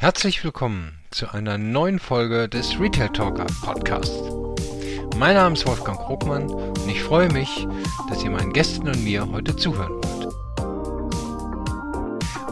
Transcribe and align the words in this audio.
Herzlich 0.00 0.42
willkommen 0.44 0.98
zu 1.10 1.30
einer 1.30 1.58
neuen 1.58 1.98
Folge 1.98 2.48
des 2.48 2.80
Retail 2.80 3.10
Talker 3.10 3.44
Podcast. 3.60 4.10
Mein 5.18 5.34
Name 5.34 5.52
ist 5.52 5.66
Wolfgang 5.66 5.98
Krugmann 5.98 6.48
und 6.48 6.88
ich 6.88 7.02
freue 7.02 7.30
mich, 7.30 7.66
dass 8.08 8.24
ihr 8.24 8.30
meinen 8.30 8.54
Gästen 8.54 8.88
und 8.88 9.04
mir 9.04 9.28
heute 9.30 9.54
zuhören 9.54 9.92
wollt. 9.92 10.32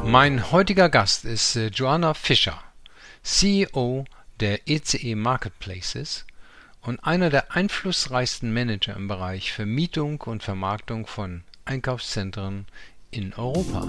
Mein 0.04 0.52
heutiger 0.52 0.90
Gast 0.90 1.24
ist 1.24 1.56
äh, 1.56 1.68
Joanna 1.68 2.12
Fischer, 2.12 2.62
CEO 3.22 4.04
der 4.40 4.68
ECE 4.68 5.14
Marketplaces 5.14 6.26
und 6.82 7.02
einer 7.02 7.30
der 7.30 7.56
einflussreichsten 7.56 8.52
Manager 8.52 8.94
im 8.94 9.08
Bereich 9.08 9.54
Vermietung 9.54 10.20
und 10.20 10.42
Vermarktung 10.42 11.06
von 11.06 11.44
Einkaufszentren 11.64 12.66
in 13.10 13.32
Europa. 13.32 13.86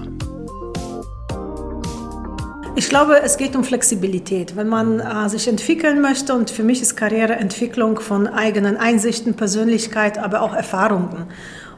Ich 2.75 2.87
glaube, 2.87 3.21
es 3.21 3.37
geht 3.37 3.55
um 3.55 3.63
Flexibilität. 3.63 4.55
Wenn 4.55 4.69
man 4.69 4.99
äh, 4.99 5.27
sich 5.29 5.47
entwickeln 5.47 6.01
möchte, 6.01 6.33
und 6.33 6.49
für 6.49 6.63
mich 6.63 6.81
ist 6.81 6.95
Karriereentwicklung 6.95 7.99
von 7.99 8.27
eigenen 8.27 8.77
Einsichten, 8.77 9.33
Persönlichkeit, 9.33 10.17
aber 10.17 10.41
auch 10.41 10.53
Erfahrungen. 10.53 11.27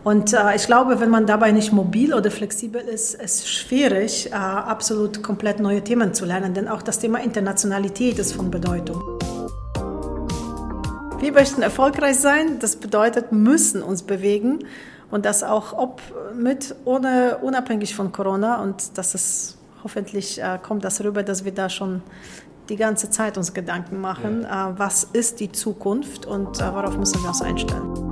Und 0.03 0.33
äh, 0.33 0.55
ich 0.55 0.65
glaube, 0.65 0.99
wenn 0.99 1.09
man 1.09 1.25
dabei 1.25 1.51
nicht 1.51 1.71
mobil 1.71 2.13
oder 2.13 2.29
flexibel 2.29 2.81
ist, 2.81 3.15
ist 3.15 3.43
es 3.43 3.49
schwierig, 3.49 4.31
äh, 4.31 4.35
absolut 4.35 5.23
komplett 5.23 5.59
neue 5.59 5.83
Themen 5.83 6.13
zu 6.13 6.25
lernen. 6.25 6.53
Denn 6.53 6.67
auch 6.67 6.81
das 6.81 6.99
Thema 6.99 7.19
Internationalität 7.19 8.19
ist 8.19 8.33
von 8.33 8.51
Bedeutung. 8.51 9.01
Wir 11.19 11.31
möchten 11.31 11.61
erfolgreich 11.61 12.17
sein. 12.17 12.57
Das 12.59 12.75
bedeutet, 12.75 13.31
müssen 13.31 13.83
uns 13.83 14.03
bewegen. 14.03 14.59
Und 15.11 15.25
das 15.25 15.43
auch 15.43 15.73
ob 15.73 16.01
mit, 16.35 16.75
ohne, 16.83 17.37
unabhängig 17.41 17.95
von 17.95 18.11
Corona. 18.11 18.61
Und 18.61 18.97
das 18.97 19.13
ist 19.13 19.57
hoffentlich 19.83 20.41
äh, 20.41 20.59
kommt 20.61 20.83
das 20.83 21.03
rüber, 21.03 21.23
dass 21.23 21.45
wir 21.45 21.53
da 21.53 21.69
schon 21.69 22.01
die 22.69 22.75
ganze 22.75 23.09
Zeit 23.09 23.37
uns 23.37 23.53
Gedanken 23.53 23.99
machen, 23.99 24.43
ja. 24.43 24.71
äh, 24.71 24.79
was 24.79 25.03
ist 25.03 25.39
die 25.39 25.51
Zukunft 25.51 26.25
und 26.25 26.59
äh, 26.59 26.73
worauf 26.73 26.97
müssen 26.97 27.21
wir 27.21 27.29
uns 27.29 27.41
einstellen. 27.41 28.11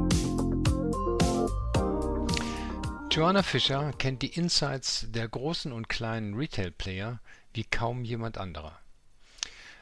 Joanna 3.12 3.42
Fischer 3.42 3.92
kennt 3.98 4.22
die 4.22 4.34
Insights 4.34 5.08
der 5.10 5.28
großen 5.28 5.72
und 5.72 5.90
kleinen 5.90 6.36
Retail-Player 6.36 7.20
wie 7.54 7.64
kaum 7.64 8.04
jemand 8.04 8.38
anderer. 8.38 8.80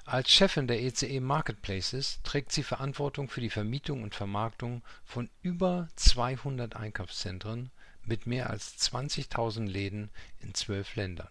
Als 0.05 0.31
Chefin 0.31 0.67
der 0.67 0.81
ECE 0.81 1.07
e 1.07 1.19
Marketplaces 1.19 2.21
trägt 2.23 2.53
sie 2.53 2.63
Verantwortung 2.63 3.27
für 3.27 3.41
die 3.41 3.49
Vermietung 3.49 4.03
und 4.03 4.15
Vermarktung 4.15 4.81
von 5.03 5.29
über 5.41 5.89
200 5.97 6.77
Einkaufszentren 6.77 7.71
mit 8.05 8.25
mehr 8.25 8.49
als 8.49 8.77
20.000 8.77 9.65
Läden 9.67 10.09
in 10.39 10.53
zwölf 10.53 10.95
Ländern. 10.95 11.27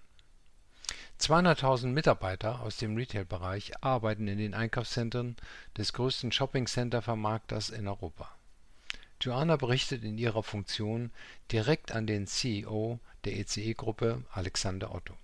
200.000 1.20 1.86
Mitarbeiter 1.86 2.60
aus 2.60 2.76
dem 2.76 2.96
Retail-Bereich 2.96 3.82
arbeiten 3.82 4.28
in 4.28 4.38
den 4.38 4.54
Einkaufszentren 4.54 5.36
des 5.76 5.92
größten 5.94 6.30
Shopping-Center-Vermarkters 6.30 7.70
in 7.70 7.88
Europa. 7.88 8.30
Joanna 9.20 9.56
berichtet 9.56 10.04
in 10.04 10.18
ihrer 10.18 10.42
Funktion 10.42 11.10
direkt 11.50 11.90
an 11.92 12.06
den 12.06 12.26
CEO 12.26 13.00
der 13.24 13.38
ECE-Gruppe, 13.38 14.24
Alexander 14.30 14.94
Otto. 14.94 15.14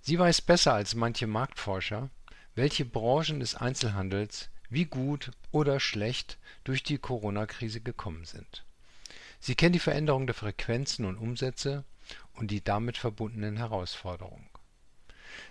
Sie 0.00 0.18
weiß 0.18 0.40
besser 0.40 0.74
als 0.74 0.94
manche 0.94 1.26
Marktforscher, 1.26 2.08
welche 2.54 2.84
Branchen 2.84 3.40
des 3.40 3.54
Einzelhandels 3.54 4.48
wie 4.70 4.86
gut 4.86 5.32
oder 5.50 5.80
schlecht 5.80 6.38
durch 6.64 6.82
die 6.82 6.98
Corona-Krise 6.98 7.80
gekommen 7.80 8.24
sind. 8.24 8.64
Sie 9.38 9.54
kennt 9.54 9.74
die 9.74 9.80
Veränderung 9.80 10.26
der 10.26 10.34
Frequenzen 10.34 11.04
und 11.04 11.18
Umsätze 11.18 11.84
und 12.34 12.50
die 12.50 12.64
damit 12.64 12.96
verbundenen 12.96 13.58
Herausforderungen. 13.58 14.48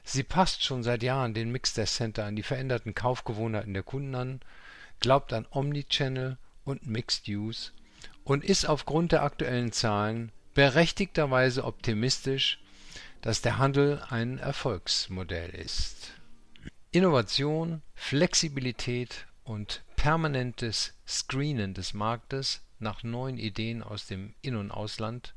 Sie 0.03 0.23
passt 0.23 0.63
schon 0.63 0.83
seit 0.83 1.03
Jahren 1.03 1.33
den 1.33 1.51
Mix 1.51 1.73
der 1.73 1.85
Center 1.85 2.25
an 2.25 2.35
die 2.35 2.43
veränderten 2.43 2.95
Kaufgewohnheiten 2.95 3.73
der 3.73 3.83
Kunden 3.83 4.15
an, 4.15 4.41
glaubt 4.99 5.33
an 5.33 5.47
Omnichannel 5.49 6.37
und 6.63 6.85
Mixed 6.87 7.27
Use 7.27 7.71
und 8.23 8.43
ist 8.43 8.65
aufgrund 8.65 9.11
der 9.11 9.23
aktuellen 9.23 9.71
Zahlen 9.71 10.31
berechtigterweise 10.53 11.63
optimistisch, 11.63 12.59
dass 13.21 13.41
der 13.41 13.57
Handel 13.57 14.01
ein 14.09 14.37
Erfolgsmodell 14.37 15.51
ist. 15.51 16.13
Innovation, 16.91 17.81
Flexibilität 17.95 19.27
und 19.43 19.83
permanentes 19.95 20.93
Screenen 21.07 21.73
des 21.73 21.93
Marktes 21.93 22.61
nach 22.79 23.03
neuen 23.03 23.37
Ideen 23.37 23.83
aus 23.83 24.07
dem 24.07 24.33
In- 24.41 24.55
und 24.55 24.71
Ausland 24.71 25.33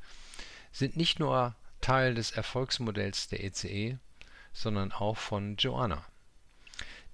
sind 0.72 0.96
nicht 0.96 1.20
nur 1.20 1.54
Teil 1.80 2.14
des 2.14 2.30
Erfolgsmodells 2.30 3.28
der 3.28 3.44
ECE, 3.44 3.98
sondern 4.54 4.92
auch 4.92 5.18
von 5.18 5.56
Joanna, 5.56 6.06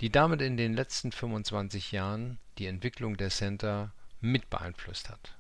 die 0.01 0.11
damit 0.11 0.41
in 0.43 0.57
den 0.57 0.75
letzten 0.75 1.11
25 1.11 1.91
Jahren 1.91 2.39
die 2.59 2.67
Entwicklung 2.67 3.17
der 3.17 3.31
Center 3.31 3.93
mit 4.21 4.51
beeinflusst 4.51 5.09
hat. 5.09 5.35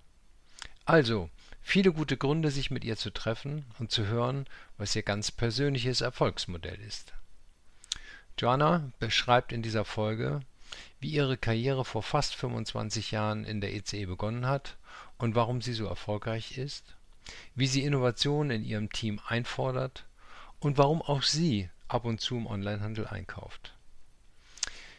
Also, 0.84 1.31
viele 1.60 1.93
gute 1.93 2.16
Gründe, 2.16 2.50
sich 2.50 2.71
mit 2.71 2.84
ihr 2.84 2.97
zu 2.97 3.10
treffen 3.10 3.66
und 3.78 3.93
zu 3.93 4.06
hören, 4.06 4.47
was 4.78 4.97
ihr 4.97 5.03
ganz 5.03 5.31
persönliches 5.31 6.00
Erfolgsmodell 6.00 6.81
ist. 6.81 7.12
Joanna 8.37 8.91
beschreibt 8.99 9.53
in 9.53 9.62
dieser 9.62 9.84
Folge, 9.84 10.41
wie 10.99 11.10
ihre 11.10 11.37
Karriere 11.37 11.84
vor 11.84 12.03
fast 12.03 12.34
25 12.34 13.10
Jahren 13.10 13.44
in 13.44 13.60
der 13.60 13.75
ECE 13.75 14.06
begonnen 14.06 14.47
hat 14.47 14.77
und 15.19 15.34
warum 15.34 15.60
sie 15.60 15.75
so 15.75 15.87
erfolgreich 15.87 16.56
ist, 16.56 16.94
wie 17.55 17.66
sie 17.66 17.83
Innovationen 17.83 18.50
in 18.50 18.65
ihrem 18.65 18.91
Team 18.91 19.21
einfordert 19.27 20.06
und 20.59 20.78
warum 20.78 21.03
auch 21.03 21.22
sie 21.22 21.69
ab 21.91 22.05
und 22.05 22.21
zu 22.21 22.37
im 22.37 22.47
Onlinehandel 22.47 23.06
einkauft. 23.06 23.75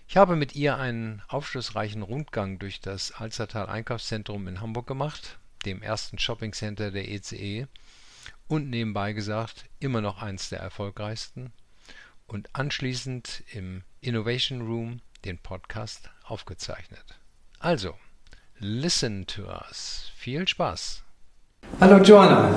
Ich 0.08 0.18
habe 0.18 0.36
mit 0.36 0.56
ihr 0.56 0.78
einen 0.78 1.22
aufschlussreichen 1.30 2.02
Rundgang 2.02 2.60
durch 2.60 2.82
das 2.82 3.14
Alzertal 3.14 3.68
Einkaufszentrum 3.68 4.48
in 4.48 4.60
Hamburg 4.60 4.88
gemacht, 4.88 5.40
dem 5.66 5.82
ersten 5.82 6.20
Shoppingcenter 6.20 6.92
der 6.92 7.08
ECE 7.08 7.62
e 7.62 7.68
und 8.48 8.70
nebenbei 8.70 9.14
gesagt 9.14 9.66
immer 9.80 10.02
noch 10.02 10.22
eins 10.22 10.50
der 10.50 10.60
erfolgreichsten 10.60 11.54
und 12.28 12.54
anschließend 12.54 13.44
im 13.54 13.84
Innovation 14.02 14.62
Room 14.62 15.02
den 15.24 15.38
Podcast 15.38 16.10
aufgezeichnet. 16.24 17.20
Also, 17.60 17.98
listen 18.58 19.28
to 19.28 19.44
us. 19.44 20.12
Viel 20.16 20.48
Spaß! 20.48 21.04
Hallo 21.82 21.98
Joanna. 21.98 22.48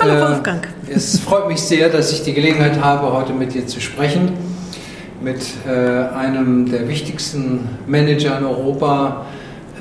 Hallo 0.00 0.30
Wolfgang. 0.30 0.66
Äh, 0.88 0.94
es 0.94 1.20
freut 1.20 1.46
mich 1.46 1.60
sehr, 1.60 1.90
dass 1.90 2.10
ich 2.10 2.22
die 2.22 2.32
Gelegenheit 2.32 2.80
habe, 2.80 3.12
heute 3.12 3.34
mit 3.34 3.52
dir 3.52 3.66
zu 3.66 3.82
sprechen. 3.82 4.32
Mit 5.20 5.42
äh, 5.66 5.70
einem 6.16 6.70
der 6.70 6.88
wichtigsten 6.88 7.68
Manager 7.86 8.38
in 8.38 8.46
Europa 8.46 9.26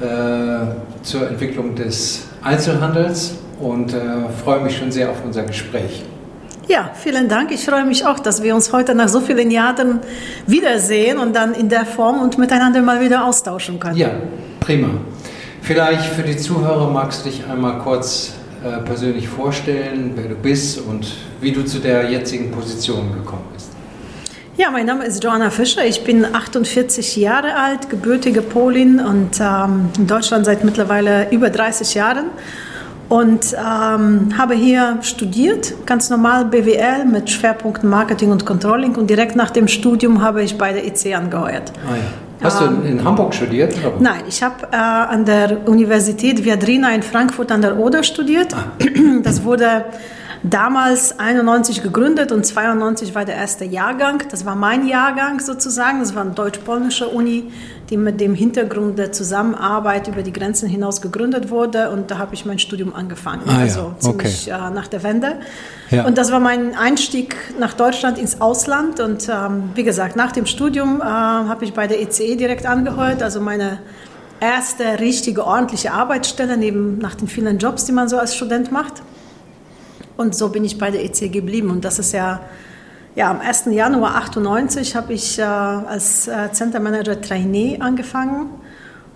äh, 0.02 1.04
zur 1.04 1.26
Entwicklung 1.30 1.74
des 1.76 2.28
Einzelhandels 2.44 3.36
und 3.62 3.94
äh, 3.94 3.98
freue 4.44 4.60
mich 4.60 4.78
schon 4.78 4.92
sehr 4.92 5.10
auf 5.10 5.24
unser 5.24 5.44
Gespräch. 5.44 6.04
Ja, 6.68 6.92
vielen 6.94 7.30
Dank. 7.30 7.54
Ich 7.54 7.64
freue 7.64 7.86
mich 7.86 8.06
auch, 8.06 8.20
dass 8.20 8.44
wir 8.44 8.54
uns 8.54 8.74
heute 8.74 8.94
nach 8.94 9.08
so 9.08 9.22
vielen 9.22 9.52
Jahren 9.52 10.02
wiedersehen 10.48 11.18
und 11.18 11.34
dann 11.34 11.54
in 11.54 11.70
der 11.70 11.86
Form 11.86 12.22
und 12.22 12.38
miteinander 12.38 12.82
mal 12.82 13.00
wieder 13.00 13.24
austauschen 13.24 13.80
können. 13.80 13.96
Ja, 13.96 14.10
prima. 14.60 14.90
Vielleicht 15.62 16.04
für 16.08 16.24
die 16.24 16.36
Zuhörer 16.36 16.90
magst 16.90 17.26
du 17.26 17.30
dich 17.30 17.46
einmal 17.50 17.80
kurz 17.80 18.34
äh, 18.64 18.78
persönlich 18.84 19.28
vorstellen, 19.28 20.12
wer 20.16 20.30
du 20.30 20.36
bist 20.36 20.80
und 20.80 21.08
wie 21.42 21.52
du 21.52 21.64
zu 21.64 21.80
der 21.80 22.10
jetzigen 22.10 22.52
Position 22.52 23.12
gekommen 23.14 23.46
bist. 23.54 23.72
Ja, 24.58 24.70
mein 24.70 24.86
Name 24.86 25.06
ist 25.06 25.24
Joanna 25.24 25.50
Fischer. 25.50 25.86
Ich 25.86 26.04
bin 26.04 26.26
48 26.26 27.16
Jahre 27.16 27.56
alt, 27.56 27.90
gebürtige 27.90 28.42
Polin 28.42 29.00
und 29.00 29.40
ähm, 29.40 29.90
in 29.98 30.06
Deutschland 30.06 30.46
seit 30.46 30.64
mittlerweile 30.64 31.32
über 31.32 31.50
30 31.50 31.96
Jahren 31.96 32.26
und 33.10 33.54
ähm, 33.54 34.38
habe 34.38 34.54
hier 34.54 35.00
studiert, 35.02 35.74
ganz 35.86 36.10
normal 36.10 36.46
BWL 36.46 37.06
mit 37.06 37.30
Schwerpunkten 37.30 37.90
Marketing 37.90 38.32
und 38.32 38.46
Controlling 38.46 38.96
und 38.96 39.10
direkt 39.10 39.36
nach 39.36 39.50
dem 39.50 39.68
Studium 39.68 40.22
habe 40.22 40.44
ich 40.44 40.58
bei 40.58 40.72
der 40.72 40.86
EC 40.86 41.16
angeheuert. 41.16 41.72
Ah, 41.86 41.96
ja. 41.96 42.31
Hast 42.42 42.60
du 42.60 42.66
in, 42.66 42.86
in 42.86 43.04
Hamburg 43.04 43.34
studiert? 43.34 43.76
Oder? 43.78 43.94
Nein, 44.00 44.24
ich 44.28 44.42
habe 44.42 44.68
äh, 44.72 44.76
an 44.76 45.26
der 45.26 45.68
Universität 45.68 46.44
Viadrina 46.44 46.94
in 46.94 47.04
Frankfurt 47.04 47.52
an 47.52 47.62
der 47.62 47.78
Oder 47.78 48.04
studiert. 48.04 48.54
Ah. 48.54 48.72
Das 49.24 49.44
wurde 49.44 49.86
damals 50.44 51.20
91 51.20 51.84
gegründet 51.84 52.32
und 52.32 52.46
92 52.46 53.14
war 53.14 53.26
der 53.26 53.36
erste 53.36 53.66
Jahrgang. 53.66 54.24
Das 54.32 54.46
war 54.46 54.56
mein 54.56 54.88
Jahrgang 54.88 55.40
sozusagen. 55.40 56.00
Das 56.00 56.16
war 56.16 56.24
eine 56.24 56.32
deutsch-polnische 56.32 57.08
Uni, 57.08 57.52
die 57.92 57.98
mit 57.98 58.22
dem 58.22 58.34
Hintergrund 58.34 58.98
der 58.98 59.12
Zusammenarbeit 59.12 60.08
über 60.08 60.24
die 60.24 60.32
Grenzen 60.32 60.70
hinaus 60.70 61.02
gegründet 61.02 61.50
wurde. 61.50 61.92
Und 61.92 62.10
da 62.10 62.18
habe 62.18 62.34
ich 62.34 62.46
mein 62.46 62.58
Studium 62.58 62.96
angefangen, 62.96 63.44
ah, 63.48 63.60
also 63.60 63.80
ja. 63.80 64.00
ziemlich 64.00 64.48
okay. 64.52 64.68
äh, 64.68 64.70
nach 64.72 64.88
der 64.88 65.04
Wende. 65.04 65.36
Ja. 65.90 66.06
Und 66.06 66.18
das 66.18 66.32
war 66.32 66.40
mein 66.40 66.74
Einstieg 66.76 67.36
nach 67.60 67.74
Deutschland 67.74 68.18
ins 68.18 68.40
Ausland. 68.40 69.02
Und 69.02 69.28
ähm, 69.28 69.72
wie 69.76 69.84
gesagt, 69.84 70.16
nach 70.16 70.32
dem 70.32 70.46
Studium 70.46 71.02
äh, 71.02 71.04
habe 71.04 71.66
ich 71.66 71.74
bei 71.74 71.86
der 71.86 72.02
ECE 72.02 72.24
e 72.24 72.36
direkt 72.38 72.66
angehört, 72.66 73.22
also 73.22 73.42
meine 73.42 73.80
erste 74.40 75.00
richtige, 75.02 75.46
ordentliche 75.46 75.92
Arbeitsstelle, 75.92 76.56
neben 76.56 76.98
nach 76.98 77.16
den 77.16 77.28
vielen 77.28 77.58
Jobs, 77.58 77.84
die 77.84 77.92
man 77.92 78.08
so 78.08 78.18
als 78.18 78.36
Student 78.36 78.72
macht. 78.72 79.04
Und 80.16 80.34
so 80.34 80.48
bin 80.48 80.64
ich 80.64 80.78
bei 80.78 80.92
der 80.92 81.04
EC 81.04 81.30
geblieben. 81.30 81.70
Und 81.70 81.84
das 81.84 82.00
ist 82.00 82.14
ja 82.14 82.40
Ja, 83.14 83.30
am 83.30 83.42
1. 83.42 83.66
Januar 83.72 84.16
98 84.16 84.96
habe 84.96 85.14
ich 85.14 85.38
äh, 85.38 85.42
als 85.44 86.30
äh, 86.30 86.50
Center 86.54 86.80
Manager 86.80 87.20
Trainee 87.20 87.78
angefangen 87.80 88.50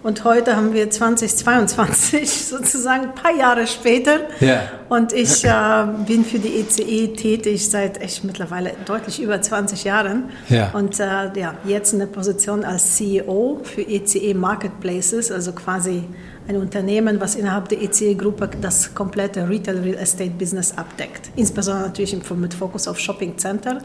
und 0.06 0.24
heute 0.24 0.56
haben 0.56 0.74
wir 0.74 0.88
2022, 0.90 2.30
sozusagen 2.46 3.06
ein 3.06 3.16
paar 3.16 3.34
Jahre 3.34 3.66
später. 3.66 4.20
Ja. 4.40 4.64
Und 4.88 5.14
ich 5.14 5.44
äh, 5.46 5.86
bin 6.06 6.24
für 6.24 6.38
die 6.38 6.60
ECE 6.60 7.14
tätig 7.16 7.68
seit 7.68 8.00
echt 8.02 8.24
mittlerweile 8.24 8.74
deutlich 8.86 9.20
über 9.20 9.42
20 9.42 9.84
Jahren. 9.84 10.26
Ja. 10.48 10.70
Und 10.74 11.00
äh, 11.00 11.04
ja, 11.40 11.56
jetzt 11.64 11.94
in 11.94 11.98
der 11.98 12.06
Position 12.06 12.64
als 12.64 12.98
CEO 12.98 13.62
für 13.64 13.82
ECE 13.82 14.36
Marketplaces, 14.36 15.32
also 15.32 15.54
quasi 15.54 16.04
ein 16.48 16.58
Unternehmen, 16.58 17.20
was 17.20 17.36
innerhalb 17.36 17.70
der 17.70 17.82
ECE-Gruppe 17.82 18.50
das 18.62 18.94
komplette 18.94 19.50
Retail 19.50 19.80
Real 19.80 19.98
Estate 19.98 20.32
Business 20.32 20.78
abdeckt. 20.78 21.30
Insbesondere 21.36 21.88
natürlich 21.88 22.16
mit 22.36 22.54
Fokus 22.54 22.88
auf 22.88 23.00
Shopping 23.00 23.38
Center, 23.38 23.80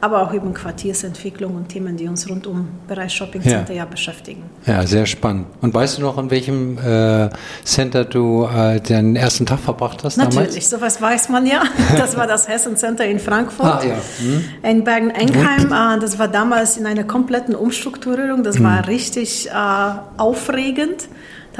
aber 0.00 0.22
auch 0.22 0.32
eben 0.32 0.54
Quartiersentwicklung 0.54 1.54
und 1.54 1.68
Themen, 1.68 1.96
die 1.96 2.08
uns 2.08 2.28
rund 2.28 2.46
um 2.46 2.68
Bereich 2.88 3.12
Shopping 3.12 3.42
Center 3.42 3.72
ja, 3.72 3.80
ja 3.80 3.84
beschäftigen. 3.84 4.42
Ja, 4.66 4.86
sehr 4.86 5.06
spannend. 5.06 5.46
Und 5.60 5.74
weißt 5.74 5.98
du 5.98 6.02
noch, 6.02 6.16
an 6.16 6.30
welchem 6.30 6.78
äh, 6.78 7.28
Center 7.64 8.04
du 8.04 8.44
äh, 8.46 8.80
den 8.80 9.14
ersten 9.14 9.46
Tag 9.46 9.60
verbracht 9.60 10.02
hast 10.02 10.16
Natürlich, 10.16 10.48
damals? 10.48 10.70
sowas 10.70 11.02
weiß 11.02 11.28
man 11.28 11.46
ja. 11.46 11.62
Das 11.96 12.16
war 12.16 12.26
das 12.26 12.48
Hessen 12.48 12.76
Center 12.76 13.04
in 13.04 13.18
Frankfurt. 13.18 13.66
Ah, 13.66 13.82
ja. 13.84 13.96
Hm. 14.18 14.44
In 14.62 14.84
Bergen-Enkheim, 14.84 15.72
äh, 15.72 16.00
das 16.00 16.18
war 16.18 16.28
damals 16.28 16.76
in 16.76 16.86
einer 16.86 17.04
kompletten 17.04 17.54
Umstrukturierung. 17.54 18.42
Das 18.42 18.56
hm. 18.56 18.64
war 18.64 18.88
richtig 18.88 19.48
äh, 19.48 19.52
aufregend. 20.16 21.08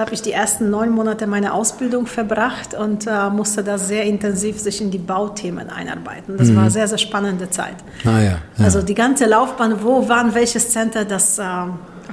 Da 0.00 0.06
habe 0.06 0.14
ich 0.14 0.22
die 0.22 0.32
ersten 0.32 0.70
neun 0.70 0.88
Monate 0.88 1.26
meiner 1.26 1.52
Ausbildung 1.52 2.06
verbracht 2.06 2.72
und 2.72 3.06
äh, 3.06 3.28
musste 3.28 3.62
da 3.62 3.76
sehr 3.76 4.04
intensiv 4.04 4.58
sich 4.58 4.80
in 4.80 4.90
die 4.90 4.96
Bauthemen 4.96 5.68
einarbeiten. 5.68 6.38
Das 6.38 6.48
mhm. 6.48 6.54
war 6.54 6.62
eine 6.62 6.70
sehr, 6.70 6.88
sehr 6.88 6.96
spannende 6.96 7.50
Zeit. 7.50 7.74
Ah, 8.06 8.18
ja, 8.18 8.22
ja. 8.22 8.38
Also 8.64 8.80
die 8.80 8.94
ganze 8.94 9.26
Laufbahn, 9.26 9.82
wo 9.82 10.08
wann 10.08 10.34
welches 10.34 10.70
Center, 10.70 11.04
das 11.04 11.38
äh, 11.38 11.42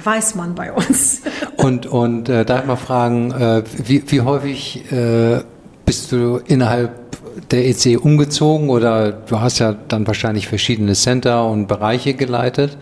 weiß 0.04 0.34
man 0.34 0.54
bei 0.54 0.70
uns. 0.70 1.22
Und, 1.56 1.86
und 1.86 2.28
äh, 2.28 2.44
darf 2.44 2.60
ich 2.60 2.66
mal 2.66 2.76
fragen, 2.76 3.32
äh, 3.32 3.62
wie, 3.82 4.04
wie 4.06 4.20
häufig 4.20 4.92
äh, 4.92 5.40
bist 5.86 6.12
du 6.12 6.42
innerhalb 6.46 6.92
der 7.50 7.66
EC 7.66 7.98
umgezogen 7.98 8.68
oder 8.68 9.12
du 9.12 9.40
hast 9.40 9.60
ja 9.60 9.74
dann 9.88 10.06
wahrscheinlich 10.06 10.46
verschiedene 10.46 10.92
Center 10.92 11.46
und 11.46 11.68
Bereiche 11.68 12.12
geleitet? 12.12 12.76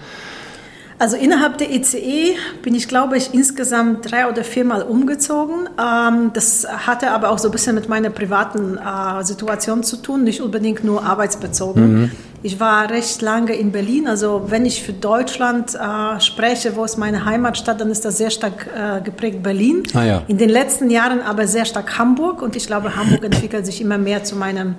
Also 0.98 1.16
innerhalb 1.16 1.58
der 1.58 1.70
ECE 1.72 1.98
e 1.98 2.36
bin 2.62 2.74
ich, 2.74 2.88
glaube 2.88 3.18
ich, 3.18 3.34
insgesamt 3.34 4.10
drei 4.10 4.28
oder 4.28 4.44
viermal 4.44 4.82
umgezogen. 4.82 5.68
Ähm, 5.78 6.30
das 6.32 6.66
hatte 6.66 7.10
aber 7.10 7.30
auch 7.30 7.38
so 7.38 7.48
ein 7.48 7.52
bisschen 7.52 7.74
mit 7.74 7.88
meiner 7.88 8.08
privaten 8.08 8.78
äh, 8.78 9.22
Situation 9.22 9.82
zu 9.82 9.98
tun, 9.98 10.24
nicht 10.24 10.40
unbedingt 10.40 10.84
nur 10.84 11.04
arbeitsbezogen. 11.04 12.00
Mhm. 12.00 12.10
Ich 12.46 12.60
war 12.60 12.88
recht 12.90 13.22
lange 13.22 13.54
in 13.54 13.72
Berlin. 13.72 14.06
Also 14.06 14.44
wenn 14.46 14.64
ich 14.66 14.80
für 14.80 14.92
Deutschland 14.92 15.74
äh, 15.74 16.20
spreche, 16.20 16.76
wo 16.76 16.84
ist 16.84 16.96
meine 16.96 17.24
Heimatstadt, 17.24 17.80
dann 17.80 17.90
ist 17.90 18.04
das 18.04 18.18
sehr 18.18 18.30
stark 18.30 18.68
äh, 18.72 19.00
geprägt 19.00 19.42
Berlin. 19.42 19.82
Ah, 19.94 20.04
ja. 20.04 20.22
In 20.28 20.38
den 20.38 20.50
letzten 20.50 20.88
Jahren 20.88 21.22
aber 21.22 21.48
sehr 21.48 21.64
stark 21.64 21.98
Hamburg. 21.98 22.42
Und 22.42 22.54
ich 22.54 22.68
glaube, 22.68 22.94
Hamburg 22.94 23.24
entwickelt 23.30 23.66
sich 23.66 23.80
immer 23.80 23.98
mehr 23.98 24.22
zu 24.22 24.36
meinem 24.36 24.76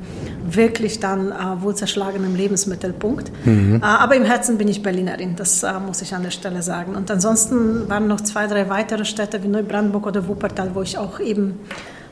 wirklich 0.49 1.01
dann 1.01 1.33
äh, 1.33 1.61
wohl 1.61 1.75
zerschlagenen 1.75 2.37
Lebensmittelpunkt. 2.37 3.33
Mhm. 3.45 3.81
Äh, 3.81 3.85
aber 3.85 4.15
im 4.15 4.23
Herzen 4.23 4.57
bin 4.57 4.69
ich 4.69 4.81
Berlinerin. 4.81 5.35
Das 5.35 5.61
äh, 5.63 5.73
muss 5.85 6.01
ich 6.01 6.15
an 6.15 6.23
der 6.23 6.31
Stelle 6.31 6.61
sagen. 6.61 6.95
Und 6.95 7.11
ansonsten 7.11 7.89
waren 7.89 8.07
noch 8.07 8.21
zwei, 8.21 8.47
drei 8.47 8.69
weitere 8.69 9.03
Städte 9.03 9.43
wie 9.43 9.49
Neubrandenburg 9.49 10.07
oder 10.07 10.25
Wuppertal, 10.29 10.69
wo 10.73 10.83
ich 10.83 10.97
auch 10.97 11.19
eben 11.19 11.59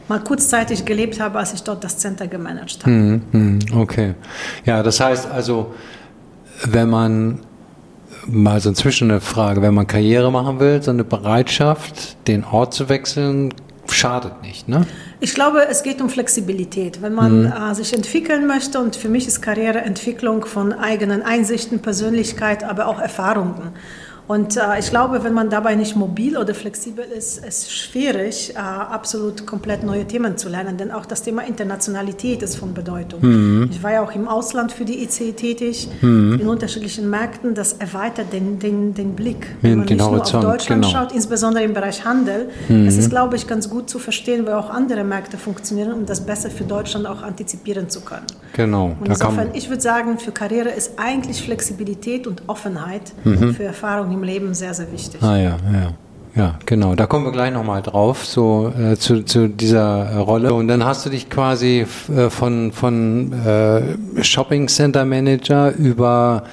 mal 0.08 0.20
kurzzeitig 0.20 0.86
gelebt 0.86 1.20
habe, 1.20 1.40
als 1.40 1.54
ich 1.54 1.64
dort 1.64 1.84
das 1.84 1.98
Center 1.98 2.28
gemanagt 2.28 2.80
habe. 2.82 2.92
Hm, 2.92 3.22
hm, 3.32 3.60
okay. 3.76 4.14
Ja, 4.66 4.84
das 4.84 5.00
heißt 5.00 5.28
also, 5.30 5.74
wenn 6.64 6.90
man 6.90 7.40
mal 8.28 8.60
so 8.60 8.70
inzwischen 8.70 9.12
eine 9.12 9.22
Frage, 9.22 9.62
wenn 9.62 9.74
man 9.74 9.88
Karriere 9.88 10.32
machen 10.32 10.60
will, 10.60 10.82
so 10.82 10.92
eine 10.92 11.04
Bereitschaft, 11.04 12.28
den 12.28 12.44
Ort 12.44 12.74
zu 12.74 12.90
wechseln, 12.90 13.54
schadet 13.88 14.42
nicht, 14.42 14.68
ne? 14.68 14.86
Ich 15.20 15.34
glaube, 15.34 15.68
es 15.70 15.84
geht 15.84 16.02
um 16.02 16.10
Flexibilität. 16.10 17.02
Wenn 17.02 17.14
man 17.14 17.46
mhm. 17.46 17.54
äh, 17.54 17.74
sich 17.76 17.94
entwickeln 17.94 18.48
möchte, 18.48 18.80
und 18.80 18.96
für 18.96 19.10
mich 19.10 19.28
ist 19.28 19.42
Karriereentwicklung 19.42 20.46
von 20.46 20.74
eigenen 20.74 21.24
Einsichten, 21.24 21.80
Persönlichkeit, 21.80 22.64
aber 22.64 22.88
auch 22.88 23.00
Erfahrungen. 23.00 23.72
Und 24.28 24.58
äh, 24.58 24.80
ich 24.80 24.90
glaube, 24.90 25.24
wenn 25.24 25.34
man 25.34 25.50
dabei 25.50 25.76
nicht 25.76 25.96
mobil 25.96 26.38
oder 26.38 26.56
flexibel 26.56 27.06
ist, 27.06 27.46
ist 27.46 27.68
es 27.68 27.72
schwierig, 27.72 28.54
äh, 28.56 28.58
absolut 28.58 29.46
komplett 29.46 29.84
neue 29.84 30.06
Themen 30.06 30.38
zu 30.38 30.50
lernen. 30.50 30.78
Denn 30.78 30.92
auch 30.92 31.06
das 31.06 31.22
Thema 31.22 31.44
Internationalität 31.44 32.42
ist 32.42 32.56
von 32.56 32.74
Bedeutung. 32.74 33.22
Mhm. 33.22 33.70
Ich 33.72 33.84
war 33.84 33.94
ja 33.94 34.02
auch 34.02 34.14
im 34.16 34.28
Ausland 34.28 34.72
für 34.72 34.86
die 34.86 35.04
ICE 35.04 35.34
tätig, 35.34 35.88
mhm. 36.02 36.40
in 36.42 36.48
unterschiedlichen 36.48 37.10
Märkten. 37.10 37.54
Das 37.54 37.74
erweitert 37.74 38.34
den, 38.34 38.58
den, 38.60 38.94
den 38.94 39.16
Blick, 39.16 39.48
wenn 39.62 39.78
man 39.80 39.88
den 39.88 39.98
nicht 39.98 40.06
Horizont, 40.06 40.44
nur 40.44 40.52
auf 40.52 40.58
Deutschland 40.58 40.86
genau. 40.86 40.94
schaut, 40.94 41.12
insbesondere 41.12 41.64
im 41.64 41.74
Bereich 41.74 42.04
Handel. 42.04 42.50
Mhm. 42.68 42.88
Es 42.88 42.98
ist, 42.98 43.10
glaube 43.10 43.36
ich, 43.36 43.48
ganz 43.48 43.70
gut 43.70 43.90
zu 43.90 44.00
verstehen, 44.00 44.46
wie 44.48 44.52
auch 44.52 44.70
andere 44.70 45.04
Märkte 45.04 45.38
funktionieren, 45.38 45.94
um 45.94 46.06
das 46.06 46.22
besser 46.22 46.50
für 46.50 46.64
Deutschland 46.64 47.06
auch 47.06 47.22
antizipieren 47.22 47.90
zu 47.90 48.02
können. 48.02 48.26
Genau. 48.54 48.96
Und 49.00 49.08
insofern, 49.08 49.50
ich 49.54 49.70
würde 49.70 49.82
sagen, 49.82 50.18
für 50.18 50.32
Karriere 50.32 50.70
ist 50.70 50.94
eigentlich 50.98 51.44
Flexibilität 51.44 52.26
und 52.26 52.44
Offenheit 52.48 53.14
Mhm. 53.24 53.56
für 53.56 53.64
Erfahrung 53.64 54.12
im 54.16 54.24
Leben 54.24 54.54
sehr, 54.54 54.74
sehr 54.74 54.92
wichtig. 54.92 55.22
Ah 55.22 55.38
ja, 55.38 55.58
ja. 55.72 55.94
Ja, 56.36 56.60
genau. 56.66 56.96
Da 56.96 57.06
kommen 57.06 57.24
wir 57.24 57.32
gleich 57.32 57.54
nochmal 57.54 57.82
drauf, 57.82 58.26
so 58.26 58.70
äh, 58.78 58.98
zu, 58.98 59.24
zu 59.24 59.48
dieser 59.48 60.10
äh, 60.10 60.18
Rolle. 60.18 60.54
Und 60.54 60.68
dann 60.68 60.84
hast 60.84 61.06
du 61.06 61.10
dich 61.10 61.30
quasi 61.30 61.86
äh, 62.14 62.30
von, 62.30 62.74
von 62.74 63.32
äh, 63.32 64.22
Shopping 64.22 64.68
Center 64.68 65.06
Manager 65.06 65.74
über 65.74 66.44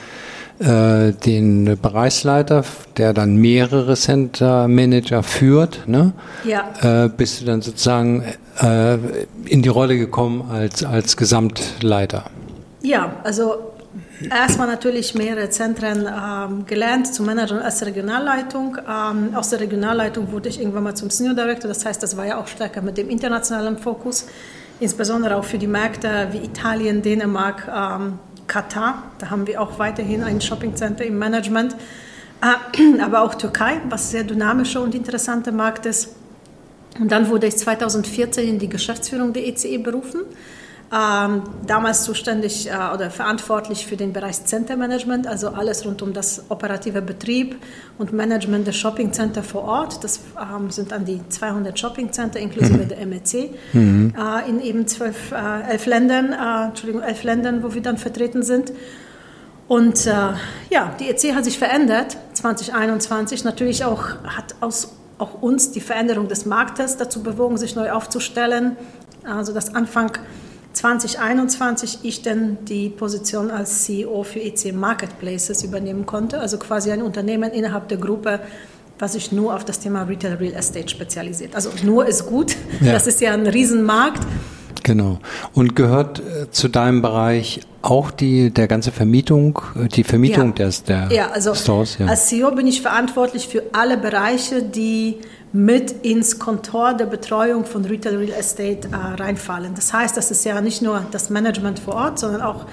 äh, 0.61 1.13
den 1.13 1.77
Bereichsleiter, 1.83 2.65
der 2.97 3.13
dann 3.13 3.35
mehrere 3.35 3.97
Center 3.97 4.69
Manager 4.69 5.25
führt, 5.25 5.89
ne? 5.89 6.13
Ja. 6.45 7.05
Äh, 7.05 7.09
bist 7.09 7.41
du 7.41 7.45
dann 7.45 7.61
sozusagen 7.61 8.23
äh, 8.61 8.99
in 9.47 9.63
die 9.63 9.69
Rolle 9.69 9.99
gekommen 9.99 10.49
als, 10.49 10.85
als 10.85 11.17
Gesamtleiter. 11.17 12.27
Ja, 12.83 13.15
also 13.25 13.72
erstmal 14.31 14.67
natürlich 14.67 15.15
mehrere 15.15 15.49
Zentren 15.51 16.07
ähm, 16.07 16.67
gelernt 16.67 17.13
zu 17.13 17.23
managen 17.23 17.59
als 17.59 17.85
Regionalleitung. 17.85 18.79
Ähm, 18.89 19.35
aus 19.35 19.51
der 19.51 19.61
Regionalleitung 19.61 20.31
wurde 20.33 20.49
ich 20.49 20.61
irgendwann 20.61 20.85
mal 20.85 20.95
zum 20.95 21.11
Senior 21.11 21.35
Director, 21.35 21.69
das 21.69 21.85
heißt, 21.85 22.03
das 22.03 22.17
war 22.17 22.27
ja 22.27 22.39
auch 22.39 22.47
stärker 22.47 22.83
mit 22.83 22.99
dem 22.99 23.09
internationalen 23.11 23.79
Fokus, 23.79 24.27
insbesondere 24.81 25.37
auch 25.37 25.45
für 25.45 25.59
die 25.59 25.67
Märkte 25.67 26.29
wie 26.33 26.39
Italien, 26.39 27.03
Dänemark, 27.03 27.69
ähm, 27.69 28.19
Katar. 28.47 29.05
Da 29.19 29.31
haben 29.31 29.47
wir 29.47 29.61
auch 29.61 29.79
weiterhin 29.79 30.23
ein 30.23 30.41
Shopping 30.41 30.75
Center 30.77 31.05
im 31.05 31.19
Management, 31.19 31.77
äh, 32.43 33.01
aber 33.03 33.23
auch 33.23 33.35
Türkei, 33.35 33.81
was 33.89 34.11
sehr 34.11 34.25
dynamischer 34.25 34.83
und 34.83 34.95
interessanter 34.95 35.53
Markt 35.53 35.87
ist. 35.87 36.17
Und 37.01 37.11
dann 37.11 37.29
wurde 37.29 37.47
ich 37.47 37.57
2014 37.57 38.47
in 38.47 38.59
die 38.59 38.69
Geschäftsführung 38.69 39.33
der 39.33 39.47
ECE 39.47 39.79
berufen 39.79 40.21
ähm, 40.93 41.43
damals 41.67 42.05
zuständig 42.05 42.69
äh, 42.69 42.73
oder 42.95 43.11
verantwortlich 43.11 43.87
für 43.87 43.97
den 43.97 44.13
Bereich 44.13 44.45
Center 44.45 44.77
Management, 44.77 45.27
also 45.27 45.49
alles 45.49 45.87
rund 45.87 46.03
um 46.03 46.13
das 46.13 46.45
operative 46.51 47.01
Betrieb 47.01 47.57
und 47.97 48.13
Management 48.13 48.67
der 48.67 48.73
Shopping 48.73 49.11
Center 49.13 49.43
vor 49.43 49.65
Ort. 49.65 50.05
Das 50.05 50.21
ähm, 50.39 50.71
sind 50.71 50.93
an 50.93 51.07
die 51.07 51.21
200 51.27 51.79
Shopping 51.79 52.13
Center 52.13 52.39
inklusive 52.41 52.77
mhm. 52.77 52.89
der 52.89 53.07
MEC 53.07 53.55
mhm. 53.73 54.15
äh, 54.19 54.51
in 54.51 54.61
eben 54.61 54.87
zwölf, 54.87 55.33
äh, 55.33 55.71
elf 55.71 55.87
Ländern, 55.87 56.33
äh, 56.33 56.69
Entschuldigung, 56.69 57.03
elf 57.03 57.23
Ländern, 57.23 57.63
wo 57.63 57.73
wir 57.73 57.81
dann 57.81 57.97
vertreten 57.97 58.43
sind. 58.43 58.73
Und 59.69 60.07
äh, 60.07 60.11
ja, 60.69 60.95
die 61.01 61.09
EC 61.09 61.35
hat 61.35 61.45
sich 61.45 61.59
verändert 61.59 62.19
2021. 62.35 63.45
Natürlich 63.45 63.87
auch 63.87 64.09
hat 64.25 64.57
aus 64.61 64.93
auch 65.17 65.41
uns 65.41 65.71
die 65.71 65.81
Veränderung 65.81 66.29
des 66.29 66.45
Marktes 66.45 66.97
dazu 66.99 67.23
bewogen, 67.23 67.57
sich 67.57 67.77
neu 67.77 67.93
aufzustellen. 67.93 68.77
Also 69.25 69.55
das 69.55 69.75
Anfang 69.75 70.19
2021 70.83 72.01
ich 72.03 72.23
dann 72.23 72.59
die 72.65 72.89
Position 72.89 73.53
als 73.53 73.85
CEO 73.85 74.25
für 74.25 74.41
EC 74.41 74.75
Marketplaces 74.75 75.63
übernehmen 75.63 76.07
konnte, 76.07 76.41
also 76.41 76.59
quasi 76.59 76.91
ein 76.91 77.03
Unternehmen 77.03 77.53
innerhalb 77.53 77.87
der 77.87 77.99
Gruppe, 77.99 78.41
was 78.99 79.13
sich 79.13 79.31
nur 79.31 79.55
auf 79.55 79.65
das 79.65 79.79
Thema 79.79 80.03
Retail 80.03 80.35
Real 80.35 80.55
Estate 80.55 80.89
spezialisiert. 80.89 81.55
Also 81.55 81.71
nur 81.85 82.07
ist 82.07 82.27
gut, 82.27 82.57
ja. 82.81 82.93
das 82.93 83.07
ist 83.07 83.21
ja 83.21 83.33
ein 83.33 83.47
Riesenmarkt. 83.47 84.27
Genau. 84.83 85.21
Und 85.55 85.77
gehört 85.77 86.19
äh, 86.19 86.51
zu 86.51 86.67
deinem 86.67 87.01
Bereich 87.01 87.61
auch 87.83 88.11
die, 88.11 88.51
der 88.51 88.67
ganze 88.67 88.91
Vermietung, 88.91 89.61
äh, 89.77 89.87
die 89.87 90.03
Vermietung 90.03 90.49
ja. 90.59 90.65
des, 90.65 90.83
der 90.83 91.13
ja, 91.13 91.31
also 91.31 91.55
Stores? 91.55 91.99
Ja. 91.99 92.07
Als 92.07 92.27
CEO 92.27 92.51
bin 92.51 92.67
ich 92.67 92.83
verantwortlich 92.83 93.47
für 93.47 93.63
alle 93.73 93.97
Bereiche, 93.97 94.65
die 94.65 95.19
mit 95.53 95.91
ins 96.05 96.39
Kontor 96.39 96.95
der 96.95 97.07
Betreuung 97.07 97.67
von 97.67 97.85
Retail 97.85 98.17
Real 98.17 98.39
Estate 98.39 98.89
äh, 98.91 99.23
reinfallen. 99.23 99.75
Das 99.75 99.93
heißt, 99.93 100.17
das 100.17 100.31
ist 100.31 100.45
ja 100.45 100.61
nicht 100.61 100.81
nur 100.81 101.05
das 101.11 101.29
Management 101.29 101.79
vor 101.79 101.95
Ort, 101.95 102.19
sondern 102.19 102.41
auch 102.41 102.65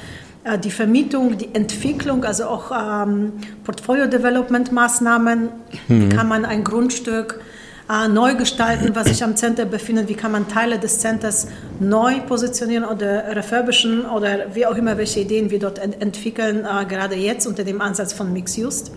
äh, 0.46 0.58
die 0.58 0.72
Vermietung, 0.72 1.38
die 1.38 1.54
Entwicklung, 1.54 2.24
also 2.24 2.46
auch 2.46 2.72
ähm, 2.72 3.34
Portfolio-Development-Maßnahmen. 3.66 5.50
Mhm. 5.88 6.02
Wie 6.12 6.16
kann 6.16 6.30
man 6.30 6.46
ein 6.46 6.64
Grundstück 6.64 7.42
äh, 7.90 8.08
neu 8.08 8.36
gestalten, 8.36 8.96
was 8.96 9.08
sich 9.08 9.24
am 9.26 9.36
Center 9.36 9.66
befindet, 9.66 10.08
wie 10.08 10.14
kann 10.14 10.32
man 10.32 10.48
Teile 10.48 10.80
des 10.80 11.00
Centers 11.00 11.48
neu 11.82 12.22
positionieren 12.22 12.86
oder 12.86 13.36
refurbischen 13.36 14.06
oder 14.06 14.56
wie 14.56 14.66
auch 14.66 14.76
immer, 14.76 14.98
welche 14.98 15.20
Ideen 15.20 15.50
wir 15.50 15.60
dort 15.60 15.80
ent 15.80 16.02
entwickeln, 16.02 16.66
äh, 16.66 16.86
gerade 16.86 17.16
jetzt 17.16 17.46
unter 17.46 17.66
dem 17.66 17.82
Ansatz 17.82 18.14
von 18.14 18.32
Mix 18.32 18.58
Used, 18.58 18.92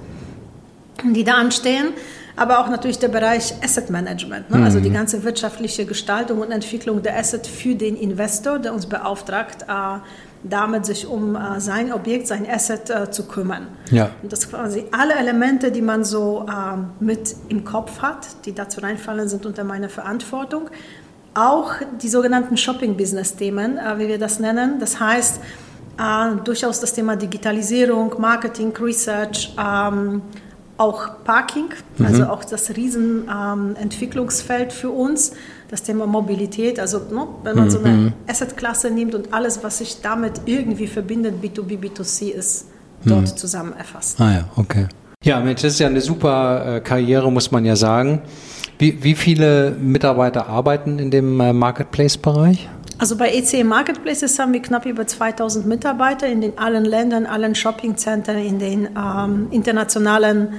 die 1.02 1.24
da 1.24 1.34
anstehen 1.34 1.88
aber 2.36 2.60
auch 2.60 2.68
natürlich 2.68 2.98
der 2.98 3.08
Bereich 3.08 3.54
Asset 3.62 3.90
Management, 3.90 4.50
ne? 4.50 4.64
also 4.64 4.80
die 4.80 4.88
mhm. 4.88 4.94
ganze 4.94 5.22
wirtschaftliche 5.24 5.84
Gestaltung 5.84 6.40
und 6.40 6.50
Entwicklung 6.50 7.02
der 7.02 7.18
Asset 7.18 7.46
für 7.46 7.74
den 7.74 7.96
Investor, 7.96 8.58
der 8.58 8.72
uns 8.72 8.86
beauftragt, 8.86 9.62
äh, 9.68 9.98
damit 10.42 10.86
sich 10.86 11.06
um 11.06 11.36
äh, 11.36 11.60
sein 11.60 11.92
Objekt, 11.92 12.26
sein 12.26 12.46
Asset 12.48 12.90
äh, 12.90 13.10
zu 13.10 13.26
kümmern. 13.26 13.68
Ja. 13.90 14.10
Und 14.22 14.32
das 14.32 14.48
quasi 14.48 14.84
alle 14.90 15.14
Elemente, 15.14 15.70
die 15.70 15.82
man 15.82 16.04
so 16.04 16.46
äh, 16.48 17.04
mit 17.04 17.36
im 17.48 17.64
Kopf 17.64 18.00
hat, 18.02 18.26
die 18.44 18.54
dazu 18.54 18.80
reinfallen, 18.80 19.28
sind 19.28 19.46
unter 19.46 19.64
meiner 19.64 19.88
Verantwortung. 19.88 20.68
Auch 21.34 21.74
die 22.00 22.08
sogenannten 22.08 22.56
Shopping-Business-Themen, 22.56 23.78
äh, 23.78 23.98
wie 23.98 24.08
wir 24.08 24.18
das 24.18 24.40
nennen. 24.40 24.80
Das 24.80 24.98
heißt, 24.98 25.40
äh, 25.98 26.36
durchaus 26.44 26.80
das 26.80 26.92
Thema 26.92 27.16
Digitalisierung, 27.16 28.14
Marketing, 28.18 28.72
Research, 28.76 29.54
ähm, 29.58 30.22
auch 30.82 31.22
Parking, 31.24 31.68
mhm. 31.96 32.06
also 32.06 32.24
auch 32.24 32.44
das 32.44 32.76
Riesenentwicklungsfeld 32.76 34.70
ähm, 34.72 34.76
für 34.76 34.90
uns, 34.90 35.32
das 35.70 35.84
Thema 35.84 36.06
Mobilität, 36.06 36.80
also 36.80 36.98
ne, 36.98 37.26
wenn 37.44 37.56
man 37.56 37.66
mhm. 37.66 37.70
so 37.70 37.78
eine 37.78 37.92
mhm. 37.92 38.12
Assetklasse 38.26 38.90
nimmt 38.90 39.14
und 39.14 39.32
alles, 39.32 39.62
was 39.62 39.78
sich 39.78 40.00
damit 40.02 40.42
irgendwie 40.46 40.88
verbindet, 40.88 41.36
B2B, 41.42 41.78
B2C 41.78 42.30
ist 42.30 42.66
dort 43.04 43.22
mhm. 43.22 43.36
zusammen 43.36 43.72
erfasst. 43.78 44.20
Ah 44.20 44.32
ja, 44.32 44.44
okay. 44.56 44.88
Ja, 45.24 45.38
Mensch, 45.38 45.62
das 45.62 45.74
ist 45.74 45.78
ja 45.78 45.86
eine 45.86 46.00
super 46.00 46.76
äh, 46.76 46.80
Karriere, 46.80 47.30
muss 47.30 47.52
man 47.52 47.64
ja 47.64 47.76
sagen. 47.76 48.22
Wie, 48.78 49.04
wie 49.04 49.14
viele 49.14 49.70
Mitarbeiter 49.70 50.48
arbeiten 50.48 50.98
in 50.98 51.12
dem 51.12 51.38
äh, 51.38 51.52
Marketplace-Bereich? 51.52 52.68
Also 53.02 53.16
bei 53.16 53.32
ECE 53.34 53.64
Marketplaces 53.64 54.38
haben 54.38 54.52
wir 54.52 54.62
knapp 54.62 54.86
über 54.86 55.04
2000 55.04 55.66
Mitarbeiter 55.66 56.28
in 56.28 56.40
den 56.40 56.56
allen 56.56 56.84
Ländern, 56.84 57.26
allen 57.26 57.56
Shoppingzentren, 57.56 58.38
in 58.38 58.60
den 58.60 58.90
ähm, 58.96 59.48
internationalen 59.50 60.50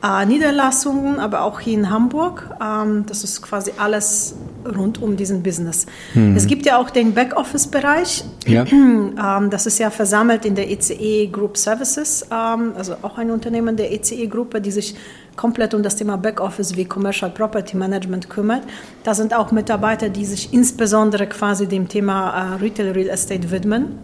äh, 0.00 0.24
Niederlassungen, 0.24 1.18
aber 1.18 1.42
auch 1.42 1.58
hier 1.58 1.74
in 1.74 1.90
Hamburg. 1.90 2.48
Ähm, 2.62 3.06
das 3.06 3.24
ist 3.24 3.42
quasi 3.42 3.72
alles 3.76 4.36
rund 4.64 5.02
um 5.02 5.16
diesen 5.16 5.42
Business. 5.42 5.86
Mhm. 6.14 6.36
Es 6.36 6.46
gibt 6.46 6.64
ja 6.64 6.78
auch 6.78 6.90
den 6.90 7.12
Backoffice-Bereich. 7.12 8.22
Ja. 8.46 8.64
Ähm, 9.20 9.50
das 9.50 9.66
ist 9.66 9.78
ja 9.78 9.90
versammelt 9.90 10.44
in 10.44 10.54
der 10.54 10.70
ECE 10.70 11.26
Group 11.26 11.58
Services, 11.58 12.24
ähm, 12.30 12.72
also 12.76 12.94
auch 13.02 13.18
ein 13.18 13.30
Unternehmen 13.30 13.76
der 13.76 13.92
ECE-Gruppe, 13.92 14.60
die 14.60 14.70
sich 14.70 14.94
komplett 15.36 15.74
um 15.74 15.82
das 15.82 15.96
Thema 15.96 16.16
Backoffice 16.16 16.76
wie 16.76 16.84
Commercial 16.84 17.30
Property 17.30 17.76
Management 17.76 18.28
kümmert. 18.28 18.62
Da 19.04 19.14
sind 19.14 19.34
auch 19.34 19.52
Mitarbeiter, 19.52 20.08
die 20.08 20.24
sich 20.24 20.52
insbesondere 20.52 21.26
quasi 21.26 21.66
dem 21.66 21.88
Thema 21.88 22.30
äh, 22.30 22.54
Retail 22.56 22.90
Real 22.90 23.08
Estate 23.08 23.50
widmen, 23.50 23.98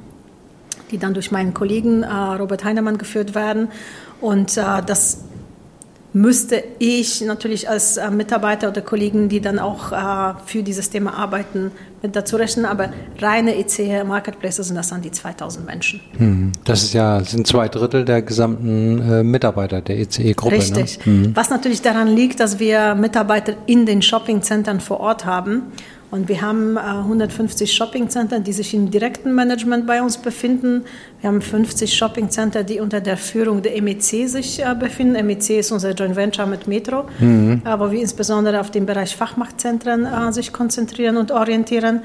die 0.90 0.98
dann 0.98 1.14
durch 1.14 1.30
meinen 1.30 1.54
Kollegen 1.54 2.02
äh, 2.02 2.08
Robert 2.08 2.64
Heinemann 2.64 2.98
geführt 2.98 3.34
werden. 3.34 3.68
Und 4.20 4.56
äh, 4.56 4.62
das 4.86 5.24
müsste 6.16 6.64
ich 6.78 7.20
natürlich 7.20 7.68
als 7.68 7.98
äh, 7.98 8.10
Mitarbeiter 8.10 8.70
oder 8.70 8.80
Kollegen, 8.80 9.28
die 9.28 9.40
dann 9.40 9.58
auch 9.58 9.92
äh, 9.92 10.34
für 10.46 10.62
dieses 10.62 10.88
Thema 10.88 11.12
arbeiten, 11.12 11.72
dazu 12.08 12.36
rechnen. 12.36 12.66
Aber 12.66 12.90
reine 13.18 13.56
EC 13.56 14.04
Marketplaces 14.06 14.68
sind 14.68 14.76
das 14.76 14.88
dann 14.88 15.02
die 15.02 15.10
2000 15.10 15.66
Menschen. 15.66 16.00
Hm. 16.16 16.52
Das 16.64 16.82
ist 16.82 16.92
ja, 16.92 17.20
sind 17.20 17.46
zwei 17.46 17.68
Drittel 17.68 18.04
der 18.04 18.22
gesamten 18.22 19.00
äh, 19.00 19.22
Mitarbeiter 19.22 19.80
der 19.80 19.98
ECE-Gruppe. 19.98 20.56
Ne? 20.56 20.60
Richtig. 20.60 21.06
Ne? 21.06 21.12
Mhm. 21.12 21.36
Was 21.36 21.50
natürlich 21.50 21.82
daran 21.82 22.08
liegt, 22.08 22.40
dass 22.40 22.58
wir 22.58 22.94
Mitarbeiter 22.94 23.54
in 23.66 23.86
den 23.86 24.02
Shoppingcentern 24.02 24.80
vor 24.80 25.00
Ort 25.00 25.24
haben 25.24 25.62
und 26.10 26.28
wir 26.28 26.40
haben 26.40 26.76
äh, 26.76 26.80
150 26.80 27.72
Shoppingcenter, 27.72 28.40
die 28.40 28.52
sich 28.52 28.74
im 28.74 28.90
direkten 28.90 29.34
Management 29.34 29.86
bei 29.86 30.00
uns 30.00 30.18
befinden. 30.18 30.84
Wir 31.20 31.28
haben 31.28 31.42
50 31.42 31.92
Shoppingcenter, 31.92 32.62
die 32.62 32.78
unter 32.80 33.00
der 33.00 33.16
Führung 33.16 33.62
der 33.62 33.80
MEC 33.82 34.28
sich 34.28 34.64
äh, 34.64 34.74
befinden. 34.78 35.26
MEC 35.26 35.50
ist 35.50 35.72
unser 35.72 35.92
Joint 35.92 36.14
Venture 36.14 36.46
mit 36.46 36.68
Metro, 36.68 37.06
mhm. 37.18 37.62
äh, 37.64 37.78
wo 37.78 37.90
wir 37.90 38.00
insbesondere 38.00 38.60
auf 38.60 38.70
den 38.70 38.86
Bereich 38.86 39.16
Fachmachtzentren 39.16 40.06
äh, 40.06 40.32
sich 40.32 40.52
konzentrieren 40.52 41.16
und 41.16 41.32
orientieren. 41.32 42.02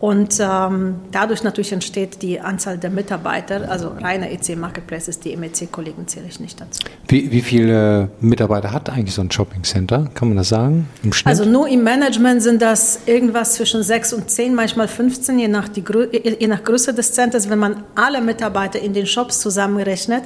Und 0.00 0.40
ähm, 0.40 0.94
dadurch 1.12 1.42
natürlich 1.42 1.72
entsteht 1.72 2.22
die 2.22 2.40
Anzahl 2.40 2.78
der 2.78 2.88
Mitarbeiter, 2.88 3.70
also 3.70 3.88
reine 3.88 4.32
EC 4.32 4.56
Marketplaces, 4.56 5.20
die 5.20 5.36
MEC-Kollegen 5.36 6.08
zähle 6.08 6.24
ich 6.26 6.40
nicht 6.40 6.58
dazu. 6.58 6.80
Wie, 7.08 7.30
wie 7.30 7.42
viele 7.42 8.08
Mitarbeiter 8.18 8.72
hat 8.72 8.88
eigentlich 8.88 9.14
so 9.14 9.20
ein 9.20 9.30
Shopping 9.30 9.62
Center? 9.62 10.08
Kann 10.14 10.28
man 10.28 10.38
das 10.38 10.48
sagen? 10.48 10.88
Im 11.02 11.12
Schnitt? 11.12 11.28
Also 11.28 11.44
nur 11.44 11.68
im 11.68 11.84
Management 11.84 12.42
sind 12.42 12.62
das 12.62 13.00
irgendwas 13.04 13.56
zwischen 13.56 13.82
sechs 13.82 14.14
und 14.14 14.30
zehn, 14.30 14.54
manchmal 14.54 14.88
15, 14.88 15.38
je 15.38 15.48
nach, 15.48 15.68
die, 15.68 15.84
je 16.38 16.46
nach 16.46 16.64
Größe 16.64 16.94
des 16.94 17.12
Centers. 17.12 17.50
Wenn 17.50 17.58
man 17.58 17.84
alle 17.94 18.22
Mitarbeiter 18.22 18.80
in 18.80 18.94
den 18.94 19.04
Shops 19.04 19.40
zusammenrechnet, 19.40 20.24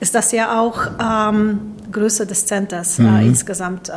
ist 0.00 0.14
das 0.14 0.32
ja 0.32 0.58
auch 0.58 0.80
ähm, 0.98 1.74
Größe 1.92 2.26
des 2.26 2.46
Centers 2.46 2.98
äh, 2.98 3.02
mhm. 3.02 3.26
insgesamt 3.26 3.90
äh, 3.90 3.92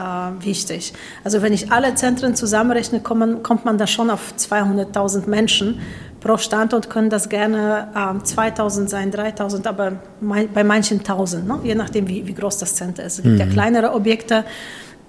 wichtig. 0.46 0.94
Also 1.24 1.42
wenn 1.42 1.54
ich 1.54 1.72
alle 1.72 1.96
Zentren 1.96 2.36
zusammenrechne, 2.36 3.00
kommt, 3.00 3.44
kommt 3.44 3.66
man 3.66 3.78
da 3.78 3.88
schon 3.88 4.10
auf 4.10 4.34
200.000 4.38 5.28
Menschen. 5.30 5.80
Pro 6.20 6.38
Standort 6.38 6.90
können 6.90 7.10
das 7.10 7.30
gerne 7.30 7.88
äh, 7.96 8.24
2000 8.24 8.90
sein, 8.90 9.12
3000, 9.12 9.66
aber 9.68 9.94
mein, 10.22 10.52
bei 10.54 10.64
manchen 10.64 11.00
1000, 11.00 11.48
ne? 11.48 11.60
je 11.64 11.76
nachdem, 11.76 12.08
wie, 12.08 12.28
wie 12.28 12.34
groß 12.34 12.58
das 12.58 12.76
Center 12.76 13.04
ist. 13.04 13.20
Es 13.20 13.24
gibt 13.24 13.36
mhm. 13.36 13.40
ja 13.40 13.46
kleinere 13.46 13.94
Objekte, 13.94 14.44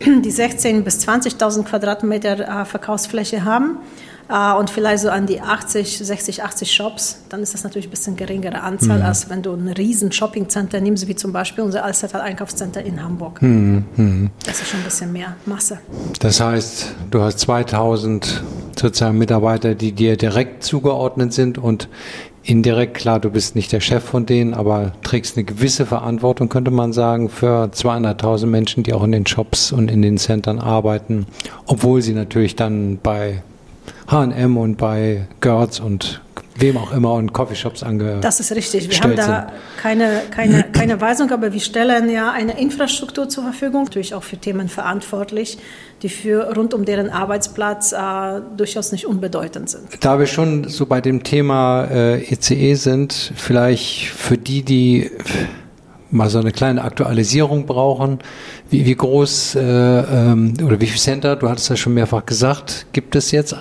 die 0.01 0.33
16.000 0.33 0.83
bis 0.83 1.07
20.000 1.07 1.65
Quadratmeter 1.65 2.63
äh, 2.63 2.65
Verkaufsfläche 2.65 3.45
haben 3.45 3.79
und 4.29 4.71
vielleicht 4.71 5.03
so 5.03 5.11
an 5.11 5.27
die 5.27 5.41
80, 5.41 5.99
60, 5.99 6.43
80 6.43 6.73
Shops, 6.73 7.19
dann 7.29 7.43
ist 7.43 7.53
das 7.55 7.65
natürlich 7.65 7.89
ein 7.89 7.91
bisschen 7.91 8.17
geringere 8.17 8.63
Anzahl, 8.63 8.99
mhm. 8.99 9.05
als 9.05 9.29
wenn 9.29 9.43
du 9.43 9.53
ein 9.53 9.69
riesen 9.69 10.13
Shoppingcenter 10.13 10.81
nimmst, 10.81 11.07
wie 11.09 11.17
zum 11.17 11.33
Beispiel 11.33 11.65
unser 11.65 11.85
Alstertal 11.85 12.23
Einkaufscenter 12.23 12.83
in 12.83 13.03
Hamburg. 13.03 13.43
Mhm. 13.43 13.85
Mhm. 13.97 14.31
Das 14.47 14.61
ist 14.61 14.69
schon 14.69 14.81
ein 14.81 14.85
bisschen 14.85 15.13
mehr 15.13 15.37
Masse. 15.47 15.79
Das 16.21 16.41
heißt, 16.41 16.95
du 17.11 17.21
hast 17.21 17.41
2000 17.41 18.43
sozusagen 18.79 19.19
Mitarbeiter, 19.19 19.75
die 19.75 19.93
dir 19.93 20.17
direkt 20.17 20.65
zugeordnet 20.65 21.33
sind 21.33 21.59
und 21.59 21.89
indirekt, 22.43 22.95
klar, 22.95 23.21
du 23.21 23.31
bist 23.31 23.57
nicht 23.57 23.73
der 23.73 23.81
Chef 23.81 24.05
von 24.05 24.27
denen, 24.27 24.55
aber 24.55 24.93
trägst 25.03 25.37
eine 25.37 25.45
gewisse 25.45 25.87
Verantwortung, 25.87 26.49
könnte 26.49 26.71
man 26.71 26.93
sagen, 26.93 27.29
für 27.29 27.65
200.000 27.67 28.47
Menschen, 28.47 28.83
die 28.83 28.93
auch 28.93 29.03
in 29.03 29.13
den 29.13 29.27
Shops 29.27 29.73
und 29.73 29.91
in 29.91 30.03
den 30.03 30.19
Centern 30.19 30.59
arbeiten, 30.59 31.27
obwohl 31.67 32.03
sie 32.03 32.13
natürlich 32.13 32.55
dann 32.55 32.99
bei 33.03 33.43
H&M 34.09 34.57
und 34.57 34.77
bei 34.77 35.27
Gertz 35.41 35.81
und 35.81 36.21
wem 36.57 36.77
auch 36.77 36.93
immer 36.93 37.15
und 37.15 37.33
Coffeeshops 37.33 37.83
angestellt 37.83 38.23
Das 38.23 38.41
ist 38.41 38.53
richtig. 38.53 38.89
Wir 38.89 38.99
haben 39.01 39.17
da 39.17 39.53
keine, 39.81 40.23
keine, 40.31 40.65
keine 40.73 41.01
Weisung, 41.01 41.31
aber 41.31 41.53
wir 41.53 41.61
stellen 41.61 42.09
ja 42.09 42.31
eine 42.31 42.61
Infrastruktur 42.61 43.29
zur 43.29 43.45
Verfügung, 43.45 43.85
natürlich 43.85 44.15
auch 44.15 44.23
für 44.23 44.37
Themen 44.37 44.69
verantwortlich, 44.69 45.59
die 46.03 46.09
für 46.09 46.55
rund 46.55 46.75
um 46.75 46.85
deren 46.85 47.11
Arbeitsplatz 47.11 47.93
äh, 47.93 47.97
durchaus 48.57 48.93
nicht 48.93 49.07
unbedeutend 49.07 49.71
sind. 49.71 49.85
Da 50.01 50.19
wir 50.19 50.27
schon 50.27 50.69
so 50.69 50.87
bei 50.87 51.01
dem 51.01 51.23
Thema 51.25 51.85
äh, 51.91 52.23
ECE 52.23 52.77
sind, 52.77 53.33
vielleicht 53.35 54.07
für 54.09 54.39
die, 54.39 54.63
die 54.63 55.11
mal 56.11 56.31
so 56.31 56.39
eine 56.39 56.53
kleine 56.53 56.83
Aktualisierung 56.83 57.67
brauchen. 57.67 58.21
Wie, 58.71 58.87
wie 58.87 58.95
groß 58.95 59.57
äh, 59.57 59.61
ähm, 59.61 60.55
oder 60.65 60.81
wie 60.81 60.87
viel 60.87 61.01
Center, 61.01 61.35
du 61.35 61.49
hattest 61.49 61.71
ja 61.71 61.77
schon 61.77 61.95
mehrfach 61.95 62.25
gesagt, 62.25 62.87
gibt 62.93 63.17
es 63.17 63.33
jetzt 63.33 63.57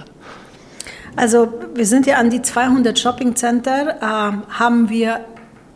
also 1.15 1.53
wir 1.73 1.85
sind 1.85 2.05
ja 2.05 2.17
an 2.17 2.29
die 2.29 2.41
200 2.41 2.97
Shopping 2.97 3.35
Center, 3.35 3.97
äh, 4.01 4.53
haben 4.53 4.89
wir 4.89 5.25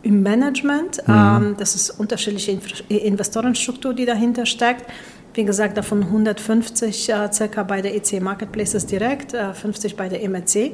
im 0.02 0.22
Management. 0.22 1.06
Mhm. 1.06 1.14
Ähm, 1.14 1.56
das 1.58 1.74
ist 1.74 1.90
unterschiedliche 1.90 2.52
Infra 2.52 2.84
Investorenstruktur, 2.88 3.94
die 3.94 4.06
dahinter 4.06 4.46
steckt. 4.46 4.86
Wie 5.34 5.44
gesagt, 5.44 5.76
davon 5.76 6.02
150 6.02 7.10
äh, 7.10 7.32
circa 7.32 7.62
bei 7.62 7.82
der 7.82 7.94
EC 7.94 8.20
Marketplaces 8.20 8.86
direkt, 8.86 9.34
äh, 9.34 9.52
50 9.52 9.96
bei 9.96 10.08
der 10.08 10.28
MRC. 10.28 10.72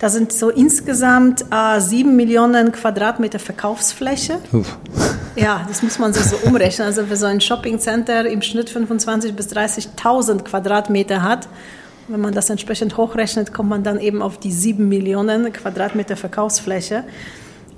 Da 0.00 0.08
sind 0.08 0.32
so 0.32 0.50
insgesamt 0.50 1.44
äh, 1.52 1.80
7 1.80 2.16
Millionen 2.16 2.72
Quadratmeter 2.72 3.38
Verkaufsfläche. 3.38 4.38
Uff. 4.52 4.76
Ja, 5.36 5.64
das 5.68 5.82
muss 5.82 5.98
man 5.98 6.12
sich 6.12 6.24
so 6.24 6.36
umrechnen. 6.44 6.86
Also 6.86 7.06
für 7.06 7.16
so 7.16 7.26
ein 7.26 7.40
Shopping 7.40 7.78
Center 7.78 8.26
im 8.26 8.42
Schnitt 8.42 8.70
25.000 8.70 9.32
bis 9.32 9.48
30.000 9.48 10.42
Quadratmeter 10.42 11.22
hat, 11.22 11.48
wenn 12.12 12.20
man 12.20 12.34
das 12.34 12.50
entsprechend 12.50 12.96
hochrechnet, 12.96 13.52
kommt 13.52 13.70
man 13.70 13.82
dann 13.82 13.98
eben 13.98 14.22
auf 14.22 14.38
die 14.38 14.52
7 14.52 14.88
Millionen 14.88 15.52
Quadratmeter 15.52 16.16
Verkaufsfläche. 16.16 17.04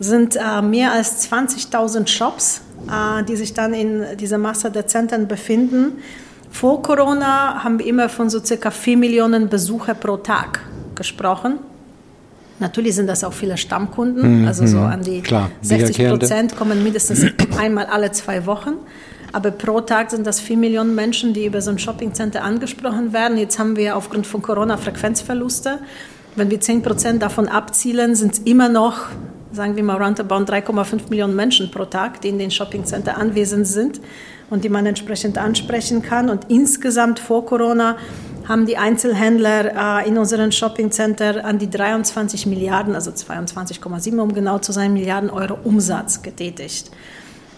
Sind 0.00 0.37
äh, 0.37 0.61
mehr 0.61 0.93
als 0.93 1.31
20.000 1.31 2.09
Shops, 2.09 2.62
äh, 2.88 3.23
die 3.25 3.37
sich 3.37 3.55
dann 3.55 3.73
in 3.73 4.17
dieser 4.19 4.38
Masse 4.38 4.71
der 4.71 4.87
Zentren 4.87 5.29
befinden. 5.29 5.93
Vor 6.50 6.83
Corona 6.83 7.62
haben 7.62 7.79
wir 7.79 7.87
immer 7.87 8.09
von 8.09 8.29
so 8.29 8.45
circa 8.45 8.71
4 8.71 8.97
Millionen 8.97 9.49
Besucher 9.49 9.95
pro 9.95 10.17
Tag 10.17 10.61
gesprochen. 10.95 11.59
Natürlich 12.61 12.95
sind 12.95 13.09
das 13.09 13.25
auch 13.25 13.33
viele 13.33 13.57
Stammkunden, 13.57 14.43
mhm, 14.43 14.47
also 14.47 14.67
so 14.67 14.79
mhm. 14.79 14.85
an 14.85 15.03
die 15.03 15.21
Klar, 15.21 15.50
60 15.62 16.09
Prozent 16.09 16.57
kommen 16.57 16.83
mindestens 16.83 17.25
einmal 17.59 17.87
alle 17.87 18.12
zwei 18.12 18.47
Wochen. 18.47 18.75
Aber 19.35 19.50
pro 19.50 19.81
Tag 19.81 20.12
sind 20.12 20.29
das 20.29 20.38
vier 20.38 20.57
Millionen 20.57 20.95
Menschen, 20.95 21.35
die 21.35 21.47
über 21.47 21.61
so 21.61 21.73
ein 21.73 21.79
Shoppingcenter 21.81 22.45
angesprochen 22.45 23.12
werden. 23.12 23.37
Jetzt 23.37 23.59
haben 23.59 23.75
wir 23.75 23.97
aufgrund 23.97 24.29
von 24.29 24.43
Corona 24.43 24.76
Frequenzverluste. 24.76 25.81
Wenn 26.37 26.53
wir 26.53 26.61
10 26.61 26.83
Prozent 26.83 27.21
davon 27.21 27.49
abzielen, 27.49 28.14
sind 28.14 28.35
es 28.35 28.38
immer 28.38 28.69
noch, 28.69 29.07
sagen 29.50 29.75
wir 29.75 29.83
mal, 29.83 30.00
roundabout 30.00 30.45
3,5 30.45 31.11
Millionen 31.11 31.35
Menschen 31.35 31.69
pro 31.73 31.85
Tag, 31.85 32.21
die 32.21 32.29
in 32.29 32.38
den 32.38 32.53
Shoppingcenter 32.53 33.19
anwesend 33.19 33.67
sind 33.67 34.00
und 34.50 34.62
die 34.62 34.69
man 34.69 34.87
entsprechend 34.87 35.37
ansprechen 35.37 36.00
kann. 36.00 36.31
Und 36.31 36.49
insgesamt 36.49 37.19
vor 37.19 37.45
Corona 37.45 37.97
haben 38.47 38.67
die 38.67 38.76
Einzelhändler 38.76 40.03
äh, 40.05 40.09
in 40.09 40.17
unseren 40.17 40.53
Shoppingcenter 40.53 41.45
an 41.45 41.59
die 41.59 41.69
23 41.69 42.47
Milliarden, 42.47 42.95
also 42.95 43.11
22,7 43.11 44.17
um 44.17 44.33
genau 44.33 44.61
zu 44.61 44.71
sein, 44.71 44.93
Milliarden 44.93 45.29
Euro 45.29 45.59
Umsatz 45.64 46.23
getätigt. 46.23 46.93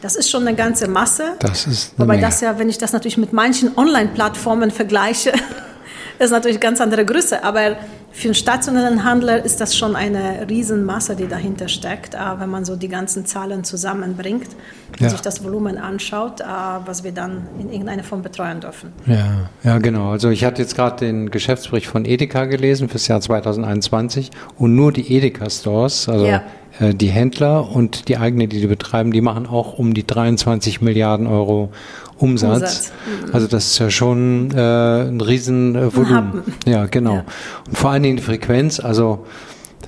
Das 0.02 0.16
ist 0.16 0.30
schon 0.30 0.46
eine 0.46 0.56
ganze 0.56 0.88
Masse. 0.88 1.32
Das 1.38 1.66
ist 1.66 1.92
eine 1.92 2.04
Wobei 2.04 2.14
Menge. 2.14 2.26
das 2.26 2.40
ja, 2.40 2.58
wenn 2.58 2.68
ich 2.68 2.78
das 2.78 2.92
natürlich 2.92 3.16
mit 3.16 3.32
manchen 3.32 3.76
Online-Plattformen 3.76 4.70
vergleiche, 4.70 5.32
ist 6.18 6.30
natürlich 6.30 6.60
ganz 6.60 6.80
andere 6.80 7.04
Größe. 7.04 7.42
Aber 7.42 7.76
für 8.16 8.28
einen 8.28 8.34
stationären 8.34 9.04
Handler 9.04 9.44
ist 9.44 9.60
das 9.60 9.76
schon 9.76 9.94
eine 9.94 10.46
Riesenmasse, 10.48 11.16
die 11.16 11.28
dahinter 11.28 11.68
steckt, 11.68 12.14
äh, 12.14 12.18
wenn 12.38 12.48
man 12.48 12.64
so 12.64 12.74
die 12.74 12.88
ganzen 12.88 13.26
Zahlen 13.26 13.62
zusammenbringt 13.62 14.48
und 14.92 15.00
ja. 15.00 15.10
sich 15.10 15.20
das 15.20 15.44
Volumen 15.44 15.76
anschaut, 15.76 16.40
äh, 16.40 16.44
was 16.86 17.04
wir 17.04 17.12
dann 17.12 17.46
in 17.58 17.70
irgendeiner 17.70 18.04
Form 18.04 18.22
betreuen 18.22 18.60
dürfen. 18.60 18.94
Ja, 19.04 19.50
ja, 19.62 19.76
genau. 19.78 20.12
Also 20.12 20.30
ich 20.30 20.46
hatte 20.46 20.62
jetzt 20.62 20.76
gerade 20.76 21.04
den 21.04 21.30
Geschäftsbericht 21.30 21.88
von 21.88 22.06
Edeka 22.06 22.46
gelesen 22.46 22.88
fürs 22.88 23.06
Jahr 23.06 23.20
2021 23.20 24.30
und 24.56 24.74
nur 24.74 24.92
die 24.92 25.14
Edeka-Stores, 25.14 26.08
also 26.08 26.24
ja. 26.24 26.42
Äh, 26.78 26.94
die 26.94 27.08
Händler 27.08 27.70
und 27.70 28.08
die 28.08 28.16
eigene, 28.16 28.48
die 28.48 28.60
die 28.60 28.66
betreiben, 28.66 29.12
die 29.12 29.20
machen 29.20 29.46
auch 29.46 29.78
um 29.78 29.94
die 29.94 30.06
23 30.06 30.80
Milliarden 30.80 31.26
Euro 31.26 31.70
Umsatz. 32.18 32.52
Umsatz. 32.52 32.92
Mhm. 33.26 33.34
Also 33.34 33.46
das 33.46 33.66
ist 33.66 33.78
ja 33.78 33.90
schon 33.90 34.50
äh, 34.52 35.08
ein 35.08 35.20
Riesenvolumen. 35.20 36.42
Äh, 36.66 36.70
ja, 36.70 36.86
genau. 36.86 37.14
Ja. 37.14 37.24
Und 37.66 37.78
vor 37.78 37.90
allen 37.90 38.02
Dingen 38.02 38.16
die 38.16 38.22
Frequenz, 38.22 38.80
also 38.80 39.26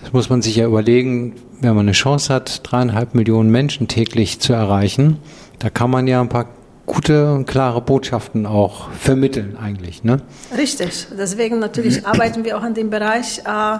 das 0.02 0.12
muss 0.12 0.30
man 0.30 0.42
sich 0.42 0.56
ja 0.56 0.66
überlegen, 0.66 1.34
wenn 1.60 1.74
man 1.74 1.86
eine 1.86 1.92
Chance 1.92 2.32
hat, 2.32 2.60
dreieinhalb 2.62 3.14
Millionen 3.14 3.50
Menschen 3.50 3.88
täglich 3.88 4.40
zu 4.40 4.52
erreichen, 4.52 5.18
da 5.58 5.70
kann 5.70 5.90
man 5.90 6.06
ja 6.06 6.20
ein 6.20 6.28
paar 6.28 6.46
gute 6.86 7.32
und 7.32 7.46
klare 7.46 7.82
Botschaften 7.82 8.46
auch 8.46 8.90
vermitteln 8.92 9.56
eigentlich. 9.60 10.04
Ne? 10.04 10.22
Richtig. 10.56 11.08
Deswegen 11.18 11.58
natürlich 11.58 12.06
arbeiten 12.06 12.44
wir 12.44 12.56
auch 12.56 12.62
an 12.62 12.74
dem 12.74 12.88
Bereich, 12.90 13.40
äh, 13.40 13.78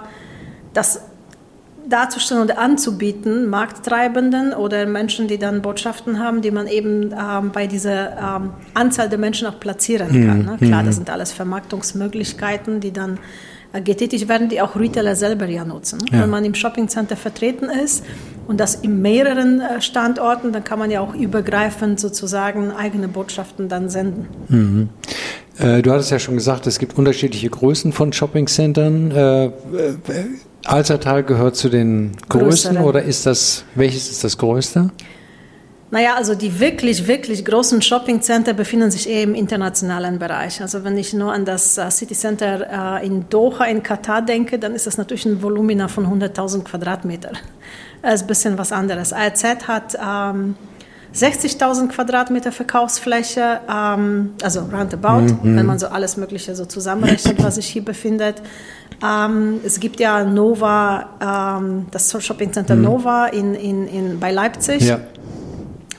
dass 0.75 1.01
darzustellen 1.89 2.43
und 2.43 2.59
anzubieten, 2.59 3.49
Markttreibenden 3.49 4.53
oder 4.53 4.87
Menschen, 4.87 5.29
die 5.29 5.39
dann 5.39 5.63
Botschaften 5.63 6.19
haben, 6.19 6.43
die 6.43 6.51
man 6.51 6.67
eben 6.67 7.13
ähm, 7.13 7.51
bei 7.53 7.67
dieser 7.67 8.13
ähm, 8.13 8.51
Anzahl 8.75 9.09
der 9.09 9.19
Menschen 9.19 9.49
auch 9.49 9.59
platzieren 9.59 10.09
kann. 10.09 10.45
Ne? 10.45 10.57
Klar, 10.59 10.83
das 10.83 10.97
mhm. 10.97 10.99
sind 10.99 11.11
alles 11.11 11.33
Vermarktungsmöglichkeiten, 11.33 12.81
die 12.81 12.93
dann 12.93 13.19
äh, 13.73 13.83
getätigt 13.83 14.29
werden, 14.29 14.49
die 14.49 14.61
auch 14.61 14.77
Retailer 14.77 15.15
selber 15.15 15.47
ja 15.47 15.65
nutzen. 15.65 15.99
Ja. 16.11 16.23
Wenn 16.23 16.31
man 16.31 16.45
im 16.45 16.55
Shoppingcenter 16.55 17.17
vertreten 17.17 17.67
ist 17.67 18.05
und 18.47 18.61
das 18.61 18.77
in 18.77 19.03
mehreren 19.03 19.61
äh, 19.61 19.81
Standorten, 19.81 20.53
dann 20.53 20.65
kann 20.65 20.79
man 20.79 20.91
ja 20.91 21.01
auch 21.01 21.15
übergreifend 21.15 22.01
sozusagen 22.01 22.71
eigene 22.71 23.09
Botschaften 23.09 23.69
dann 23.69 23.91
senden. 23.91 24.29
Mhm. 24.49 24.89
Äh, 25.59 25.83
du 25.83 25.91
hattest 25.91 26.11
ja 26.11 26.19
schon 26.19 26.35
gesagt, 26.35 26.67
es 26.67 26.79
gibt 26.79 26.97
unterschiedliche 26.97 27.51
Größen 27.51 27.93
von 27.93 28.13
Shoppingcentern. 28.13 29.11
Alzertal 30.69 31.25
gehört 31.25 31.57
zu 31.57 31.69
den 31.69 32.13
größten 32.29 32.75
Größeren. 32.75 32.79
oder 32.79 33.03
ist 33.03 33.27
das, 33.27 33.65
welches 33.75 34.11
ist 34.11 34.23
das 34.25 34.37
größte? 34.37 34.91
Naja, 35.91 36.17
also 36.17 36.35
die 36.35 36.61
wirklich, 36.61 37.07
wirklich 37.07 37.45
großen 37.45 37.81
Shoppingcenter 37.81 38.53
befinden 38.53 38.91
sich 38.91 39.09
eher 39.09 39.23
im 39.23 39.35
internationalen 39.35 40.19
Bereich. 40.19 40.61
Also 40.61 40.85
wenn 40.85 40.99
ich 40.99 41.15
nur 41.15 41.33
an 41.33 41.47
das 41.47 41.79
äh, 41.79 41.91
City 41.91 42.15
Center 42.15 43.01
äh, 43.01 43.07
in 43.07 43.27
Doha 43.31 43.65
in 43.65 43.83
Katar 43.83 44.21
denke, 44.21 44.59
dann 44.59 44.75
ist 44.75 44.87
das 44.87 44.99
natürlich 44.99 45.25
ein 45.25 45.43
Volumina 45.43 45.89
von 45.89 46.07
100.000 46.07 46.65
Quadratmeter. 46.65 47.33
Das 48.01 48.15
ist 48.15 48.21
ein 48.23 48.27
bisschen 48.29 48.59
was 48.59 48.71
anderes. 48.71 49.13
AZ 49.13 49.43
hat 49.67 49.99
ähm, 50.01 50.55
60.000 51.15 51.89
Quadratmeter 51.89 52.53
Verkaufsfläche, 52.53 53.61
ähm, 53.73 54.35
also 54.43 54.61
roundabout, 54.61 55.35
mhm. 55.43 55.57
wenn 55.57 55.67
man 55.67 55.79
so 55.79 55.89
alles 55.89 56.17
Mögliche 56.17 56.55
so 56.55 56.65
zusammenrechnet, 56.65 57.43
was 57.43 57.57
sich 57.57 57.67
hier 57.67 57.85
befindet. 57.85 58.43
Ähm, 59.03 59.61
es 59.65 59.81
gibt 59.81 60.01
ja 60.01 60.25
Nova, 60.25 61.59
ähm, 61.61 61.87
das 61.91 62.15
Shopping 62.23 62.53
Center 62.53 62.77
mhm. 62.77 62.83
Nova 62.83 63.27
in, 63.27 63.55
in, 63.55 63.87
in, 63.87 64.21
bei 64.21 64.33
Leipzig. 64.33 64.83
Ja. 64.83 65.01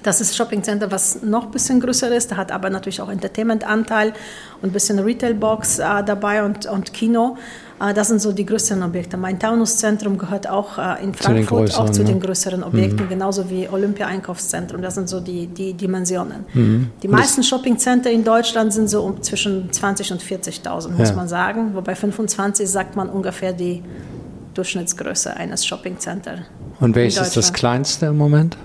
Das 0.04 0.22
ist 0.22 0.36
Shopping 0.36 0.64
Center, 0.64 0.92
was 0.92 1.22
noch 1.24 1.46
ein 1.46 1.52
bisschen 1.52 1.82
größer 1.82 2.14
ist. 2.16 2.32
Da 2.32 2.38
hat 2.38 2.52
aber 2.52 2.70
natürlich 2.70 3.02
auch 3.02 3.10
Entertainment-Anteil 3.10 4.14
und 4.62 4.70
ein 4.70 4.72
bisschen 4.72 5.00
Retail-Box 5.00 5.80
äh, 5.80 6.04
dabei 6.06 6.44
und, 6.44 6.66
und 6.68 6.94
Kino. 6.94 7.38
Äh, 7.80 7.94
das 7.94 8.10
sind 8.10 8.22
so 8.22 8.32
die 8.32 8.46
größeren 8.46 8.84
Objekte. 8.84 9.18
Mein 9.18 9.40
Taunus-Zentrum 9.40 10.18
gehört 10.18 10.50
auch 10.50 10.78
äh, 10.78 11.04
in 11.04 11.14
Frankfurt 11.14 11.72
zu 11.72 11.80
auch 11.80 11.90
zu 11.90 12.04
den 12.04 12.20
größeren 12.20 12.64
Objekten, 12.64 13.06
mhm. 13.06 13.10
genauso 13.10 13.50
wie 13.50 13.68
Olympia-Einkaufszentrum. 13.70 14.82
Das 14.82 14.96
sind 14.96 15.10
so 15.10 15.20
die, 15.20 15.48
die 15.48 15.74
Dimensionen. 15.74 16.46
Mhm. 16.54 16.92
Die 17.02 17.08
meisten 17.08 17.44
Shopping-Center 17.44 18.10
in 18.10 18.24
Deutschland 18.24 18.74
sind 18.74 18.90
so 18.90 19.04
um 19.04 19.22
zwischen 19.22 19.72
20 19.72 20.12
und 20.12 20.24
40.000, 20.24 20.90
muss 20.90 21.10
ja. 21.10 21.16
man 21.16 21.28
sagen. 21.28 21.72
Wobei 21.74 21.96
25 21.96 22.70
sagt 22.70 22.96
man 22.96 23.10
ungefähr 23.10 23.54
die 23.54 23.84
Durchschnittsgröße 24.54 25.36
eines 25.36 25.66
Shopping-Center. 25.66 26.40
Und 26.80 26.96
welches 26.96 27.28
ist 27.28 27.38
das 27.38 27.54
kleinste 27.54 28.08
im 28.08 28.18
Moment? 28.18 28.58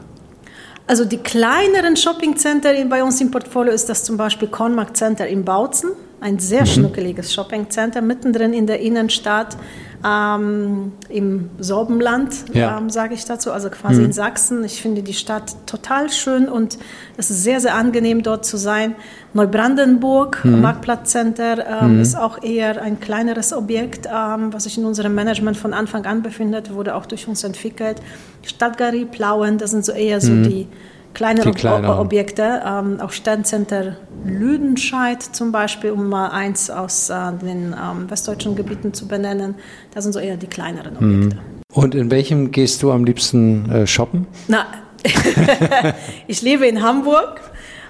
Also 0.87 1.05
die 1.05 1.17
kleineren 1.17 1.97
Shopping-Center 1.97 2.73
bei 2.87 3.03
uns 3.03 3.21
im 3.21 3.31
Portfolio 3.31 3.73
ist 3.73 3.89
das 3.89 4.05
zum 4.05 4.17
Beispiel 4.17 4.49
Kornmarkt 4.49 4.97
Center 4.97 5.27
in 5.27 5.45
Bautzen, 5.45 5.91
ein 6.25 6.39
sehr 6.39 6.63
mhm. 6.63 6.67
schnuckeliges 6.67 7.35
Shopping-Center 7.35 8.01
mittendrin 8.01 8.55
in 8.55 8.67
der 8.67 8.81
Innenstadt 8.81 9.59
ähm, 10.03 10.93
im 11.11 11.51
Sorbenland, 11.59 12.47
ja. 12.55 12.79
ähm, 12.79 12.89
sage 12.89 13.13
ich 13.13 13.27
dazu, 13.27 13.53
also 13.53 13.69
quasi 13.69 14.01
mhm. 14.01 14.07
in 14.07 14.13
Sachsen. 14.15 14.65
Ich 14.65 14.81
finde 14.81 15.03
die 15.03 15.13
Stadt 15.13 15.55
total 15.67 16.11
schön 16.11 16.49
und 16.49 16.79
es 17.19 17.31
ist 17.31 17.43
sehr, 17.43 17.61
sehr 17.61 17.75
angenehm 17.75 18.23
dort 18.23 18.47
zu 18.47 18.57
sein. 18.57 18.95
Neubrandenburg, 19.35 20.43
mhm. 20.47 20.63
Marktplatzcenter, 20.63 21.83
ähm, 21.83 21.97
mhm. 21.97 22.01
ist 22.01 22.17
auch 22.17 22.43
eher 22.43 22.81
ein 22.81 23.01
kleineres 23.01 23.53
Objekt, 23.53 24.07
ähm, 24.07 24.51
was 24.51 24.65
sich 24.65 24.79
in 24.79 24.87
unserem 24.87 25.15
Management 25.15 25.59
von 25.59 25.75
Anfang 25.75 26.07
an 26.07 26.23
befindet, 26.23 26.73
wurde 26.73 26.95
auch 26.95 27.05
durch 27.05 27.29
uns 27.29 27.45
entwickelt. 27.45 28.01
Stadtgalerie 28.47 29.05
Plauen, 29.05 29.59
das 29.59 29.73
sind 29.73 29.85
so 29.85 29.93
eher 29.93 30.23
so 30.23 30.33
mhm. 30.33 30.45
die 30.45 30.69
kleinere 31.15 31.51
die 31.53 31.67
Objekte, 31.67 32.63
ähm, 32.67 33.01
auch 33.01 33.13
Sterncenter 33.13 33.97
Lüdenscheid 34.25 35.23
zum 35.23 35.53
Beispiel, 35.53 35.91
um 35.91 36.09
mal 36.09 36.29
eins 36.29 36.71
aus 36.71 37.11
äh, 37.11 37.15
den 37.41 37.75
ähm, 37.75 38.11
westdeutschen 38.11 38.57
Gebieten 38.57 38.93
zu 38.93 39.07
benennen. 39.09 39.55
Das 39.93 40.05
sind 40.05 40.13
so 40.13 40.19
eher 40.19 40.37
die 40.37 40.47
kleineren 40.47 40.97
mhm. 40.99 41.23
Objekte. 41.23 41.39
Und 41.73 41.95
in 41.95 42.11
welchem 42.11 42.51
gehst 42.51 42.83
du 42.83 42.93
am 42.93 43.05
liebsten 43.05 43.71
äh, 43.71 43.87
shoppen? 43.87 44.27
Na, 44.49 44.67
ich 46.27 46.43
lebe 46.43 46.67
in 46.67 46.83
Hamburg 46.83 47.41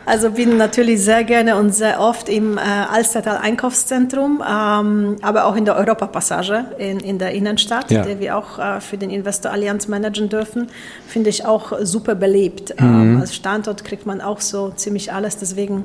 also 0.07 0.31
bin 0.31 0.57
natürlich 0.57 1.03
sehr 1.03 1.25
gerne 1.25 1.57
und 1.57 1.75
sehr 1.75 2.01
oft 2.01 2.29
im 2.29 2.59
äh, 2.59 2.61
Alstertal 2.61 3.39
Einkaufszentrum, 3.39 4.43
ähm, 4.47 5.17
aber 5.23 5.47
auch 5.47 5.57
in 5.57 5.65
der 5.65 5.77
Europapassage 5.77 6.67
in, 6.79 7.01
in 7.01 7.19
der 7.19 7.33
Innenstadt, 7.33 7.91
ja. 7.91 8.03
die 8.05 8.21
wir 8.21 8.37
auch 8.37 8.59
äh, 8.59 8.81
für 8.81 8.99
den 8.99 9.11
Investor 9.11 9.53
Allianz 9.53 9.89
managen 9.89 10.29
dürfen, 10.29 10.69
finde 11.07 11.31
ich 11.31 11.47
auch 11.47 11.73
super 11.83 12.15
belebt. 12.15 12.81
Mhm. 12.81 12.87
Ähm, 12.87 13.21
als 13.21 13.35
Standort 13.35 13.85
kriegt 13.85 14.07
man 14.07 14.21
auch 14.21 14.41
so 14.41 14.71
ziemlich 14.71 15.13
alles, 15.13 15.37
deswegen 15.37 15.85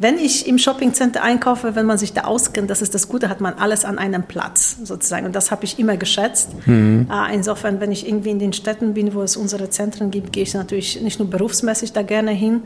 wenn 0.00 0.16
ich 0.16 0.48
im 0.48 0.56
Shoppingcenter 0.56 1.22
einkaufe, 1.22 1.74
wenn 1.74 1.84
man 1.84 1.98
sich 1.98 2.14
da 2.14 2.22
auskennt, 2.22 2.70
das 2.70 2.80
ist 2.80 2.94
das 2.94 3.06
Gute, 3.06 3.28
hat 3.28 3.42
man 3.42 3.52
alles 3.52 3.84
an 3.84 3.98
einem 3.98 4.22
Platz 4.22 4.78
sozusagen. 4.82 5.26
Und 5.26 5.36
das 5.36 5.50
habe 5.50 5.66
ich 5.66 5.78
immer 5.78 5.98
geschätzt. 5.98 6.48
Mhm. 6.66 7.06
Äh, 7.12 7.34
insofern, 7.34 7.80
wenn 7.80 7.92
ich 7.92 8.08
irgendwie 8.08 8.30
in 8.30 8.38
den 8.38 8.54
Städten 8.54 8.94
bin, 8.94 9.12
wo 9.12 9.20
es 9.20 9.36
unsere 9.36 9.68
Zentren 9.68 10.10
gibt, 10.10 10.32
gehe 10.32 10.44
ich 10.44 10.54
natürlich 10.54 11.02
nicht 11.02 11.18
nur 11.18 11.28
berufsmäßig 11.28 11.92
da 11.92 12.00
gerne 12.00 12.30
hin, 12.30 12.62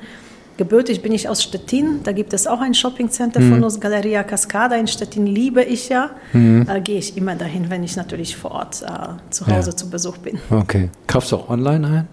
Gebürtig 0.56 1.02
bin 1.02 1.12
ich 1.12 1.28
aus 1.28 1.42
Stettin, 1.42 2.00
da 2.04 2.12
gibt 2.12 2.32
es 2.32 2.46
auch 2.46 2.60
ein 2.60 2.74
Shoppingcenter 2.74 3.40
mhm. 3.40 3.50
von 3.50 3.64
uns, 3.64 3.80
Galeria 3.80 4.22
Cascada 4.22 4.76
in 4.76 4.86
Stettin 4.86 5.26
liebe 5.26 5.62
ich 5.62 5.88
ja. 5.88 6.10
Mhm. 6.32 6.64
Da 6.66 6.78
gehe 6.78 6.98
ich 6.98 7.16
immer 7.16 7.34
dahin, 7.34 7.70
wenn 7.70 7.82
ich 7.82 7.96
natürlich 7.96 8.36
vor 8.36 8.52
Ort 8.52 8.82
äh, 8.82 9.30
zu 9.30 9.46
Hause 9.46 9.70
ja. 9.70 9.76
zu 9.76 9.90
Besuch 9.90 10.18
bin. 10.18 10.38
Okay. 10.50 10.90
Kaufst 11.08 11.32
du 11.32 11.36
auch 11.36 11.50
online 11.50 11.86
ein? 11.86 12.08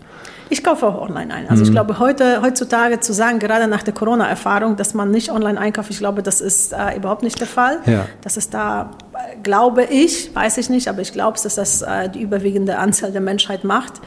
Ich 0.49 0.65
kaufe 0.65 0.85
auch 0.85 1.01
online 1.01 1.33
ein. 1.33 1.47
Also 1.47 1.61
mhm. 1.61 1.69
ich 1.69 1.71
glaube, 1.71 1.99
heute, 1.99 2.41
heutzutage 2.41 2.99
zu 2.99 3.13
sagen, 3.13 3.39
gerade 3.39 3.67
nach 3.67 3.83
der 3.83 3.93
Corona-Erfahrung, 3.93 4.75
dass 4.75 4.93
man 4.93 5.09
nicht 5.09 5.31
online 5.31 5.57
einkauft, 5.57 5.91
ich 5.91 5.99
glaube, 5.99 6.23
das 6.23 6.41
ist 6.41 6.73
äh, 6.73 6.97
überhaupt 6.97 7.23
nicht 7.23 7.39
der 7.39 7.47
Fall. 7.47 7.77
Ja. 7.85 8.07
Das 8.21 8.35
ist 8.35 8.53
da, 8.53 8.91
äh, 9.13 9.37
glaube 9.43 9.85
ich, 9.85 10.35
weiß 10.35 10.57
ich 10.57 10.69
nicht, 10.69 10.89
aber 10.89 11.01
ich 11.01 11.13
glaube, 11.13 11.37
dass 11.41 11.55
das 11.55 11.83
äh, 11.83 12.09
die 12.09 12.21
überwiegende 12.21 12.79
Anzahl 12.79 13.13
der 13.13 13.21
Menschheit 13.21 13.63
macht. 13.63 14.01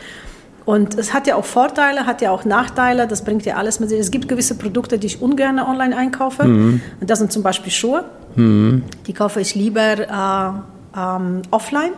Und 0.65 0.97
es 0.99 1.13
hat 1.13 1.27
ja 1.27 1.37
auch 1.37 1.45
Vorteile, 1.45 2.07
hat 2.07 2.23
ja 2.23 2.31
auch 2.31 2.45
Nachteile, 2.45 3.07
das 3.07 3.23
bringt 3.23 3.45
ja 3.45 3.57
alles 3.57 3.81
mit 3.81 3.91
sich. 3.91 3.99
Es 3.99 4.11
gibt 4.11 4.29
gewisse 4.29 4.57
Produkte, 4.57 4.99
die 4.99 5.07
ich 5.09 5.21
ungern 5.21 5.59
online 5.59 5.97
einkaufe. 5.97 6.45
Mhm. 6.45 6.81
Und 7.01 7.11
das 7.11 7.19
sind 7.19 7.33
zum 7.33 7.43
Beispiel 7.43 7.71
Schuhe. 7.71 8.05
Mhm. 8.35 8.83
Die 9.07 9.13
kaufe 9.13 9.41
ich 9.41 9.55
lieber 9.55 9.99
äh, 9.99 10.99
ähm, 10.99 11.43
offline, 11.51 11.93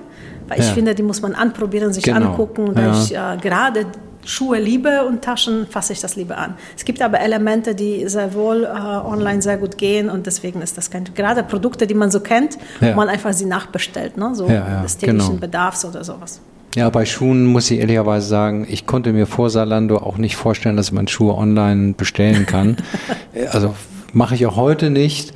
weil 0.49 0.59
ja. 0.59 0.65
ich 0.65 0.71
finde, 0.73 0.95
die 0.95 1.05
muss 1.05 1.23
man 1.23 1.35
anprobieren, 1.35 1.93
sich 1.93 2.05
genau. 2.05 2.31
angucken. 2.31 2.75
Ja. 2.77 2.93
Ich, 2.93 3.15
äh, 3.15 3.37
gerade 3.41 3.87
Schuhe 4.25 4.59
liebe 4.59 5.05
und 5.05 5.23
Taschen 5.23 5.69
fasse 5.69 5.93
ich 5.93 6.01
das 6.01 6.17
lieber 6.17 6.37
an. 6.37 6.55
Es 6.77 6.85
gibt 6.85 7.01
aber 7.01 7.21
Elemente, 7.21 7.77
die 7.77 8.09
sehr 8.09 8.35
wohl 8.35 8.65
äh, 8.65 8.69
online 8.69 9.41
sehr 9.41 9.57
gut 9.57 9.79
gehen 9.79 10.11
und 10.11 10.27
deswegen 10.27 10.61
ist 10.63 10.77
das 10.77 10.91
kein, 10.91 11.05
gerade 11.15 11.45
Produkte, 11.45 11.87
die 11.87 11.95
man 11.95 12.11
so 12.11 12.19
kennt, 12.19 12.59
ja. 12.81 12.93
wo 12.93 12.97
man 12.97 13.09
einfach 13.09 13.33
sie 13.33 13.47
nachbestellt, 13.47 14.17
ne? 14.17 14.35
so 14.35 14.49
ja, 14.49 14.55
ja, 14.55 14.83
des 14.83 14.97
täglichen 14.97 15.29
genau. 15.29 15.41
Bedarfs 15.41 15.85
oder 15.85 16.03
sowas. 16.03 16.41
Ja, 16.77 16.91
bei 16.91 17.07
Schuhen 17.07 17.47
muss 17.47 17.71
ich 17.71 17.81
ehrlicherweise 17.81 18.29
sagen, 18.29 18.67
ich 18.69 18.85
konnte 18.85 19.15
mir 19.15 19.27
vor 19.27 19.49
Salando 19.49 19.97
auch 19.97 20.19
nicht 20.19 20.37
vorstellen, 20.37 20.77
dass 20.77 20.93
man 20.93 21.09
Schuhe 21.09 21.35
online 21.35 21.95
bestellen 21.95 22.45
kann. 22.45 22.77
also 23.51 23.75
mache 24.13 24.35
ich 24.35 24.45
auch 24.45 24.57
heute 24.57 24.91
nicht. 24.91 25.33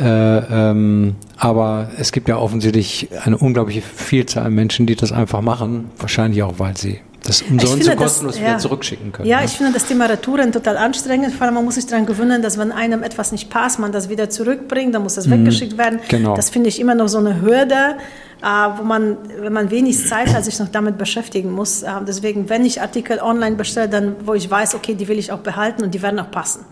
Äh, 0.00 0.04
ähm, 0.06 1.16
aber 1.36 1.90
es 1.98 2.10
gibt 2.10 2.30
ja 2.30 2.38
offensichtlich 2.38 3.10
eine 3.22 3.36
unglaubliche 3.36 3.82
Vielzahl 3.82 4.46
an 4.46 4.54
Menschen, 4.54 4.86
die 4.86 4.96
das 4.96 5.12
einfach 5.12 5.42
machen. 5.42 5.90
Wahrscheinlich 5.98 6.42
auch, 6.42 6.54
weil 6.58 6.74
sie 6.74 7.00
das 7.22 7.42
umsonst 7.42 7.84
finde, 7.84 7.96
kostenlos 7.96 8.34
das, 8.34 8.42
ja. 8.42 8.48
wieder 8.48 8.58
zurückschicken 8.58 9.12
können. 9.12 9.28
Ja, 9.28 9.38
ne? 9.40 9.44
ich 9.44 9.52
finde 9.52 9.72
das 9.72 9.86
Thema 9.86 10.06
Retouren 10.06 10.52
total 10.52 10.76
anstrengend. 10.76 11.34
Vor 11.34 11.46
allem, 11.46 11.54
man 11.54 11.64
muss 11.64 11.74
sich 11.74 11.86
daran 11.86 12.06
gewöhnen, 12.06 12.42
dass 12.42 12.58
wenn 12.58 12.72
einem 12.72 13.02
etwas 13.02 13.32
nicht 13.32 13.50
passt, 13.50 13.78
man 13.78 13.92
das 13.92 14.08
wieder 14.08 14.30
zurückbringt, 14.30 14.94
dann 14.94 15.02
muss 15.02 15.14
das 15.14 15.26
mhm. 15.26 15.32
weggeschickt 15.32 15.76
werden. 15.76 16.00
Genau. 16.08 16.36
Das 16.36 16.50
finde 16.50 16.68
ich 16.68 16.80
immer 16.80 16.94
noch 16.94 17.08
so 17.08 17.18
eine 17.18 17.40
Hürde. 17.40 17.96
Uh, 18.40 18.78
wo 18.78 18.84
man, 18.84 19.16
wenn 19.40 19.52
man 19.52 19.68
wenig 19.72 20.06
Zeit 20.06 20.32
hat, 20.32 20.44
sich 20.44 20.60
noch 20.60 20.68
damit 20.68 20.96
beschäftigen 20.96 21.50
muss. 21.50 21.82
Uh, 21.82 22.04
deswegen, 22.06 22.48
wenn 22.48 22.64
ich 22.64 22.80
Artikel 22.80 23.18
online 23.18 23.56
bestelle, 23.56 23.88
dann 23.88 24.14
wo 24.24 24.34
ich 24.34 24.48
weiß, 24.48 24.76
okay, 24.76 24.94
die 24.94 25.08
will 25.08 25.18
ich 25.18 25.32
auch 25.32 25.40
behalten 25.40 25.82
und 25.82 25.92
die 25.92 26.00
werden 26.00 26.20
auch 26.20 26.30
passen. 26.30 26.64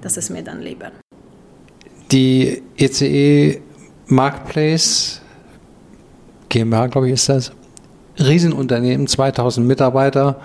Das 0.00 0.16
ist 0.16 0.30
mir 0.30 0.42
dann 0.42 0.62
lieber. 0.62 0.92
Die 2.10 2.62
ECE 2.78 3.60
Marketplace 4.06 5.20
GmbH, 6.48 6.86
glaube 6.86 7.08
ich, 7.08 7.14
ist 7.14 7.28
das. 7.28 7.52
Riesenunternehmen, 8.18 9.06
2000 9.06 9.66
Mitarbeiter. 9.66 10.40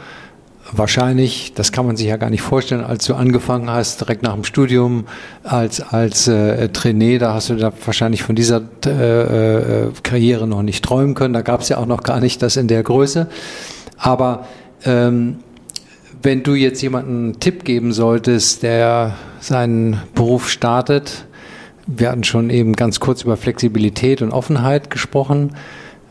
Wahrscheinlich, 0.72 1.54
das 1.56 1.72
kann 1.72 1.88
man 1.88 1.98
sich 1.98 2.08
ja 2.08 2.18
gar 2.18 2.30
nicht 2.30 2.42
vorstellen, 2.42 2.84
als 2.84 3.06
du 3.06 3.16
angefangen 3.16 3.72
hast, 3.72 4.02
direkt 4.02 4.22
nach 4.22 4.36
dem 4.36 4.44
Studium 4.44 5.06
als, 5.44 5.82
als 5.82 6.28
äh, 6.28 6.70
Trainee, 6.70 7.18
da 7.18 7.34
hast 7.34 7.50
du 7.50 7.56
da 7.56 7.72
wahrscheinlich 7.86 8.22
von 8.22 8.36
dieser 8.36 8.62
äh, 8.86 8.90
äh, 8.90 9.92
Karriere 10.04 10.46
noch 10.48 10.62
nicht 10.62 10.86
träumen 10.86 11.16
können. 11.16 11.34
Da 11.34 11.42
gab 11.42 11.62
es 11.62 11.70
ja 11.70 11.78
auch 11.78 11.88
noch 11.88 12.04
gar 12.04 12.20
nicht 12.20 12.44
das 12.44 12.56
in 12.56 12.68
der 12.68 12.84
Größe. 12.84 13.28
Aber 13.98 14.48
ähm, 14.86 15.40
wenn 16.22 16.44
du 16.44 16.54
jetzt 16.54 16.82
jemanden 16.82 17.24
einen 17.24 17.40
Tipp 17.40 17.64
geben 17.64 17.92
solltest, 17.92 18.62
der 18.62 19.16
seinen 19.40 20.02
Beruf 20.14 20.50
startet, 20.50 21.26
wir 21.88 22.12
hatten 22.12 22.24
schon 22.24 22.50
eben 22.50 22.74
ganz 22.74 23.00
kurz 23.00 23.24
über 23.24 23.38
Flexibilität 23.38 24.22
und 24.22 24.32
Offenheit 24.32 24.90
gesprochen. 24.90 25.56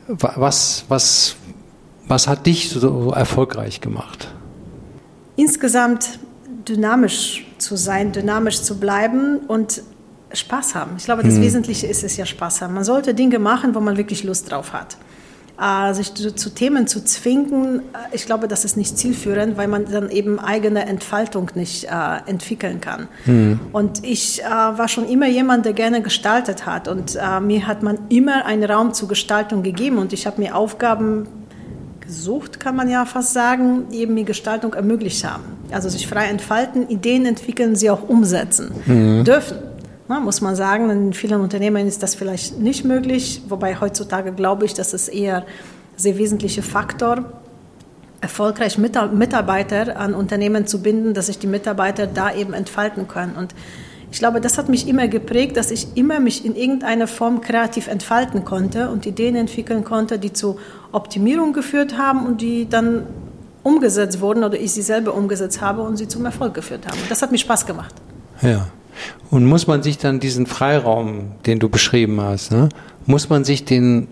Was, 0.09 0.85
was, 0.89 1.37
was 2.09 2.27
hat 2.27 2.47
dich 2.47 2.71
so 2.71 3.13
erfolgreich 3.13 3.81
gemacht? 3.81 4.33
Insgesamt 5.37 6.19
dynamisch 6.69 7.47
zu 7.59 7.77
sein, 7.77 8.13
dynamisch 8.13 8.63
zu 8.63 8.79
bleiben 8.79 9.39
und 9.47 9.83
Spaß 10.33 10.75
haben. 10.75 10.93
Ich 10.99 11.05
glaube, 11.05 11.23
das 11.23 11.35
hm. 11.35 11.43
Wesentliche 11.43 11.87
ist 11.87 12.05
es 12.05 12.17
ja 12.17 12.27
Spaß 12.27 12.63
haben. 12.63 12.75
Man 12.75 12.85
sollte 12.85 13.15
Dinge 13.15 13.39
machen, 13.39 13.75
wo 13.75 13.81
man 13.81 13.97
wirklich 13.97 14.25
Lust 14.25 14.51
drauf 14.51 14.73
hat 14.73 14.97
äh, 15.61 15.93
sich 15.93 16.15
zu, 16.15 16.35
zu, 16.35 16.51
Themen 16.51 16.87
zu 16.87 17.05
zwingen, 17.05 17.81
äh, 17.81 18.15
ich 18.15 18.27
glaube, 18.27 18.49
das 18.49 18.65
ist 18.65 18.77
nicht 18.77 18.97
zielführend, 18.97 19.57
weil 19.57 19.69
man 19.69 19.87
dann 19.87 20.11
eben 20.11 20.39
eigene 20.39 20.87
Entfaltung 20.87 21.51
nicht 21.55 21.85
äh, 21.85 21.91
entwickeln 22.27 22.81
kann. 22.81 23.09
Mhm. 23.27 23.61
Und 23.73 24.05
ich 24.05 24.43
äh, 24.43 24.47
war 24.47 24.89
schon 24.89 25.09
immer 25.09 25.27
jemand, 25.27 25.65
der 25.65 25.73
gerne 25.73 26.01
gestaltet 26.01 26.67
hat 26.67 26.89
und 26.89 27.17
äh, 27.17 27.41
mir 27.41 27.67
hat 27.67 27.83
man 27.83 27.99
immer 28.09 28.47
einen 28.47 28.71
Raum 28.71 28.95
zur 28.95 29.09
Gestaltung 29.09 29.63
gegeben 29.63 29.99
und 29.99 30.13
ich 30.13 30.27
habe 30.27 30.41
mir 30.41 30.55
Aufgaben 30.55 31.27
gesucht, 32.09 32.59
kann 32.59 32.75
man 32.75 32.89
ja 32.89 33.05
fast 33.05 33.33
sagen, 33.33 33.89
die 33.93 33.99
eben 33.99 34.15
mir 34.15 34.25
Gestaltung 34.25 34.75
ermöglicht 34.75 35.25
haben. 35.25 35.45
Also 35.71 35.89
sich 35.89 36.09
frei 36.09 36.25
entfalten, 36.25 36.89
Ideen 36.89 37.27
entwickeln, 37.27 37.77
sie 37.77 37.91
auch 37.91 38.09
umsetzen 38.09 38.73
mhm. 38.87 39.25
dürfen. 39.25 39.59
Na, 40.09 40.19
muss 40.19 40.41
man 40.41 40.57
sagen, 40.57 40.89
in 40.89 41.13
vielen 41.13 41.43
Unternehmen 41.43 41.87
ist 41.87 42.03
das 42.03 42.15
vielleicht 42.15 42.59
nicht 42.59 42.85
möglich, 42.85 43.43
wobei 43.49 43.79
heutzutage 43.79 44.33
glaube 44.33 44.65
ich, 44.65 44.73
dass 44.73 44.95
es 44.95 45.09
eher 45.09 45.45
sehr 45.97 46.17
wesentlicher 46.17 46.63
Faktor 46.63 47.25
erfolgreich 48.23 48.79
Mitarbeiter 48.79 50.01
an 50.01 50.15
Unternehmen 50.15 50.67
zu 50.67 50.81
binden, 50.81 51.13
dass 51.13 51.27
sich 51.27 51.39
die 51.39 51.47
Mitarbeiter 51.47 52.07
da 52.07 52.35
eben 52.35 52.55
entfalten 52.55 53.07
können. 53.07 53.37
Und 53.37 53.55
ich 54.11 54.19
glaube, 54.19 54.41
das 54.41 54.57
hat 54.57 54.69
mich 54.69 54.89
immer 54.89 55.07
geprägt, 55.09 55.57
dass 55.57 55.71
ich 55.71 55.89
immer 55.97 56.19
mich 56.19 56.45
in 56.45 56.57
irgendeiner 56.57 57.07
Form 57.07 57.41
kreativ 57.41 57.89
entfalten 57.89 58.45
konnte 58.45 58.91
und 58.91 59.05
Ideen 59.07 59.37
entwickeln 59.37 59.85
konnte, 59.85 60.19
die 60.19 60.33
zu 60.33 60.59
Optimierung 60.93 61.53
geführt 61.53 61.99
haben 61.99 62.27
und 62.27 62.41
die 62.41 62.69
dann 62.69 63.07
umgesetzt 63.63 64.21
wurden 64.21 64.45
oder 64.45 64.59
ich 64.59 64.73
sie 64.73 64.83
selber 64.83 65.15
umgesetzt 65.15 65.61
habe 65.61 65.83
und 65.83 65.97
sie 65.97 66.09
zum 66.09 66.25
Erfolg 66.25 66.55
geführt 66.55 66.87
haben. 66.87 66.99
Das 67.09 67.21
hat 67.21 67.33
mir 67.33 67.39
Spaß 67.39 67.67
gemacht. 67.67 67.95
Ja. 68.41 68.69
Und 69.31 69.45
muss 69.45 69.67
man 69.67 69.83
sich 69.83 69.99
dann 69.99 70.21
diesen 70.21 70.47
Freiraum, 70.47 71.33
den 71.47 71.59
du 71.59 71.69
beschrieben 71.69 72.21
hast, 72.21 72.51
ne, 72.51 72.69
muss 73.07 73.29
man 73.29 73.45
sich 73.45 73.65
den 73.65 74.09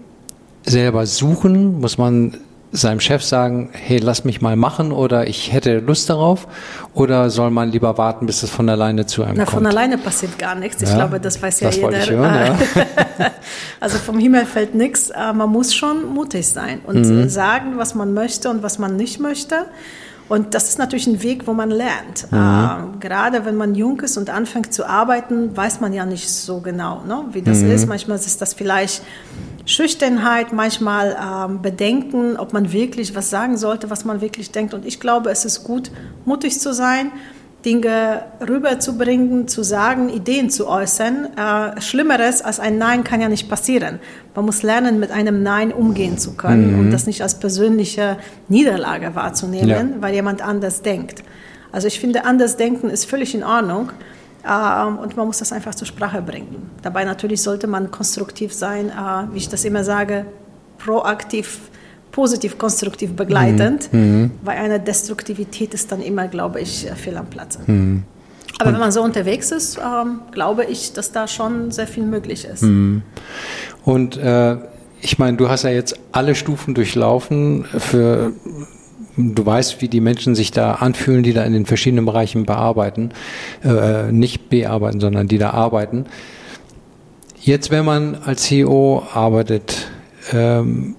selber 0.64 1.06
suchen? 1.06 1.80
Muss 1.80 1.98
man 1.98 2.36
seinem 2.72 3.00
Chef 3.00 3.22
sagen, 3.22 3.70
hey, 3.72 3.98
lass 3.98 4.24
mich 4.24 4.40
mal 4.40 4.56
machen 4.56 4.92
oder 4.92 5.28
ich 5.28 5.52
hätte 5.52 5.78
Lust 5.78 6.10
darauf? 6.10 6.46
Oder 6.94 7.30
soll 7.30 7.50
man 7.50 7.70
lieber 7.70 7.96
warten, 7.96 8.26
bis 8.26 8.42
es 8.42 8.50
von 8.50 8.68
alleine 8.68 9.06
zu 9.06 9.22
einem 9.22 9.36
Na, 9.36 9.44
kommt? 9.44 9.54
Von 9.54 9.66
alleine 9.66 9.98
passiert 9.98 10.38
gar 10.38 10.54
nichts. 10.54 10.82
Ich 10.82 10.88
ja, 10.88 10.96
glaube, 10.96 11.20
das 11.20 11.40
weiß 11.40 11.60
ja 11.60 11.68
das 11.68 11.76
jeder. 11.76 11.98
Ich 11.98 12.10
hören, 12.10 12.34
ja. 12.34 13.30
also 13.80 13.98
vom 13.98 14.18
Himmel 14.18 14.46
fällt 14.46 14.74
nichts. 14.74 15.10
Man 15.10 15.50
muss 15.50 15.74
schon 15.74 16.12
mutig 16.12 16.48
sein 16.48 16.80
und 16.84 17.06
mhm. 17.06 17.28
sagen, 17.28 17.74
was 17.76 17.94
man 17.94 18.14
möchte 18.14 18.50
und 18.50 18.62
was 18.62 18.78
man 18.78 18.96
nicht 18.96 19.20
möchte. 19.20 19.66
Und 20.28 20.54
das 20.54 20.68
ist 20.68 20.78
natürlich 20.78 21.06
ein 21.06 21.22
Weg, 21.22 21.46
wo 21.46 21.52
man 21.52 21.70
lernt. 21.70 22.30
Mhm. 22.32 22.38
Äh, 22.38 22.98
gerade 23.00 23.44
wenn 23.44 23.56
man 23.56 23.74
jung 23.74 24.00
ist 24.00 24.16
und 24.16 24.28
anfängt 24.28 24.72
zu 24.72 24.84
arbeiten, 24.84 25.56
weiß 25.56 25.80
man 25.80 25.92
ja 25.92 26.04
nicht 26.04 26.28
so 26.28 26.60
genau, 26.60 27.02
ne, 27.06 27.24
wie 27.32 27.42
das 27.42 27.58
mhm. 27.58 27.70
ist. 27.70 27.86
Manchmal 27.86 28.16
ist 28.16 28.42
das 28.42 28.54
vielleicht 28.54 29.02
Schüchternheit, 29.66 30.52
manchmal 30.52 31.10
äh, 31.12 31.58
Bedenken, 31.58 32.36
ob 32.36 32.52
man 32.52 32.72
wirklich 32.72 33.14
was 33.14 33.30
sagen 33.30 33.56
sollte, 33.56 33.90
was 33.90 34.04
man 34.04 34.20
wirklich 34.20 34.52
denkt. 34.52 34.72
Und 34.72 34.86
ich 34.86 35.00
glaube, 35.00 35.30
es 35.30 35.44
ist 35.44 35.64
gut, 35.64 35.90
mutig 36.24 36.58
zu 36.60 36.72
sein 36.72 37.10
Dinge 37.66 38.22
rüberzubringen, 38.48 39.48
zu 39.48 39.64
sagen, 39.64 40.08
Ideen 40.08 40.50
zu 40.50 40.68
äußern. 40.68 41.36
Äh, 41.36 41.80
Schlimmeres 41.80 42.40
als 42.40 42.60
ein 42.60 42.78
Nein 42.78 43.02
kann 43.02 43.20
ja 43.20 43.28
nicht 43.28 43.48
passieren. 43.48 43.98
Man 44.36 44.44
muss 44.44 44.62
lernen, 44.62 45.00
mit 45.00 45.10
einem 45.10 45.42
Nein 45.42 45.72
umgehen 45.72 46.16
zu 46.16 46.34
können 46.34 46.74
mhm. 46.74 46.78
und 46.78 46.90
das 46.92 47.08
nicht 47.08 47.22
als 47.22 47.40
persönliche 47.40 48.18
Niederlage 48.48 49.16
wahrzunehmen, 49.16 49.68
ja. 49.68 49.84
weil 50.00 50.14
jemand 50.14 50.42
anders 50.42 50.82
denkt. 50.82 51.24
Also 51.72 51.88
ich 51.88 51.98
finde, 51.98 52.24
anders 52.24 52.56
denken 52.56 52.88
ist 52.88 53.04
völlig 53.04 53.34
in 53.34 53.42
Ordnung. 53.42 53.90
Äh, 54.46 54.86
und 54.86 55.16
man 55.16 55.26
muss 55.26 55.38
das 55.38 55.52
einfach 55.52 55.74
zur 55.74 55.86
Sprache 55.86 56.22
bringen. 56.22 56.70
Dabei 56.82 57.04
natürlich 57.04 57.42
sollte 57.42 57.66
man 57.66 57.90
konstruktiv 57.90 58.52
sein, 58.52 58.88
äh, 58.88 59.32
wie 59.32 59.38
ich 59.38 59.48
das 59.48 59.64
immer 59.64 59.84
sage, 59.84 60.26
proaktiv 60.78 61.70
positiv, 62.16 62.56
konstruktiv 62.56 63.14
begleitend, 63.14 63.92
mhm. 63.92 64.00
mhm. 64.00 64.30
weil 64.42 64.56
eine 64.56 64.80
Destruktivität 64.80 65.74
ist 65.74 65.92
dann 65.92 66.00
immer, 66.00 66.28
glaube 66.28 66.60
ich, 66.62 66.88
fehl 66.96 67.14
am 67.18 67.26
Platze. 67.26 67.58
Mhm. 67.66 68.04
Aber 68.58 68.72
wenn 68.72 68.80
man 68.80 68.90
so 68.90 69.02
unterwegs 69.02 69.50
ist, 69.52 69.76
ähm, 69.76 70.20
glaube 70.30 70.64
ich, 70.64 70.94
dass 70.94 71.12
da 71.12 71.28
schon 71.28 71.70
sehr 71.70 71.86
viel 71.86 72.04
möglich 72.04 72.46
ist. 72.46 72.62
Mhm. 72.62 73.02
Und 73.84 74.16
äh, 74.16 74.56
ich 75.02 75.18
meine, 75.18 75.36
du 75.36 75.50
hast 75.50 75.64
ja 75.64 75.70
jetzt 75.70 76.00
alle 76.10 76.34
Stufen 76.34 76.74
durchlaufen 76.74 77.64
für 77.64 78.32
du 79.16 79.46
weißt, 79.46 79.80
wie 79.80 79.88
die 79.88 80.00
Menschen 80.00 80.34
sich 80.34 80.50
da 80.50 80.72
anfühlen, 80.72 81.22
die 81.22 81.32
da 81.32 81.44
in 81.44 81.52
den 81.52 81.66
verschiedenen 81.66 82.04
Bereichen 82.04 82.44
bearbeiten, 82.44 83.10
äh, 83.64 84.12
nicht 84.12 84.48
bearbeiten, 84.50 85.00
sondern 85.00 85.28
die 85.28 85.38
da 85.38 85.50
arbeiten. 85.50 86.06
Jetzt, 87.40 87.70
wenn 87.70 87.84
man 87.84 88.16
als 88.24 88.42
CEO 88.42 89.02
arbeitet, 89.14 89.88
ähm, 90.32 90.96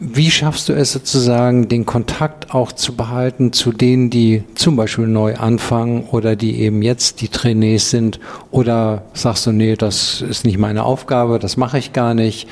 wie 0.00 0.30
schaffst 0.30 0.68
du 0.68 0.74
es 0.74 0.92
sozusagen, 0.92 1.68
den 1.68 1.84
Kontakt 1.84 2.54
auch 2.54 2.70
zu 2.70 2.94
behalten 2.94 3.52
zu 3.52 3.72
denen, 3.72 4.10
die 4.10 4.44
zum 4.54 4.76
Beispiel 4.76 5.08
neu 5.08 5.36
anfangen 5.36 6.04
oder 6.12 6.36
die 6.36 6.60
eben 6.60 6.82
jetzt 6.82 7.20
die 7.20 7.28
Trainees 7.28 7.90
sind? 7.90 8.20
Oder 8.52 9.02
sagst 9.12 9.46
du, 9.46 9.52
nee, 9.52 9.74
das 9.74 10.20
ist 10.20 10.44
nicht 10.44 10.58
meine 10.58 10.84
Aufgabe, 10.84 11.40
das 11.40 11.56
mache 11.56 11.78
ich 11.78 11.92
gar 11.92 12.14
nicht? 12.14 12.46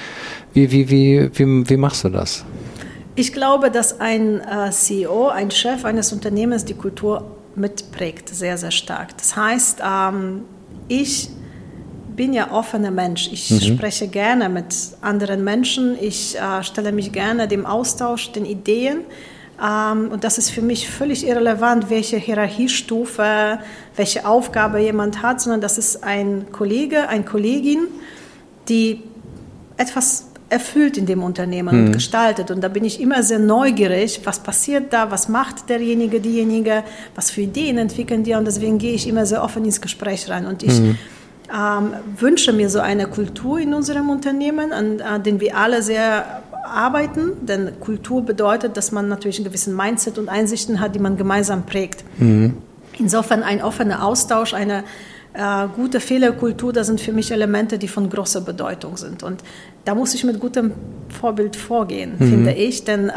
Wie, 0.55 0.73
wie, 0.73 0.91
wie, 0.91 1.31
wie, 1.35 1.71
wie 1.71 1.77
machst 1.77 2.03
du 2.03 2.09
das? 2.09 2.45
Ich 3.19 3.33
glaube, 3.33 3.71
dass 3.71 3.99
ein 3.99 4.41
äh, 4.41 4.71
CEO, 4.71 5.29
ein 5.29 5.51
Chef 5.51 5.87
eines 5.87 6.13
Unternehmens 6.13 6.67
die 6.67 6.75
Kultur 6.75 7.37
mitprägt, 7.55 8.29
sehr, 8.29 8.59
sehr 8.59 8.71
stark. 8.71 9.17
Das 9.17 9.35
heißt, 9.35 9.81
ähm, 9.83 10.43
ich 10.89 11.31
bin 12.15 12.35
ja 12.35 12.51
offener 12.53 12.91
Mensch. 12.91 13.31
Ich 13.33 13.51
mhm. 13.51 13.61
spreche 13.61 14.09
gerne 14.09 14.51
mit 14.51 14.75
anderen 15.01 15.45
Menschen. 15.45 15.97
Ich 15.99 16.39
äh, 16.39 16.63
stelle 16.63 16.93
mich 16.93 17.13
gerne 17.13 17.49
dem 17.49 17.65
Austausch, 17.65 18.33
den 18.33 18.45
Ideen. 18.45 19.01
Ähm, 19.63 20.11
und 20.11 20.23
das 20.23 20.37
ist 20.37 20.51
für 20.51 20.63
mich 20.63 20.91
völlig 20.91 21.27
irrelevant, 21.27 21.89
welche 21.89 22.19
Hierarchiestufe, 22.19 23.59
welche 23.97 24.27
Aufgabe 24.27 24.81
jemand 24.81 25.23
hat, 25.23 25.41
sondern 25.41 25.63
das 25.63 25.79
ist 25.79 26.05
ein 26.05 26.53
Kollege, 26.53 27.09
eine 27.09 27.25
Kollegin, 27.25 27.89
die 28.69 29.03
etwas 29.79 30.26
erfüllt 30.49 30.97
in 30.97 31.07
dem 31.07 31.23
Unternehmen 31.23 31.77
mhm. 31.77 31.87
und 31.87 31.93
gestaltet. 31.93 32.51
Und 32.51 32.63
da 32.63 32.69
bin 32.69 32.85
ich 32.85 33.01
immer 33.01 33.23
sehr 33.23 33.39
neugierig, 33.39 34.21
was 34.25 34.39
passiert 34.39 34.93
da, 34.93 35.11
was 35.11 35.29
macht 35.29 35.69
derjenige, 35.69 36.21
diejenige, 36.21 36.85
was 37.15 37.31
für 37.31 37.43
Ideen 37.43 37.79
entwickeln 37.79 38.23
die. 38.23 38.35
Und 38.35 38.47
deswegen 38.47 38.79
gehe 38.79 38.95
ich 38.95 39.09
immer 39.09 39.27
sehr 39.27 39.43
offen 39.43 39.65
ins 39.65 39.81
Gespräch 39.81 40.29
rein. 40.31 40.47
Und 40.47 40.63
ich 40.63 40.81
mhm. 40.81 40.99
ähm, 41.53 41.95
wünsche 42.19 42.53
mir 42.53 42.71
so 42.71 42.79
eine 42.79 43.09
Kultur 43.09 43.59
in 43.59 43.75
unserem 43.75 44.09
Unternehmen, 44.09 44.73
an, 44.73 45.01
an 45.01 45.23
den 45.23 45.41
wir 45.41 45.57
alle 45.57 45.83
sehr 45.83 46.43
arbeiten. 46.65 47.33
Denn 47.45 47.81
Kultur 47.81 48.23
bedeutet, 48.23 48.77
dass 48.77 48.93
man 48.93 49.09
natürlich 49.09 49.39
einen 49.39 49.47
gewissen 49.47 49.75
Mindset 49.75 50.17
und 50.17 50.29
Einsichten 50.29 50.79
hat, 50.79 50.95
die 50.95 51.01
man 51.01 51.17
gemeinsam 51.17 51.67
prägt. 51.67 52.05
Mhm. 52.19 52.59
Insofern 52.99 53.43
ein 53.43 53.63
offener 53.63 54.05
Austausch, 54.05 54.55
eine 54.55 54.85
äh, 55.37 55.69
gute 55.75 56.01
Fehlerkultur, 56.01 56.73
das 56.73 56.87
sind 56.87 57.01
für 57.01 57.13
mich 57.13 57.31
Elemente, 57.31 57.79
die 57.79 57.89
von 57.89 58.09
großer 58.09 58.41
Bedeutung 58.41 58.97
sind. 58.97 59.23
Und 59.23 59.43
da 59.85 59.95
muss 59.95 60.15
ich 60.15 60.25
mit 60.25 60.41
gutem 60.41 60.73
Vorbild 61.09 61.55
vorgehen, 61.55 62.15
mhm. 62.19 62.29
finde 62.29 62.53
ich, 62.53 62.85
denn 62.85 63.09
äh, 63.09 63.13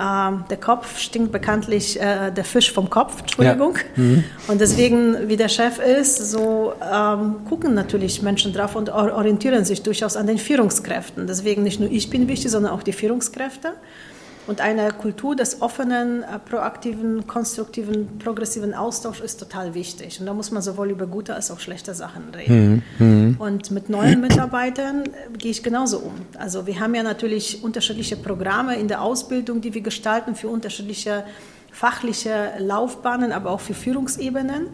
der 0.49 0.58
Kopf 0.58 0.99
stinkt 0.99 1.32
bekanntlich 1.32 1.99
äh, 1.99 2.32
der 2.32 2.43
Fisch 2.43 2.71
vom 2.71 2.89
Kopf, 2.89 3.21
Entschuldigung. 3.21 3.75
Ja. 3.95 4.03
Mhm. 4.03 4.23
Und 4.47 4.62
deswegen, 4.62 5.27
wie 5.27 5.38
der 5.38 5.49
Chef 5.49 5.79
ist, 5.79 6.32
so 6.32 6.73
ähm, 6.82 7.38
gucken 7.47 7.73
natürlich 7.73 8.21
Menschen 8.21 8.53
drauf 8.53 8.75
und 8.75 8.89
orientieren 8.89 9.65
sich 9.65 9.82
durchaus 9.82 10.15
an 10.15 10.27
den 10.27 10.38
Führungskräften. 10.38 11.25
Deswegen 11.25 11.63
nicht 11.63 11.79
nur 11.79 11.89
ich 11.89 12.10
bin 12.10 12.27
wichtig, 12.27 12.51
sondern 12.51 12.73
auch 12.73 12.84
die 12.84 12.93
Führungskräfte. 12.93 13.73
Und 14.49 14.62
eine 14.62 14.91
Kultur 14.91 15.35
des 15.35 15.62
offenen, 15.62 16.23
äh, 16.23 16.39
proaktiven, 16.39 17.27
konstruktiven, 17.27 18.17
progressiven 18.17 18.73
Austauschs 18.73 19.19
ist 19.19 19.39
total 19.39 19.75
wichtig. 19.75 20.19
Und 20.19 20.25
da 20.25 20.33
muss 20.33 20.49
man 20.49 20.63
sowohl 20.63 20.89
über 20.89 21.05
gute 21.05 21.35
als 21.35 21.51
auch 21.51 21.59
schlechte 21.59 21.93
Sachen 21.93 22.23
reden. 22.35 22.81
Mhm. 22.97 23.35
Und 23.38 23.69
mit 23.69 23.89
neuen 23.89 24.21
Mitarbeitern 24.21 25.03
äh, 25.03 25.38
gehe 25.38 25.51
ich 25.51 25.62
genauso 25.62 25.99
um. 25.99 26.13
Also 26.39 26.65
wir 26.65 26.79
haben 26.79 26.95
ja 26.95 27.03
natürlich 27.03 27.63
unterschiedliche 27.63 28.15
Programme 28.15 28.75
in 28.75 28.88
der 28.88 29.03
Ausbildung, 29.03 29.62
die 29.62 29.75
wir 29.75 29.81
gestalten 29.81 30.33
für 30.33 30.47
unterschiedliche 30.47 31.25
fachliche 31.71 32.53
Laufbahnen, 32.57 33.31
aber 33.31 33.51
auch 33.51 33.59
für 33.59 33.75
Führungsebenen. 33.75 34.69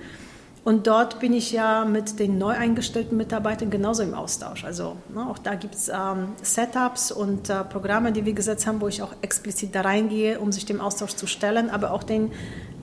Und 0.65 0.87
dort 0.87 1.19
bin 1.19 1.31
ich 1.31 1.51
ja 1.51 1.85
mit 1.85 2.19
den 2.19 2.39
neu 2.39 2.53
eingestellten 2.53 3.15
Mitarbeitern 3.15 3.69
genauso 3.69 4.01
im 4.01 4.15
Austausch. 4.15 4.65
Also 4.65 4.97
ne, 5.13 5.29
auch 5.29 5.37
da 5.37 5.53
gibt 5.53 5.75
es 5.75 5.89
ähm, 5.89 6.29
Setups 6.41 7.11
und 7.11 7.51
äh, 7.51 7.63
Programme, 7.63 8.11
die 8.11 8.25
wir 8.25 8.33
gesetzt 8.33 8.65
haben, 8.65 8.81
wo 8.81 8.87
ich 8.87 9.03
auch 9.03 9.13
explizit 9.21 9.75
da 9.75 9.81
reingehe, 9.81 10.39
um 10.39 10.51
sich 10.51 10.65
dem 10.65 10.81
Austausch 10.81 11.13
zu 11.13 11.27
stellen, 11.27 11.69
aber 11.69 11.91
auch 11.91 12.01
den, 12.01 12.31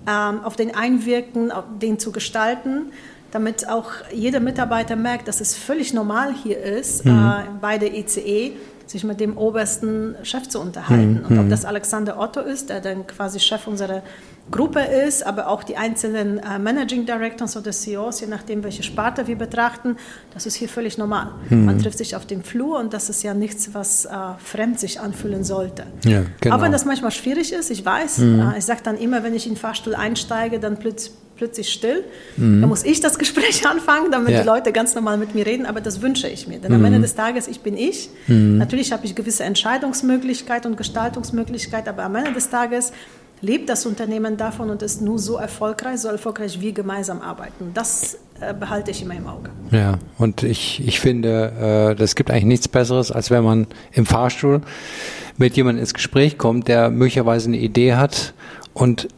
ähm, 0.08 0.44
auf 0.44 0.54
den 0.54 0.76
einwirken, 0.76 1.50
auf 1.50 1.64
den 1.80 1.98
zu 1.98 2.12
gestalten, 2.12 2.92
damit 3.32 3.68
auch 3.68 3.90
jeder 4.12 4.38
Mitarbeiter 4.38 4.94
merkt, 4.94 5.26
dass 5.26 5.40
es 5.40 5.56
völlig 5.56 5.92
normal 5.92 6.32
hier 6.32 6.62
ist, 6.62 7.04
mhm. 7.04 7.10
äh, 7.10 7.42
bei 7.60 7.78
der 7.78 7.96
ECE 7.96 8.52
sich 8.92 9.04
mit 9.04 9.20
dem 9.20 9.36
obersten 9.36 10.14
Chef 10.22 10.48
zu 10.48 10.60
unterhalten. 10.60 11.20
Mhm. 11.20 11.26
Und 11.26 11.38
ob 11.38 11.44
mhm. 11.46 11.50
das 11.50 11.64
Alexander 11.64 12.20
Otto 12.20 12.40
ist, 12.40 12.70
der 12.70 12.80
dann 12.80 13.06
quasi 13.06 13.40
Chef 13.40 13.66
unserer 13.66 14.02
Gruppe 14.50 14.80
ist, 14.80 15.24
aber 15.24 15.48
auch 15.48 15.62
die 15.62 15.76
einzelnen 15.76 16.38
äh, 16.38 16.58
Managing 16.58 17.06
Directors 17.06 17.56
oder 17.56 17.70
CEOs, 17.70 18.20
je 18.20 18.26
nachdem, 18.26 18.62
welche 18.64 18.82
Sparte 18.82 19.26
wir 19.26 19.36
betrachten, 19.36 19.96
das 20.34 20.46
ist 20.46 20.56
hier 20.56 20.68
völlig 20.68 20.98
normal. 20.98 21.28
Mhm. 21.48 21.64
Man 21.64 21.78
trifft 21.78 21.98
sich 21.98 22.16
auf 22.16 22.26
dem 22.26 22.42
Flur 22.42 22.78
und 22.78 22.92
das 22.92 23.08
ist 23.08 23.22
ja 23.22 23.34
nichts, 23.34 23.72
was 23.72 24.04
äh, 24.04 24.10
fremd 24.38 24.78
sich 24.78 25.00
anfühlen 25.00 25.44
sollte. 25.44 25.84
Ja, 26.04 26.24
genau. 26.40 26.56
Auch 26.56 26.62
wenn 26.62 26.72
das 26.72 26.84
manchmal 26.84 27.12
schwierig 27.12 27.52
ist, 27.52 27.70
ich 27.70 27.84
weiß, 27.84 28.18
mhm. 28.18 28.40
äh, 28.40 28.58
ich 28.58 28.64
sage 28.64 28.80
dann 28.84 28.98
immer, 28.98 29.22
wenn 29.22 29.34
ich 29.34 29.46
in 29.46 29.54
den 29.54 29.58
Fahrstuhl 29.58 29.94
einsteige, 29.94 30.60
dann 30.60 30.76
plötzlich 30.76 31.12
plötzlich 31.36 31.70
still. 31.70 32.04
Mhm. 32.36 32.60
Da 32.60 32.66
muss 32.66 32.84
ich 32.84 33.00
das 33.00 33.18
Gespräch 33.18 33.66
anfangen, 33.70 34.10
damit 34.10 34.30
ja. 34.30 34.40
die 34.40 34.46
Leute 34.46 34.72
ganz 34.72 34.94
normal 34.94 35.18
mit 35.18 35.34
mir 35.34 35.46
reden, 35.46 35.66
aber 35.66 35.80
das 35.80 36.02
wünsche 36.02 36.28
ich 36.28 36.46
mir. 36.46 36.58
Denn 36.58 36.72
mhm. 36.72 36.78
am 36.78 36.84
Ende 36.84 37.00
des 37.00 37.14
Tages, 37.14 37.48
ich 37.48 37.60
bin 37.60 37.76
ich. 37.76 38.10
Mhm. 38.26 38.58
Natürlich 38.58 38.92
habe 38.92 39.06
ich 39.06 39.14
gewisse 39.14 39.44
Entscheidungsmöglichkeit 39.44 40.66
und 40.66 40.76
Gestaltungsmöglichkeit, 40.76 41.88
aber 41.88 42.04
am 42.04 42.16
Ende 42.16 42.32
des 42.32 42.50
Tages 42.50 42.92
lebt 43.42 43.68
das 43.68 43.84
Unternehmen 43.86 44.36
davon 44.36 44.70
und 44.70 44.82
ist 44.82 45.02
nur 45.02 45.18
so 45.18 45.36
erfolgreich, 45.36 45.98
so 45.98 46.08
erfolgreich 46.08 46.60
wir 46.60 46.72
gemeinsam 46.72 47.20
arbeiten. 47.20 47.72
Das 47.74 48.18
äh, 48.40 48.54
behalte 48.54 48.92
ich 48.92 49.02
immer 49.02 49.14
im 49.14 49.26
Auge. 49.26 49.50
Ja, 49.72 49.98
und 50.16 50.44
ich, 50.44 50.86
ich 50.86 51.00
finde, 51.00 51.90
äh, 51.92 51.96
das 51.96 52.14
gibt 52.14 52.30
eigentlich 52.30 52.44
nichts 52.44 52.68
Besseres, 52.68 53.10
als 53.10 53.30
wenn 53.30 53.42
man 53.44 53.66
im 53.92 54.06
Fahrstuhl 54.06 54.62
mit 55.36 55.56
jemandem 55.56 55.80
ins 55.80 55.92
Gespräch 55.92 56.38
kommt, 56.38 56.68
der 56.68 56.90
möglicherweise 56.90 57.48
eine 57.48 57.58
Idee 57.58 57.94
hat 57.94 58.32
und 58.74 59.08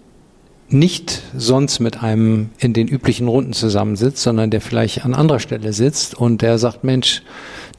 nicht 0.75 1.23
sonst 1.37 1.81
mit 1.81 2.03
einem 2.03 2.51
in 2.59 2.73
den 2.73 2.89
üblichen 2.89 3.29
Runden 3.29 3.53
zusammensitzt, 3.53 4.19
sondern 4.19 4.51
der 4.51 4.61
vielleicht 4.61 5.05
an 5.05 5.15
anderer 5.15 5.39
Stelle 5.39 5.73
sitzt 5.73 6.15
und 6.15 6.43
der 6.43 6.59
sagt, 6.59 6.85
Mensch, 6.85 7.23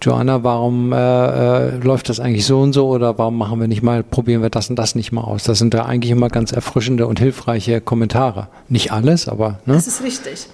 Joanna, 0.02 0.44
warum 0.44 0.92
äh, 0.94 0.98
äh, 0.98 1.78
läuft 1.78 2.10
das 2.10 2.20
eigentlich 2.20 2.46
so 2.46 2.60
und 2.60 2.74
so 2.74 2.88
oder 2.88 3.18
warum 3.18 3.38
machen 3.38 3.60
wir 3.60 3.68
nicht 3.68 3.84
mal, 3.84 4.04
probieren 4.04 4.42
wir 4.42 4.50
das 4.50 4.70
und 4.70 4.78
das 4.78 4.96
nicht 4.96 5.12
mal 5.12 5.22
aus? 5.22 5.44
Das 5.44 5.60
sind 5.60 5.74
da 5.74 5.86
eigentlich 5.86 6.12
immer 6.12 6.30
ganz 6.30 6.52
erfrischende 6.52 7.08
und 7.08 7.20
hilfreiche 7.20 7.82
Kommentare. 7.82 8.48
Nicht 8.70 8.92
alles, 8.92 9.28
aber. 9.28 9.60
Ne? 9.66 9.74
Das 9.74 9.88
ist 9.88 10.04
richtig. 10.04 10.48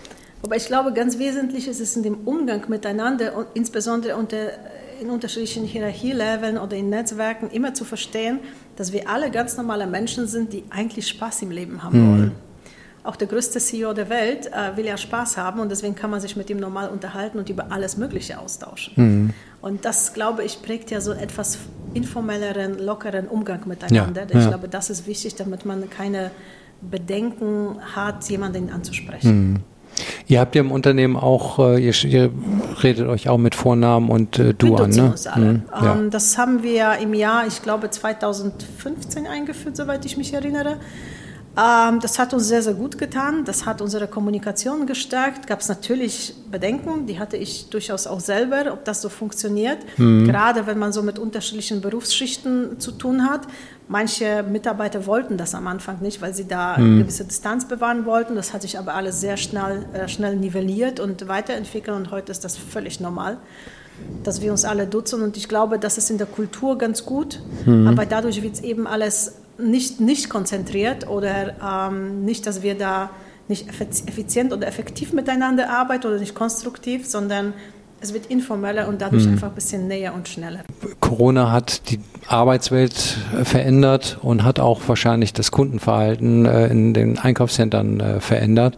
Aber 0.44 0.56
ich 0.56 0.66
glaube, 0.66 0.94
ganz 0.94 1.20
wesentlich 1.20 1.68
ist 1.68 1.80
es 1.80 1.96
in 1.96 2.04
dem 2.04 2.16
Umgang 2.26 2.64
miteinander 2.68 3.38
und 3.38 3.48
insbesondere 3.54 4.16
unter, 4.16 4.38
in 5.00 5.10
unterschiedlichen 5.10 5.66
Hierarchieleveln 5.66 6.58
oder 6.58 6.76
in 6.76 6.90
Netzwerken 6.90 7.50
immer 7.52 7.74
zu 7.74 7.86
verstehen, 7.86 8.40
dass 8.82 8.92
wir 8.92 9.08
alle 9.08 9.30
ganz 9.30 9.58
normale 9.58 9.86
Menschen 9.86 10.26
sind, 10.26 10.54
die 10.54 10.64
eigentlich 10.72 11.08
Spaß 11.08 11.44
im 11.44 11.52
Leben 11.52 11.84
haben 11.84 12.02
mhm. 12.02 12.12
wollen. 12.12 12.32
Auch 13.04 13.16
der 13.16 13.28
größte 13.28 13.60
CEO 13.60 13.94
der 13.94 14.10
Welt 14.10 14.48
äh, 14.48 14.76
will 14.76 14.86
ja 14.86 14.98
Spaß 14.98 15.38
haben 15.38 15.60
und 15.60 15.70
deswegen 15.70 15.94
kann 15.94 16.10
man 16.10 16.20
sich 16.20 16.36
mit 16.36 16.50
ihm 16.50 16.58
normal 16.58 16.90
unterhalten 16.90 17.38
und 17.38 17.48
über 17.48 17.72
alles 17.72 17.98
Mögliche 17.98 18.40
austauschen. 18.40 18.94
Mhm. 18.96 19.34
Und 19.62 19.86
das, 19.86 20.14
glaube 20.14 20.44
ich, 20.44 20.64
prägt 20.64 20.90
ja 20.90 21.00
so 21.00 21.12
etwas 21.12 21.60
informelleren, 21.94 22.80
lockeren 22.80 23.28
Umgang 23.28 23.68
miteinander. 23.68 24.26
Ja, 24.28 24.40
ich 24.40 24.48
glaube, 24.48 24.68
das 24.68 24.90
ist 24.90 25.06
wichtig, 25.06 25.36
damit 25.36 25.64
man 25.64 25.88
keine 25.92 26.32
Bedenken 26.82 27.78
hat, 27.96 28.28
jemanden 28.32 28.72
anzusprechen. 28.72 29.52
Mhm. 29.52 29.60
Ihr 30.28 30.40
habt 30.40 30.56
ja 30.56 30.62
im 30.62 30.72
Unternehmen 30.72 31.16
auch, 31.16 31.60
äh, 31.60 31.80
ihr, 31.84 31.94
ihr, 32.06 32.32
redet 32.84 33.08
euch 33.08 33.30
auch 33.30 33.38
mit 33.38 33.56
Vornamen 33.56 34.10
und 34.10 34.40
äh, 34.40 34.54
du 34.54 34.76
an, 34.76 34.92
ne? 34.92 35.12
Uns 35.12 35.28
alle. 35.28 35.46
Mhm, 35.46 35.64
ja. 35.72 35.96
ähm, 35.96 36.10
das 36.10 36.38
haben 36.38 36.64
wir 36.64 36.98
im 37.02 37.14
Jahr, 37.14 37.48
ich 37.48 37.62
glaube 37.62 37.90
2015 37.90 39.28
eingeführt, 39.28 39.76
soweit 39.76 40.06
ich 40.06 40.18
mich 40.18 40.34
erinnere. 40.34 40.78
Ähm, 41.58 42.00
das 42.00 42.18
hat 42.18 42.34
uns 42.34 42.48
sehr, 42.48 42.62
sehr 42.62 42.74
gut 42.74 42.98
getan. 42.98 43.44
Das 43.44 43.66
hat 43.66 43.82
unsere 43.82 44.08
Kommunikation 44.08 44.86
gestärkt. 44.86 45.48
Gab 45.48 45.60
es 45.60 45.68
natürlich 45.68 46.34
Bedenken, 46.50 47.08
die 47.08 47.20
hatte 47.20 47.36
ich 47.36 47.70
durchaus 47.70 48.08
auch 48.08 48.22
selber, 48.22 48.72
ob 48.72 48.86
das 48.86 49.02
so 49.02 49.10
funktioniert. 49.10 49.80
Mhm. 49.98 50.26
Gerade 50.26 50.66
wenn 50.66 50.80
man 50.80 50.94
so 50.94 51.04
mit 51.04 51.20
unterschiedlichen 51.20 51.82
Berufsschichten 51.82 52.80
zu 52.80 52.92
tun 52.92 53.30
hat. 53.30 53.42
Manche 53.90 54.44
Mitarbeiter 54.44 55.06
wollten 55.06 55.36
das 55.36 55.54
am 55.54 55.68
Anfang 55.68 56.02
nicht, 56.02 56.22
weil 56.22 56.34
sie 56.34 56.48
da 56.48 56.78
mhm. 56.78 56.86
eine 56.86 56.98
gewisse 57.00 57.26
Distanz 57.26 57.66
bewahren 57.66 58.06
wollten. 58.06 58.36
Das 58.36 58.54
hat 58.54 58.62
sich 58.62 58.80
aber 58.80 58.94
alles 58.94 59.20
sehr 59.20 59.36
schnell, 59.36 59.86
äh, 59.92 60.08
schnell 60.08 60.38
nivelliert 60.38 61.02
und 61.02 61.28
weiterentwickelt 61.28 61.98
und 61.98 62.12
heute 62.12 62.32
ist 62.32 62.46
das 62.46 62.56
völlig 62.58 63.00
normal 63.00 63.38
dass 64.24 64.42
wir 64.42 64.52
uns 64.52 64.66
alle 64.66 64.88
duzen 64.88 65.22
und 65.22 65.38
ich 65.38 65.48
glaube, 65.48 65.78
das 65.78 66.00
ist 66.00 66.10
in 66.10 66.18
der 66.18 66.26
Kultur 66.26 66.78
ganz 66.78 67.06
gut, 67.06 67.40
mhm. 67.66 67.88
aber 67.88 68.08
dadurch 68.08 68.42
wird 68.42 68.56
es 68.56 68.62
eben 68.62 68.88
alles 68.88 69.41
nicht, 69.62 70.00
nicht 70.00 70.30
konzentriert 70.30 71.08
oder 71.08 71.90
ähm, 71.90 72.26
nicht, 72.26 72.48
dass 72.48 72.62
wir 72.62 72.76
da 72.76 73.10
nicht 73.48 73.68
effizient 73.70 74.54
oder 74.54 74.68
effektiv 74.68 75.14
miteinander 75.14 75.70
arbeiten 75.70 76.08
oder 76.08 76.20
nicht 76.20 76.36
konstruktiv, 76.36 77.08
sondern 77.08 77.54
es 78.02 78.14
wird 78.14 78.26
informeller 78.28 78.88
und 78.88 79.02
dadurch 79.02 79.26
hm. 79.26 79.34
einfach 79.34 79.50
ein 79.50 79.56
bisschen 79.56 79.88
näher 79.88 80.14
und 80.14 80.28
schneller. 80.28 80.62
Corona 81.00 81.52
hat 81.52 81.90
die 81.92 82.00
Arbeitswelt 82.28 83.18
äh, 83.40 83.46
verändert 83.46 84.18
und 84.22 84.44
hat 84.44 84.60
auch 84.60 84.82
wahrscheinlich 84.88 85.34
das 85.34 85.52
Kundenverhalten 85.52 86.46
äh, 86.46 86.68
in 86.68 86.94
den 86.94 87.20
Einkaufszentren 87.20 88.00
äh, 88.00 88.20
verändert. 88.20 88.78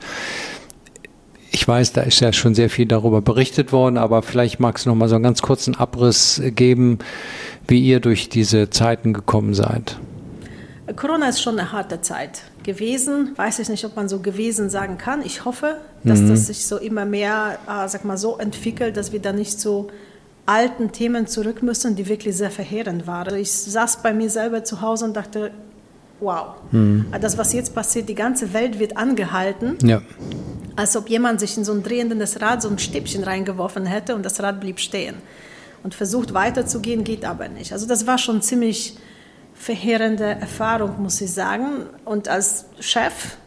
Ich 1.51 1.67
weiß, 1.67 1.93
da 1.93 2.01
ist 2.01 2.19
ja 2.19 2.33
schon 2.33 2.55
sehr 2.55 2.69
viel 2.69 2.87
darüber 2.87 3.21
berichtet 3.21 3.71
worden, 3.71 3.97
aber 3.97 4.23
vielleicht 4.23 4.59
magst 4.59 4.85
du 4.85 4.89
noch 4.89 4.95
mal 4.95 5.07
so 5.07 5.15
einen 5.15 5.23
ganz 5.23 5.43
kurzen 5.43 5.75
Abriss 5.75 6.41
geben, 6.43 6.97
wie 7.67 7.79
ihr 7.79 7.99
durch 7.99 8.27
diese 8.27 8.71
Zeiten 8.71 9.13
gekommen 9.13 9.53
seid. 9.53 9.97
Corona 10.95 11.29
ist 11.29 11.41
schon 11.41 11.57
eine 11.57 11.71
harte 11.71 12.01
Zeit 12.01 12.41
gewesen. 12.63 13.31
Weiß 13.37 13.59
ich 13.59 13.69
nicht, 13.69 13.85
ob 13.85 13.95
man 13.95 14.09
so 14.09 14.19
gewesen 14.19 14.69
sagen 14.69 14.97
kann. 14.97 15.21
Ich 15.25 15.45
hoffe, 15.45 15.77
dass 16.03 16.19
mhm. 16.19 16.29
das 16.29 16.47
sich 16.47 16.65
so 16.65 16.77
immer 16.77 17.05
mehr, 17.05 17.57
äh, 17.67 17.87
sag 17.87 18.03
mal, 18.03 18.17
so 18.17 18.37
entwickelt, 18.37 18.97
dass 18.97 19.13
wir 19.13 19.21
da 19.21 19.31
nicht 19.31 19.59
zu 19.59 19.87
alten 20.45 20.91
Themen 20.91 21.25
zurück 21.25 21.63
müssen, 21.63 21.95
die 21.95 22.07
wirklich 22.09 22.35
sehr 22.35 22.51
verheerend 22.51 23.07
waren. 23.07 23.27
Also 23.27 23.37
ich 23.37 23.51
saß 23.51 24.03
bei 24.03 24.13
mir 24.13 24.29
selber 24.29 24.65
zu 24.65 24.81
Hause 24.81 25.05
und 25.05 25.15
dachte, 25.15 25.51
wow, 26.19 26.55
mhm. 26.71 27.05
das, 27.21 27.37
was 27.37 27.53
jetzt 27.53 27.73
passiert, 27.73 28.09
die 28.09 28.15
ganze 28.15 28.53
Welt 28.53 28.77
wird 28.77 28.97
angehalten. 28.97 29.77
Ja. 29.83 30.01
Als 30.75 30.97
ob 30.97 31.09
jemand 31.09 31.39
sich 31.39 31.57
in 31.57 31.63
so 31.63 31.71
ein 31.71 31.83
drehendes 31.83 32.41
Rad 32.41 32.61
so 32.61 32.67
ein 32.67 32.79
Stäbchen 32.79 33.23
reingeworfen 33.23 33.85
hätte 33.85 34.15
und 34.15 34.25
das 34.25 34.41
Rad 34.41 34.59
blieb 34.59 34.79
stehen. 34.79 35.15
Und 35.83 35.93
versucht 35.93 36.33
weiterzugehen, 36.33 37.03
geht 37.03 37.25
aber 37.25 37.47
nicht. 37.47 37.71
Also 37.71 37.87
das 37.87 38.07
war 38.07 38.17
schon 38.17 38.41
ziemlich 38.41 38.97
verheerende 39.53 40.25
Erfahrung, 40.25 41.01
muss 41.01 41.21
ich 41.21 41.31
sagen. 41.31 41.85
Und 42.05 42.27
als 42.27 42.65
Chef 42.79 43.37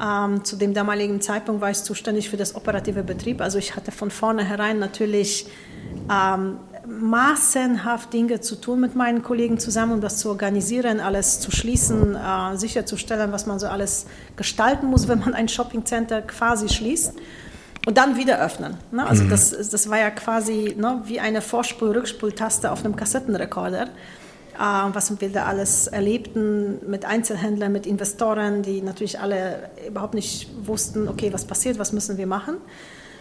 ähm, 0.00 0.44
zu 0.44 0.56
dem 0.56 0.74
damaligen 0.74 1.20
Zeitpunkt 1.20 1.60
war 1.60 1.70
ich 1.70 1.82
zuständig 1.82 2.30
für 2.30 2.36
das 2.36 2.54
operative 2.54 3.02
Betrieb. 3.02 3.40
Also 3.40 3.58
ich 3.58 3.76
hatte 3.76 3.92
von 3.92 4.10
vornherein 4.10 4.78
natürlich 4.78 5.46
ähm, 6.10 6.56
massenhaft 6.86 8.12
Dinge 8.12 8.40
zu 8.40 8.56
tun 8.56 8.80
mit 8.80 8.96
meinen 8.96 9.22
Kollegen 9.22 9.58
zusammen, 9.58 9.92
um 9.92 10.00
das 10.00 10.18
zu 10.18 10.28
organisieren, 10.28 11.00
alles 11.00 11.40
zu 11.40 11.50
schließen, 11.50 12.16
äh, 12.16 12.56
sicherzustellen, 12.56 13.32
was 13.32 13.46
man 13.46 13.58
so 13.58 13.66
alles 13.66 14.06
gestalten 14.36 14.86
muss, 14.86 15.08
wenn 15.08 15.20
man 15.20 15.34
ein 15.34 15.48
Shoppingcenter 15.48 16.22
quasi 16.22 16.68
schließt 16.68 17.14
und 17.86 17.98
dann 17.98 18.16
wieder 18.16 18.40
öffnen. 18.40 18.76
Ne? 18.92 19.06
Also 19.06 19.24
mhm. 19.24 19.30
das, 19.30 19.50
das 19.50 19.88
war 19.90 19.98
ja 19.98 20.10
quasi 20.10 20.74
ne, 20.76 21.02
wie 21.04 21.20
eine 21.20 21.42
Vorspul-Rückspultaste 21.42 22.70
auf 22.70 22.84
einem 22.84 22.96
Kassettenrekorder, 22.96 23.88
was 24.60 25.20
wir 25.20 25.30
da 25.30 25.44
alles 25.44 25.86
erlebten 25.86 26.78
mit 26.86 27.06
Einzelhändlern, 27.06 27.72
mit 27.72 27.86
Investoren, 27.86 28.62
die 28.62 28.82
natürlich 28.82 29.18
alle 29.18 29.70
überhaupt 29.88 30.14
nicht 30.14 30.50
wussten, 30.66 31.08
okay, 31.08 31.32
was 31.32 31.46
passiert, 31.46 31.78
was 31.78 31.92
müssen 31.92 32.18
wir 32.18 32.26
machen. 32.26 32.56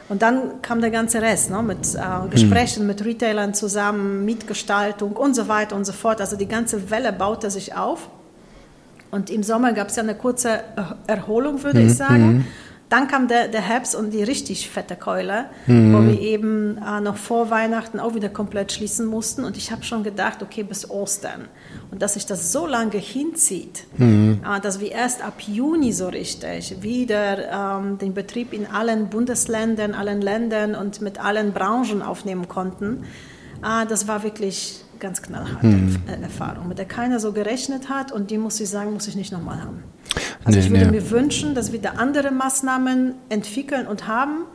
Und 0.09 0.21
dann 0.23 0.61
kam 0.61 0.81
der 0.81 0.89
ganze 0.89 1.21
Rest 1.21 1.51
ne, 1.51 1.61
mit 1.61 1.95
äh, 1.95 2.27
Gesprächen 2.29 2.81
mhm. 2.81 2.87
mit 2.87 3.05
Retailern 3.05 3.53
zusammen, 3.53 4.25
Mietgestaltung 4.25 5.13
und 5.13 5.35
so 5.35 5.47
weiter 5.47 5.75
und 5.75 5.85
so 5.85 5.93
fort. 5.93 6.19
Also 6.19 6.35
die 6.35 6.47
ganze 6.47 6.89
Welle 6.89 7.13
baute 7.13 7.49
sich 7.51 7.75
auf. 7.75 8.09
Und 9.11 9.29
im 9.29 9.43
Sommer 9.43 9.71
gab 9.73 9.89
es 9.89 9.95
ja 9.95 10.03
eine 10.03 10.15
kurze 10.15 10.61
Erholung, 11.07 11.63
würde 11.63 11.79
mhm. 11.79 11.87
ich 11.87 11.95
sagen. 11.95 12.33
Mhm. 12.33 12.45
Dann 12.89 13.07
kam 13.07 13.27
der, 13.27 13.47
der 13.47 13.61
Herbst 13.61 13.95
und 13.95 14.11
die 14.11 14.23
richtig 14.23 14.69
fette 14.69 14.95
Keule, 14.95 15.45
mhm. 15.67 15.93
wo 15.93 16.01
wir 16.07 16.19
eben 16.19 16.77
äh, 16.77 16.99
noch 17.01 17.17
vor 17.17 17.51
Weihnachten 17.51 17.99
auch 17.99 18.15
wieder 18.15 18.29
komplett 18.29 18.71
schließen 18.71 19.05
mussten. 19.05 19.43
Und 19.43 19.57
ich 19.57 19.71
habe 19.71 19.83
schon 19.83 20.03
gedacht, 20.03 20.41
okay, 20.41 20.63
bis 20.63 20.89
Ostern. 20.89 21.47
Und 21.91 22.01
dass 22.01 22.15
sich 22.15 22.25
das 22.25 22.51
so 22.51 22.65
lange 22.65 22.97
hinzieht, 22.97 23.85
mhm. 23.97 24.41
äh, 24.43 24.59
dass 24.59 24.79
wir 24.79 24.91
erst 24.91 25.23
ab 25.23 25.39
Juni 25.41 25.93
so 25.93 26.07
richtig 26.07 26.81
wieder 26.81 27.79
ähm, 27.79 27.99
den 27.99 28.15
Betrieb 28.15 28.53
in 28.53 28.65
allen 28.65 29.09
Bundesländern, 29.09 29.93
allen 29.93 30.21
Ländern 30.21 30.73
und 30.73 30.99
mit 30.99 31.23
allen 31.23 31.53
Branchen 31.53 32.01
aufnehmen 32.01 32.47
konnten, 32.47 33.03
äh, 33.63 33.85
das 33.87 34.07
war 34.07 34.23
wirklich 34.23 34.83
ganz 34.99 35.21
knallharte 35.21 35.65
mhm. 35.65 35.97
Erfahrung, 36.21 36.67
mit 36.67 36.77
der 36.77 36.85
keiner 36.85 37.19
so 37.19 37.31
gerechnet 37.31 37.89
hat. 37.89 38.11
Und 38.11 38.31
die, 38.31 38.37
muss 38.37 38.59
ich 38.59 38.69
sagen, 38.69 38.93
muss 38.93 39.07
ich 39.07 39.15
nicht 39.15 39.31
nochmal 39.31 39.61
haben. 39.61 39.83
Also 40.43 40.59
nee, 40.59 40.65
ich 40.65 40.71
würde 40.71 40.85
nee. 40.85 40.91
mir 40.91 41.11
wünschen, 41.11 41.55
dass 41.55 41.71
wir 41.71 41.81
da 41.81 41.91
andere 41.91 42.31
Maßnahmen 42.31 43.15
entwickeln 43.29 43.87
und 43.87 44.07
haben, 44.07 44.45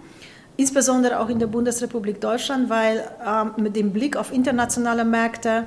insbesondere 0.57 1.21
auch 1.21 1.29
in 1.29 1.39
der 1.39 1.47
Bundesrepublik 1.47 2.21
Deutschland, 2.21 2.71
weil 2.71 3.05
ähm, 3.27 3.53
mit 3.63 3.77
dem 3.77 3.93
Blick 3.93 4.17
auf 4.17 4.33
internationale 4.33 5.05
Märkte 5.05 5.67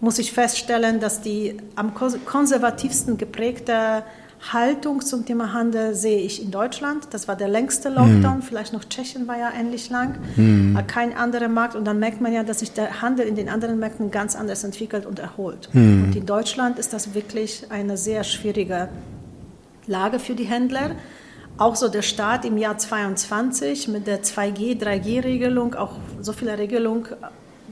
muss 0.00 0.18
ich 0.18 0.32
feststellen, 0.32 1.00
dass 1.00 1.20
die 1.20 1.56
am 1.74 1.92
konservativsten 1.94 3.18
geprägte 3.18 4.04
Haltung 4.40 5.00
zum 5.00 5.26
Thema 5.26 5.52
Handel 5.52 5.94
sehe 5.94 6.20
ich 6.20 6.42
in 6.42 6.50
Deutschland. 6.50 7.08
Das 7.10 7.26
war 7.26 7.34
der 7.34 7.48
längste 7.48 7.88
Lockdown. 7.88 8.36
Mhm. 8.36 8.42
Vielleicht 8.42 8.72
noch 8.72 8.84
Tschechien 8.84 9.26
war 9.26 9.36
ja 9.36 9.50
ähnlich 9.58 9.90
lang. 9.90 10.18
Mhm. 10.36 10.78
Kein 10.86 11.16
anderer 11.16 11.48
Markt. 11.48 11.74
Und 11.74 11.84
dann 11.84 11.98
merkt 11.98 12.20
man 12.20 12.32
ja, 12.32 12.44
dass 12.44 12.60
sich 12.60 12.72
der 12.72 13.02
Handel 13.02 13.26
in 13.26 13.34
den 13.34 13.48
anderen 13.48 13.78
Märkten 13.78 14.10
ganz 14.10 14.36
anders 14.36 14.62
entwickelt 14.62 15.06
und 15.06 15.18
erholt. 15.18 15.68
Mhm. 15.72 16.04
Und 16.04 16.16
in 16.16 16.24
Deutschland 16.24 16.78
ist 16.78 16.92
das 16.92 17.14
wirklich 17.14 17.66
eine 17.70 17.96
sehr 17.96 18.22
schwierige 18.22 18.88
Lage 19.86 20.18
für 20.18 20.34
die 20.34 20.44
Händler. 20.44 20.92
Auch 21.56 21.74
so 21.74 21.88
der 21.88 22.02
Start 22.02 22.44
im 22.44 22.56
Jahr 22.56 22.78
22 22.78 23.88
mit 23.88 24.06
der 24.06 24.22
2G, 24.22 24.80
3G-Regelung, 24.80 25.74
auch 25.74 25.94
so 26.20 26.32
viele 26.32 26.56
Regelungen, 26.56 27.08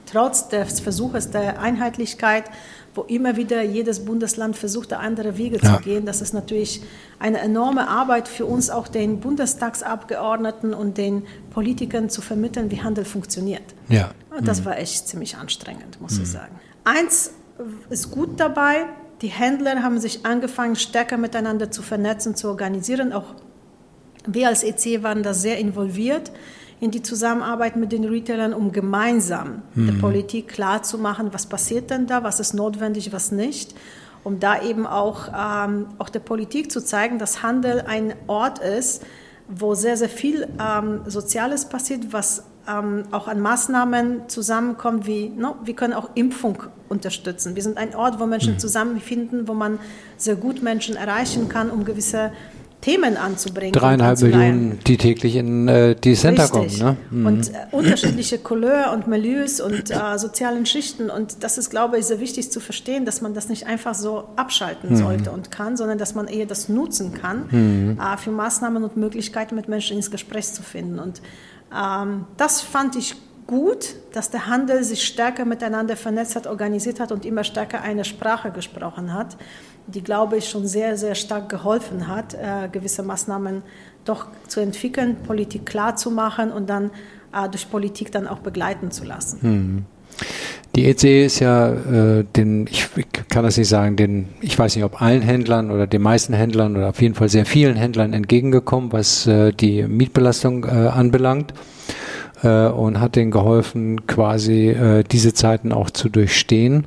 trotz 0.07 0.49
des 0.49 0.81
Versuches 0.81 1.31
der 1.31 1.61
Einheitlichkeit, 1.61 2.45
wo 2.97 3.03
immer 3.03 3.37
wieder 3.37 3.63
jedes 3.63 4.05
Bundesland 4.05 4.57
versucht, 4.57 4.93
andere 4.93 5.37
Wege 5.37 5.59
ja. 5.63 5.77
zu 5.77 5.83
gehen. 5.83 6.07
Das 6.07 6.21
ist 6.21 6.35
natürlich 6.35 6.83
eine 7.19 7.39
enorme 7.39 7.89
Arbeit 7.89 8.29
für 8.29 8.47
uns, 8.47 8.71
auch 8.71 8.89
den 8.89 9.21
Bundestagsabgeordneten 9.21 10.75
und 10.75 10.99
den 10.99 11.25
Politikern 11.51 12.09
zu 12.09 12.21
vermitteln, 12.23 12.71
wie 12.71 12.83
Handel 12.83 13.05
funktioniert. 13.05 13.63
Ja. 13.89 14.11
Und 14.37 14.49
das 14.49 14.61
mhm. 14.61 14.65
war 14.67 14.79
echt 14.79 15.09
ziemlich 15.09 15.37
anstrengend, 15.37 16.01
muss 16.01 16.17
mhm. 16.17 16.23
ich 16.23 16.31
sagen. 16.31 16.61
Eins 16.85 17.31
ist 17.91 18.11
gut 18.11 18.39
dabei, 18.39 18.87
die 19.23 19.29
Händler 19.29 19.83
haben 19.83 19.99
sich 19.99 20.27
angefangen, 20.27 20.77
stärker 20.77 21.17
miteinander 21.17 21.71
zu 21.71 21.83
vernetzen, 21.83 22.37
zu 22.37 22.49
organisieren. 22.49 23.13
Auch 23.13 23.35
wir 24.27 24.49
als 24.49 24.63
EC 24.63 25.03
waren 25.03 25.23
da 25.23 25.33
sehr 25.33 25.59
involviert 25.59 26.31
in 26.81 26.91
die 26.91 27.03
Zusammenarbeit 27.03 27.77
mit 27.77 27.93
den 27.93 28.05
Retailern, 28.05 28.53
um 28.53 28.73
gemeinsam 28.73 29.63
mhm. 29.75 29.87
der 29.87 29.95
Politik 29.95 30.49
klarzumachen, 30.49 31.33
was 31.33 31.47
passiert 31.47 31.91
denn 31.91 32.07
da, 32.07 32.23
was 32.23 32.41
ist 32.41 32.55
notwendig, 32.55 33.13
was 33.13 33.33
nicht. 33.33 33.75
Um 34.25 34.41
da 34.41 34.61
eben 34.61 34.87
auch, 34.87 35.29
ähm, 35.29 35.87
auch 35.99 36.09
der 36.09 36.21
Politik 36.21 36.71
zu 36.73 36.85
zeigen, 36.85 37.19
dass 37.19 37.43
Handel 37.43 37.83
ein 37.87 38.15
Ort 38.27 38.59
ist, 38.59 39.05
wo 39.49 39.75
sehr, 39.75 39.97
sehr 39.97 40.09
viel 40.09 40.49
ähm, 40.61 41.03
Soziales 41.07 41.69
passiert, 41.69 42.13
was 42.13 42.43
ähm, 42.69 43.05
auch 43.13 43.29
an 43.29 43.41
Maßnahmen 43.41 44.29
zusammenkommt, 44.29 45.07
wie 45.07 45.29
no, 45.29 45.57
wir 45.65 45.75
können 45.75 45.93
auch 45.93 46.11
Impfung 46.15 46.65
unterstützen. 46.89 47.55
Wir 47.55 47.63
sind 47.63 47.79
ein 47.79 47.95
Ort, 47.95 48.19
wo 48.19 48.27
Menschen 48.27 48.55
mhm. 48.55 48.59
zusammenfinden, 48.59 49.49
wo 49.49 49.55
man 49.55 49.79
sehr 50.17 50.37
gut 50.37 50.63
Menschen 50.63 50.97
erreichen 50.97 51.49
kann, 51.49 51.71
um 51.71 51.85
gewisse 51.85 52.33
Themen 52.87 53.17
anzubringen. 53.17 53.73
Dreieinhalb 53.73 54.21
Millionen, 54.21 54.79
die 54.87 54.97
täglich 54.97 55.35
in 55.35 55.67
äh, 55.67 55.97
die 55.97 56.15
Center 56.15 56.45
Richtig. 56.45 56.79
kommen. 56.79 56.97
Ne? 57.11 57.19
Mhm. 57.19 57.27
Und 57.27 57.49
äh, 57.49 57.53
unterschiedliche 57.73 58.39
Couleur 58.39 58.93
und 58.93 59.09
Milieus 59.09 59.61
und 59.61 59.91
äh, 59.91 60.19
sozialen 60.19 60.67
Schichten. 60.67 61.11
Und 61.11 61.43
das 61.43 61.59
ist, 61.59 61.71
glaube 61.71 61.99
ich, 61.99 62.07
sehr 62.07 62.21
wichtig 62.21 62.53
zu 62.53 62.61
verstehen, 62.61 63.05
dass 63.05 63.23
man 63.23 63.35
das 63.35 63.49
nicht 63.49 63.67
einfach 63.67 63.97
so 63.97 64.29
abschalten 64.37 64.91
mhm. 64.91 64.97
sollte 64.99 65.33
und 65.33 65.51
kann, 65.51 65.77
sondern 65.77 65.99
dass 65.99 66.15
man 66.15 66.29
eher 66.29 66.47
das 66.47 66.69
nutzen 66.69 67.13
kann, 67.13 67.49
mhm. 67.51 67.99
äh, 68.01 68.17
für 68.19 68.31
Maßnahmen 68.31 68.85
und 68.85 68.97
Möglichkeiten 68.97 69.57
mit 69.57 69.67
Menschen 69.67 69.97
ins 69.97 70.13
Gespräch 70.13 70.53
zu 70.53 70.63
finden. 70.63 71.01
Und 71.01 71.21
ähm, 71.77 72.27
das 72.37 72.61
fand 72.61 72.95
ich 72.95 73.17
gut, 73.49 73.97
dass 74.13 74.31
der 74.31 74.47
Handel 74.47 74.85
sich 74.85 75.03
stärker 75.03 75.45
miteinander 75.45 75.97
vernetzt 75.97 76.37
hat, 76.37 76.47
organisiert 76.47 77.01
hat 77.01 77.11
und 77.11 77.25
immer 77.25 77.43
stärker 77.43 77.83
eine 77.83 78.05
Sprache 78.05 78.53
gesprochen 78.53 79.13
hat, 79.13 79.37
die, 79.87 80.03
glaube 80.03 80.39
ich, 80.39 80.49
schon 80.49 80.67
sehr, 80.67 80.97
sehr 80.97 81.15
stark 81.15 81.49
geholfen 81.49 82.09
hat, 82.09 82.35
äh, 82.35 82.69
gewisse 82.71 83.03
Maßnahmen 83.03 83.63
doch 84.05 84.27
zu 84.49 84.61
entwickeln, 84.61 85.17
Politik 85.27 85.67
klar 85.67 85.97
zu 85.97 86.11
machen 86.11 86.51
und 86.51 86.69
dann 86.69 86.91
äh, 87.33 87.49
durch 87.49 87.71
Politik 87.71 88.13
dann 88.13 88.27
auch 88.27 88.39
begleiten 88.39 88.91
zu 88.91 89.05
lassen. 89.05 89.41
Hm. 89.43 89.85
Die 90.75 90.87
ECE 90.87 91.25
ist 91.25 91.41
ja 91.41 91.73
äh, 91.73 92.25
den, 92.37 92.67
ich 92.67 92.89
kann 93.29 93.45
das 93.45 93.57
nicht 93.57 93.69
sagen, 93.69 93.97
den, 93.97 94.29
ich 94.41 94.59
weiß 94.59 94.77
nicht, 94.77 94.85
ob 94.85 95.01
allen 95.01 95.23
Händlern 95.23 95.71
oder 95.71 95.87
den 95.87 96.03
meisten 96.03 96.35
Händlern 96.35 96.77
oder 96.77 96.91
auf 96.91 97.01
jeden 97.01 97.15
Fall 97.15 97.29
sehr 97.29 97.47
vielen 97.47 97.77
Händlern 97.77 98.13
entgegengekommen, 98.13 98.93
was 98.93 99.27
äh, 99.27 99.53
die 99.53 99.85
Mietbelastung 99.85 100.65
äh, 100.65 100.69
anbelangt 100.69 101.55
äh, 102.43 102.67
und 102.67 103.01
hat 103.01 103.17
denen 103.17 103.31
geholfen, 103.31 104.07
quasi 104.07 104.69
äh, 104.69 105.03
diese 105.03 105.33
Zeiten 105.33 105.73
auch 105.73 105.91
zu 105.91 106.11
durchstehen. 106.11 106.85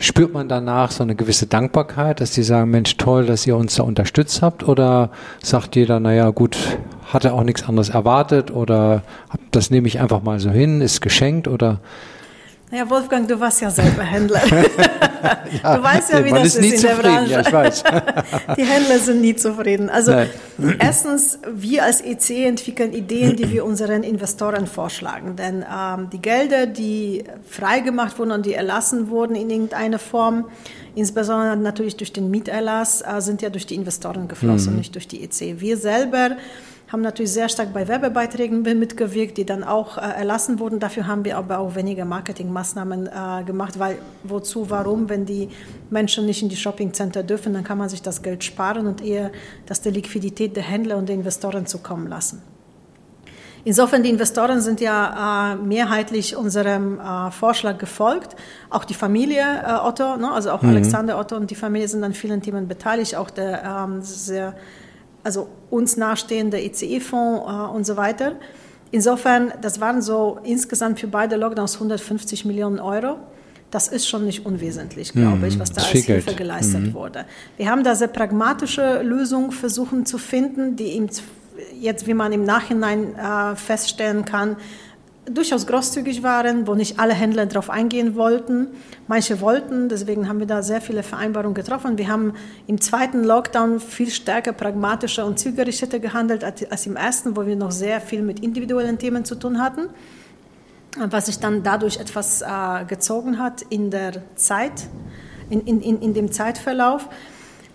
Spürt 0.00 0.32
man 0.32 0.48
danach 0.48 0.92
so 0.92 1.02
eine 1.02 1.16
gewisse 1.16 1.46
Dankbarkeit, 1.46 2.20
dass 2.20 2.30
die 2.30 2.44
sagen, 2.44 2.70
Mensch, 2.70 2.96
toll, 2.98 3.26
dass 3.26 3.46
ihr 3.46 3.56
uns 3.56 3.74
da 3.74 3.82
unterstützt 3.82 4.42
habt? 4.42 4.66
Oder 4.68 5.10
sagt 5.42 5.74
jeder, 5.74 5.98
naja, 5.98 6.30
gut, 6.30 6.56
hatte 7.12 7.32
auch 7.32 7.42
nichts 7.42 7.64
anderes 7.68 7.88
erwartet 7.88 8.50
oder 8.50 9.02
das 9.50 9.70
nehme 9.70 9.88
ich 9.88 9.98
einfach 9.98 10.22
mal 10.22 10.38
so 10.38 10.50
hin, 10.50 10.80
ist 10.80 11.00
geschenkt 11.00 11.48
oder 11.48 11.80
ja, 12.70 12.88
Wolfgang, 12.90 13.26
du 13.26 13.40
warst 13.40 13.60
ja 13.60 13.70
selber 13.70 14.02
Händler. 14.02 14.42
ja, 15.62 15.76
du 15.76 15.82
weißt 15.82 16.12
ja, 16.12 16.24
wie 16.24 16.30
das 16.30 16.54
ist, 16.54 16.56
ist 16.56 16.74
in 16.74 16.82
der 16.82 16.94
Branche. 16.96 17.30
Ja, 17.32 17.40
ich 17.40 17.52
weiß. 17.52 17.84
die 18.56 18.64
Händler 18.64 18.98
sind 18.98 19.20
nie 19.20 19.34
zufrieden. 19.34 19.88
Also 19.88 20.12
Nein. 20.12 20.28
erstens, 20.78 21.38
wir 21.50 21.84
als 21.84 22.02
EC 22.02 22.46
entwickeln 22.46 22.92
Ideen, 22.92 23.36
die 23.36 23.50
wir 23.50 23.64
unseren 23.64 24.02
Investoren 24.02 24.66
vorschlagen. 24.66 25.36
Denn 25.36 25.64
ähm, 25.64 26.10
die 26.10 26.20
Gelder, 26.20 26.66
die 26.66 27.24
freigemacht 27.48 28.18
wurden 28.18 28.32
und 28.32 28.44
die 28.44 28.54
erlassen 28.54 29.08
wurden 29.08 29.34
in 29.34 29.48
irgendeiner 29.48 29.98
Form, 29.98 30.44
insbesondere 30.94 31.56
natürlich 31.56 31.96
durch 31.96 32.12
den 32.12 32.30
Mieterlass, 32.30 33.00
äh, 33.02 33.20
sind 33.20 33.40
ja 33.40 33.48
durch 33.48 33.66
die 33.66 33.76
Investoren 33.76 34.28
geflossen 34.28 34.72
mhm. 34.72 34.78
nicht 34.78 34.94
durch 34.94 35.08
die 35.08 35.24
EC. 35.24 35.60
Wir 35.60 35.76
selber 35.78 36.36
haben 36.90 37.02
natürlich 37.02 37.32
sehr 37.32 37.48
stark 37.48 37.74
bei 37.74 37.86
Werbebeiträgen 37.86 38.62
mitgewirkt, 38.62 39.36
die 39.36 39.44
dann 39.44 39.62
auch 39.62 39.98
äh, 39.98 40.00
erlassen 40.00 40.58
wurden. 40.58 40.80
Dafür 40.80 41.06
haben 41.06 41.24
wir 41.24 41.36
aber 41.36 41.58
auch 41.58 41.74
weniger 41.74 42.04
Marketingmaßnahmen 42.04 43.06
äh, 43.06 43.44
gemacht, 43.44 43.78
weil 43.78 43.98
wozu, 44.24 44.70
warum, 44.70 45.08
wenn 45.08 45.26
die 45.26 45.48
Menschen 45.90 46.24
nicht 46.24 46.42
in 46.42 46.48
die 46.48 46.56
Shoppingcenter 46.56 47.22
dürfen, 47.22 47.52
dann 47.52 47.64
kann 47.64 47.76
man 47.76 47.90
sich 47.90 48.00
das 48.00 48.22
Geld 48.22 48.42
sparen 48.42 48.86
und 48.86 49.04
eher 49.04 49.30
das 49.66 49.82
der 49.82 49.92
Liquidität 49.92 50.56
der 50.56 50.62
Händler 50.62 50.96
und 50.96 51.08
der 51.08 51.16
Investoren 51.16 51.66
zukommen 51.66 52.06
lassen. 52.06 52.42
Insofern, 53.64 54.02
die 54.02 54.08
Investoren 54.08 54.62
sind 54.62 54.80
ja 54.80 55.52
äh, 55.52 55.56
mehrheitlich 55.56 56.34
unserem 56.36 56.98
äh, 57.00 57.30
Vorschlag 57.30 57.76
gefolgt. 57.76 58.34
Auch 58.70 58.86
die 58.86 58.94
Familie 58.94 59.42
äh, 59.42 59.86
Otto, 59.86 60.16
ne, 60.16 60.30
also 60.30 60.52
auch 60.52 60.62
mhm. 60.62 60.70
Alexander 60.70 61.18
Otto 61.18 61.36
und 61.36 61.50
die 61.50 61.54
Familie 61.54 61.86
sind 61.86 62.02
an 62.02 62.14
vielen 62.14 62.40
Themen 62.40 62.66
beteiligt. 62.66 63.16
Auch 63.16 63.28
der 63.28 63.62
ähm, 63.64 64.00
sehr 64.00 64.54
also 65.28 65.46
uns 65.68 65.98
nahestehende 65.98 66.58
ECE-Fonds 66.58 67.44
äh, 67.46 67.76
und 67.76 67.84
so 67.84 67.98
weiter. 67.98 68.32
Insofern, 68.90 69.52
das 69.60 69.78
waren 69.78 70.00
so 70.00 70.38
insgesamt 70.42 70.98
für 71.00 71.06
beide 71.06 71.36
Lockdowns 71.36 71.74
150 71.74 72.46
Millionen 72.46 72.80
Euro. 72.80 73.18
Das 73.70 73.88
ist 73.88 74.08
schon 74.08 74.24
nicht 74.24 74.46
unwesentlich, 74.46 75.12
glaube 75.12 75.46
ich, 75.46 75.56
mhm. 75.56 75.60
was 75.60 75.72
da 75.72 75.82
als 75.82 75.90
Hilfe 75.90 76.34
geleistet 76.34 76.80
mhm. 76.80 76.94
wurde. 76.94 77.26
Wir 77.58 77.70
haben 77.70 77.84
da 77.84 77.94
sehr 77.94 78.08
pragmatische 78.08 79.02
Lösungen 79.02 79.52
versuchen 79.52 80.06
zu 80.06 80.16
finden, 80.16 80.76
die 80.76 81.06
jetzt, 81.78 82.06
wie 82.06 82.14
man 82.14 82.32
im 82.32 82.44
Nachhinein 82.44 83.14
äh, 83.14 83.54
feststellen 83.54 84.24
kann, 84.24 84.56
durchaus 85.30 85.66
großzügig 85.66 86.22
waren, 86.22 86.66
wo 86.66 86.74
nicht 86.74 86.98
alle 86.98 87.14
Händler 87.14 87.46
darauf 87.46 87.70
eingehen 87.70 88.14
wollten. 88.14 88.68
Manche 89.06 89.40
wollten, 89.40 89.88
deswegen 89.88 90.28
haben 90.28 90.38
wir 90.38 90.46
da 90.46 90.62
sehr 90.62 90.80
viele 90.80 91.02
Vereinbarungen 91.02 91.54
getroffen. 91.54 91.98
Wir 91.98 92.08
haben 92.08 92.34
im 92.66 92.80
zweiten 92.80 93.24
Lockdown 93.24 93.80
viel 93.80 94.10
stärker 94.10 94.52
pragmatischer 94.52 95.26
und 95.26 95.38
zielgerichteter 95.38 95.98
gehandelt 95.98 96.44
als 96.44 96.86
im 96.86 96.96
ersten, 96.96 97.36
wo 97.36 97.46
wir 97.46 97.56
noch 97.56 97.70
sehr 97.72 98.00
viel 98.00 98.22
mit 98.22 98.40
individuellen 98.40 98.98
Themen 98.98 99.24
zu 99.24 99.34
tun 99.34 99.60
hatten, 99.60 99.88
was 100.98 101.26
sich 101.26 101.38
dann 101.38 101.62
dadurch 101.62 101.98
etwas 101.98 102.42
äh, 102.42 102.84
gezogen 102.86 103.38
hat 103.38 103.62
in 103.70 103.90
der 103.90 104.22
Zeit, 104.36 104.88
in, 105.50 105.60
in, 105.60 106.00
in 106.00 106.14
dem 106.14 106.32
Zeitverlauf. 106.32 107.08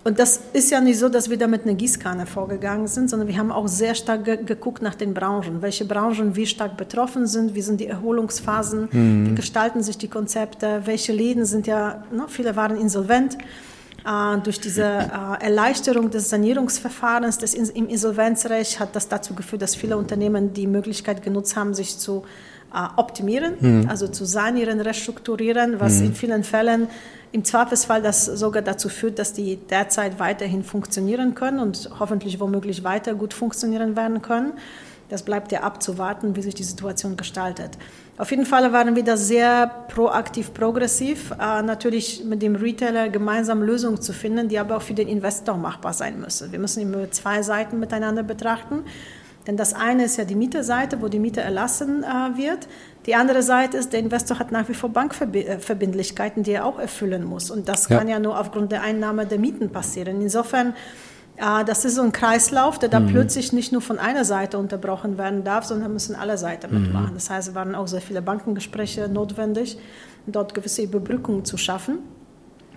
Und 0.03 0.19
das 0.19 0.41
ist 0.51 0.69
ja 0.69 0.81
nicht 0.81 0.99
so, 0.99 1.07
dass 1.07 1.29
wir 1.29 1.37
da 1.37 1.47
mit 1.47 1.63
einer 1.63 1.75
Gießkanne 1.75 2.25
vorgegangen 2.25 2.87
sind, 2.87 3.09
sondern 3.09 3.27
wir 3.27 3.37
haben 3.37 3.51
auch 3.51 3.67
sehr 3.67 3.95
stark 3.95 4.25
ge 4.25 4.43
geguckt 4.43 4.81
nach 4.81 4.95
den 4.95 5.13
Branchen. 5.13 5.61
Welche 5.61 5.85
Branchen 5.85 6.35
wie 6.35 6.45
stark 6.45 6.75
betroffen 6.75 7.25
sind, 7.25 7.55
wie 7.55 7.61
sind 7.61 7.79
die 7.79 7.87
Erholungsphasen, 7.87 8.89
mhm. 8.91 9.29
wie 9.29 9.35
gestalten 9.35 9.81
sich 9.81 9.97
die 9.97 10.09
Konzepte, 10.09 10.81
welche 10.85 11.13
Läden 11.13 11.45
sind 11.45 11.67
ja, 11.67 12.03
ne, 12.11 12.25
viele 12.27 12.55
waren 12.55 12.77
insolvent. 12.77 13.37
Äh, 14.05 14.37
durch 14.43 14.59
diese 14.59 14.83
äh, 14.83 15.45
Erleichterung 15.45 16.09
des 16.09 16.29
Sanierungsverfahrens 16.29 17.37
des 17.37 17.53
in, 17.53 17.69
im 17.69 17.87
Insolvenzrecht 17.87 18.81
hat 18.81 18.95
das 18.97 19.07
dazu 19.07 19.33
geführt, 19.33 19.61
dass 19.61 19.75
viele 19.75 19.95
Unternehmen 19.95 20.53
die 20.53 20.67
Möglichkeit 20.67 21.23
genutzt 21.23 21.55
haben, 21.55 21.73
sich 21.73 21.97
zu 21.97 22.23
äh, 22.73 22.77
optimieren, 22.97 23.53
mhm. 23.61 23.89
also 23.89 24.09
zu 24.09 24.25
sanieren, 24.25 24.81
restrukturieren, 24.81 25.79
was 25.79 25.99
mhm. 25.99 26.07
in 26.07 26.15
vielen 26.15 26.43
Fällen 26.43 26.89
im 27.33 27.43
Zweifelsfall 27.43 28.01
das 28.01 28.25
sogar 28.25 28.61
dazu 28.61 28.89
führt, 28.89 29.17
dass 29.17 29.33
die 29.33 29.57
derzeit 29.57 30.19
weiterhin 30.19 30.63
funktionieren 30.63 31.33
können 31.33 31.59
und 31.59 31.89
hoffentlich 31.99 32.39
womöglich 32.39 32.83
weiter 32.83 33.15
gut 33.15 33.33
funktionieren 33.33 33.95
werden 33.95 34.21
können. 34.21 34.53
Das 35.09 35.23
bleibt 35.23 35.51
ja 35.51 35.61
abzuwarten, 35.61 36.35
wie 36.35 36.43
sich 36.43 36.53
die 36.53 36.63
Situation 36.63 37.17
gestaltet. 37.17 37.71
Auf 38.19 38.29
jeden 38.29 38.45
Fall 38.45 38.71
waren 38.71 38.95
wir 38.95 39.03
da 39.03 39.17
sehr 39.17 39.65
proaktiv, 39.87 40.53
progressiv, 40.53 41.31
äh, 41.31 41.63
natürlich 41.63 42.23
mit 42.23 42.43
dem 42.43 42.55
Retailer 42.55 43.09
gemeinsam 43.09 43.63
Lösungen 43.63 43.99
zu 43.99 44.13
finden, 44.13 44.47
die 44.47 44.59
aber 44.59 44.77
auch 44.77 44.81
für 44.83 44.93
den 44.93 45.07
Investor 45.07 45.57
machbar 45.57 45.93
sein 45.93 46.19
müssen. 46.19 46.51
Wir 46.51 46.59
müssen 46.59 46.81
immer 46.83 47.09
zwei 47.09 47.41
Seiten 47.41 47.79
miteinander 47.79 48.21
betrachten. 48.21 48.83
Denn 49.47 49.57
das 49.57 49.73
eine 49.73 50.05
ist 50.05 50.17
ja 50.17 50.23
die 50.23 50.35
Mieterseite, 50.35 51.01
wo 51.01 51.09
die 51.09 51.19
Miete 51.19 51.41
erlassen 51.41 52.03
äh, 52.03 52.37
wird. 52.37 52.67
Die 53.05 53.15
andere 53.15 53.43
Seite 53.43 53.77
ist, 53.77 53.91
der 53.91 53.99
Investor 53.99 54.39
hat 54.39 54.51
nach 54.51 54.69
wie 54.69 54.73
vor 54.73 54.89
Bankverbindlichkeiten, 54.89 56.43
die 56.43 56.51
er 56.51 56.65
auch 56.65 56.79
erfüllen 56.79 57.23
muss. 57.25 57.51
Und 57.51 57.67
das 57.67 57.89
ja. 57.89 57.97
kann 57.97 58.07
ja 58.07 58.19
nur 58.19 58.39
aufgrund 58.39 58.71
der 58.71 58.81
Einnahme 58.81 59.25
der 59.25 59.39
Mieten 59.39 59.71
passieren. 59.71 60.21
Insofern, 60.21 60.73
äh, 61.35 61.65
das 61.65 61.83
ist 61.83 61.95
so 61.95 62.01
ein 62.01 62.13
Kreislauf, 62.13 62.79
der 62.79 62.89
da 62.89 63.01
mhm. 63.01 63.07
plötzlich 63.07 63.51
nicht 63.51 63.73
nur 63.73 63.81
von 63.81 63.99
einer 63.99 64.23
Seite 64.23 64.57
unterbrochen 64.57 65.17
werden 65.17 65.43
darf, 65.43 65.65
sondern 65.65 65.91
müssen 65.91 66.15
alle 66.15 66.37
Seiten 66.37 66.73
mhm. 66.73 66.81
mitmachen. 66.83 67.11
Das 67.13 67.29
heißt, 67.29 67.49
es 67.49 67.55
waren 67.55 67.75
auch 67.75 67.87
sehr 67.87 68.01
viele 68.01 68.21
Bankengespräche 68.21 69.09
notwendig, 69.09 69.77
dort 70.25 70.53
gewisse 70.53 70.83
Überbrückungen 70.83 71.43
zu 71.43 71.57
schaffen. 71.57 71.99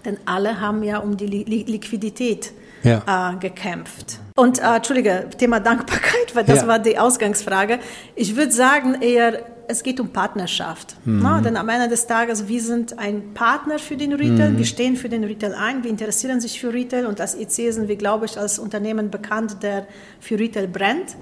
Denn 0.05 0.18
alle 0.24 0.61
haben 0.61 0.83
ja 0.83 0.99
um 0.99 1.16
die 1.16 1.27
Liquidität 1.27 2.53
ja. 2.83 3.33
äh, 3.33 3.37
gekämpft. 3.37 4.20
Und 4.37 4.59
äh, 4.61 4.77
Entschuldige, 4.77 5.29
Thema 5.37 5.61
Dankbarkeit, 5.61 6.35
weil 6.35 6.45
das 6.45 6.62
ja. 6.62 6.66
war 6.66 6.79
die 6.79 6.99
Ausgangsfrage. 6.99 7.81
Ich 8.14 8.37
würde 8.37 8.53
sagen 8.53 9.01
eher, 9.01 9.45
es 9.68 9.82
geht 9.82 10.00
um 10.00 10.10
Partnerschaft. 10.10 10.96
Mhm. 11.04 11.20
Na, 11.22 11.40
denn 11.40 11.56
am 11.56 11.68
Ende 11.68 11.88
des 11.88 12.06
Tages, 12.06 12.48
wir 12.48 12.60
sind 12.60 12.98
ein 12.98 13.34
Partner 13.34 13.78
für 13.78 13.96
den 13.96 14.12
Retail, 14.12 14.50
mhm. 14.50 14.58
wir 14.58 14.64
stehen 14.64 14.96
für 14.96 15.08
den 15.08 15.24
Retail 15.24 15.54
ein, 15.54 15.82
wir 15.84 15.90
interessieren 15.90 16.40
sich 16.40 16.60
für 16.60 16.72
Retail 16.72 17.06
und 17.06 17.20
als 17.20 17.34
EC 17.34 17.72
sind 17.72 17.88
wir, 17.88 17.96
glaube 17.96 18.26
ich, 18.26 18.38
als 18.38 18.58
Unternehmen 18.58 19.10
bekannt, 19.10 19.62
der 19.62 19.86
für 20.20 20.38
Retail 20.38 20.68
brennt. 20.68 21.16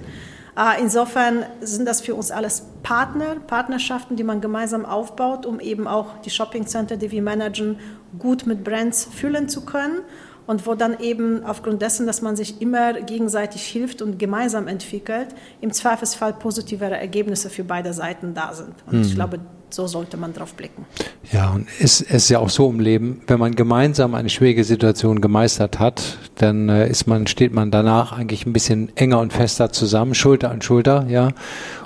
Äh, 0.57 0.81
insofern 0.81 1.45
sind 1.61 1.87
das 1.87 2.01
für 2.01 2.15
uns 2.15 2.31
alles 2.31 2.65
Partner, 2.83 3.37
Partnerschaften, 3.47 4.17
die 4.17 4.25
man 4.25 4.41
gemeinsam 4.41 4.85
aufbaut, 4.85 5.47
um 5.47 5.59
eben 5.61 5.87
auch 5.87 6.19
die 6.21 6.31
Shopping 6.31 6.67
Center, 6.67 6.97
die 6.97 7.11
wir 7.11 7.23
managen, 7.23 7.79
gut 8.19 8.47
mit 8.47 8.63
Brands 8.63 9.09
füllen 9.13 9.49
zu 9.49 9.65
können 9.65 10.03
und 10.47 10.67
wo 10.67 10.75
dann 10.75 10.99
eben 11.01 11.45
aufgrund 11.45 11.83
dessen, 11.83 12.07
dass 12.07 12.23
man 12.23 12.37
sich 12.37 12.61
immer 12.61 12.95
gegenseitig 13.01 13.63
hilft 13.63 14.03
und 14.03 14.19
gemeinsam 14.19 14.69
entwickelt, 14.69 15.29
im 15.61 15.73
Zweifelsfall 15.73 16.35
positivere 16.35 16.97
Ergebnisse 16.97 17.51
für 17.51 17.65
beide 17.65 17.93
Seiten 17.93 18.35
da 18.35 18.53
sind. 18.53 18.75
Und 18.87 18.99
mhm. 18.99 19.03
ich 19.03 19.15
glaube, 19.15 19.41
so 19.71 19.87
sollte 19.87 20.17
man 20.17 20.33
drauf 20.33 20.55
blicken. 20.55 20.85
Ja, 21.33 21.51
und 21.51 21.67
es, 21.81 22.01
es 22.01 22.11
ist 22.11 22.29
ja 22.29 22.39
auch 22.39 22.49
so 22.49 22.71
im 22.71 22.79
Leben, 22.79 23.23
wenn 23.27 23.41
man 23.41 23.57
gemeinsam 23.57 24.15
eine 24.15 24.29
schwierige 24.29 24.63
Situation 24.65 25.21
gemeistert 25.21 25.81
hat, 25.81 26.19
dann 26.37 26.69
äh, 26.69 26.89
ist 26.89 27.07
man, 27.07 27.27
steht 27.27 27.53
man 27.53 27.71
danach 27.71 28.13
eigentlich 28.13 28.47
ein 28.47 28.53
bisschen 28.53 28.97
enger 28.97 29.19
und 29.19 29.33
fester 29.33 29.73
zusammen, 29.73 30.15
Schulter 30.15 30.51
an 30.51 30.63
Schulter, 30.63 31.07
ja, 31.09 31.31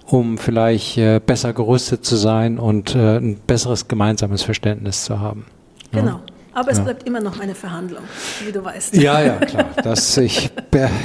um 0.06 0.36
vielleicht 0.36 0.98
äh, 0.98 1.20
besser 1.24 1.52
gerüstet 1.52 2.04
zu 2.04 2.16
sein 2.16 2.58
und 2.58 2.94
äh, 2.94 3.16
ein 3.18 3.38
besseres 3.46 3.88
gemeinsames 3.88 4.42
Verständnis 4.42 5.04
zu 5.04 5.20
haben. 5.20 5.46
Genau. 5.92 6.06
Ja. 6.06 6.20
Aber 6.58 6.72
es 6.72 6.78
ja. 6.78 6.84
bleibt 6.84 7.06
immer 7.06 7.20
noch 7.20 7.38
eine 7.38 7.54
Verhandlung, 7.54 8.02
wie 8.44 8.50
du 8.50 8.64
weißt. 8.64 8.96
Ja, 8.96 9.22
ja, 9.22 9.36
klar. 9.36 9.66
Das, 9.84 10.16
ich 10.16 10.50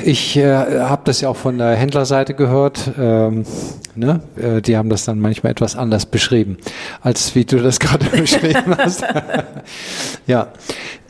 ich 0.04 0.36
äh, 0.36 0.80
habe 0.80 1.04
das 1.06 1.22
ja 1.22 1.30
auch 1.30 1.36
von 1.36 1.60
der 1.60 1.76
Händlerseite 1.76 2.34
gehört. 2.34 2.90
Ähm, 3.00 3.46
ne? 3.94 4.22
Äh, 4.36 4.62
die 4.64 4.76
haben 4.76 4.90
das 4.90 5.06
dann 5.06 5.20
manchmal 5.20 5.52
etwas 5.52 5.76
anders 5.76 6.08
beschrieben, 6.08 6.58
als 7.02 7.36
wie 7.36 7.46
du 7.46 7.60
das 7.62 7.80
gerade 7.80 8.06
beschrieben 8.06 8.76
hast. 8.76 9.04
ja. 10.26 10.48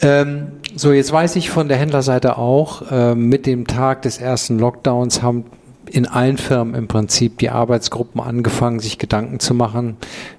Ähm, 0.01 0.47
so, 0.75 0.91
jetzt 0.91 1.13
weiß 1.13 1.37
ich 1.37 1.49
von 1.49 1.69
der 1.69 1.77
Händlerseite 1.77 2.37
auch, 2.37 2.91
äh, 2.91 3.15
mit 3.15 3.45
dem 3.45 3.65
Tag 3.65 4.01
des 4.01 4.17
ersten 4.17 4.59
Lockdowns 4.59 5.21
haben 5.21 5.45
in 5.89 6.05
allen 6.05 6.37
Firmen 6.37 6.75
im 6.75 6.89
Prinzip 6.89 7.37
die 7.37 7.49
Arbeitsgruppen 7.49 8.19
angefangen, 8.19 8.81
sich 8.81 8.97
Gedanken 8.97 9.39
zu 9.39 9.53
machen. 9.53 9.95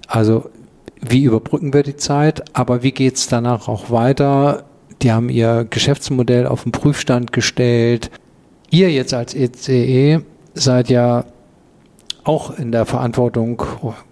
Also 0.06 0.50
wie 1.08 1.24
überbrücken 1.24 1.72
wir 1.72 1.82
die 1.82 1.96
Zeit, 1.96 2.44
aber 2.56 2.82
wie 2.82 2.92
geht 2.92 3.16
es 3.16 3.28
danach 3.28 3.68
auch 3.68 3.90
weiter? 3.90 4.64
Die 5.02 5.12
haben 5.12 5.28
ihr 5.28 5.66
Geschäftsmodell 5.68 6.46
auf 6.46 6.62
den 6.62 6.72
Prüfstand 6.72 7.32
gestellt. 7.32 8.10
Ihr 8.70 8.90
jetzt 8.90 9.14
als 9.14 9.34
ECE 9.34 9.72
e 9.72 10.20
seid 10.54 10.88
ja 10.88 11.24
auch 12.24 12.58
in 12.58 12.72
der 12.72 12.86
Verantwortung 12.86 13.62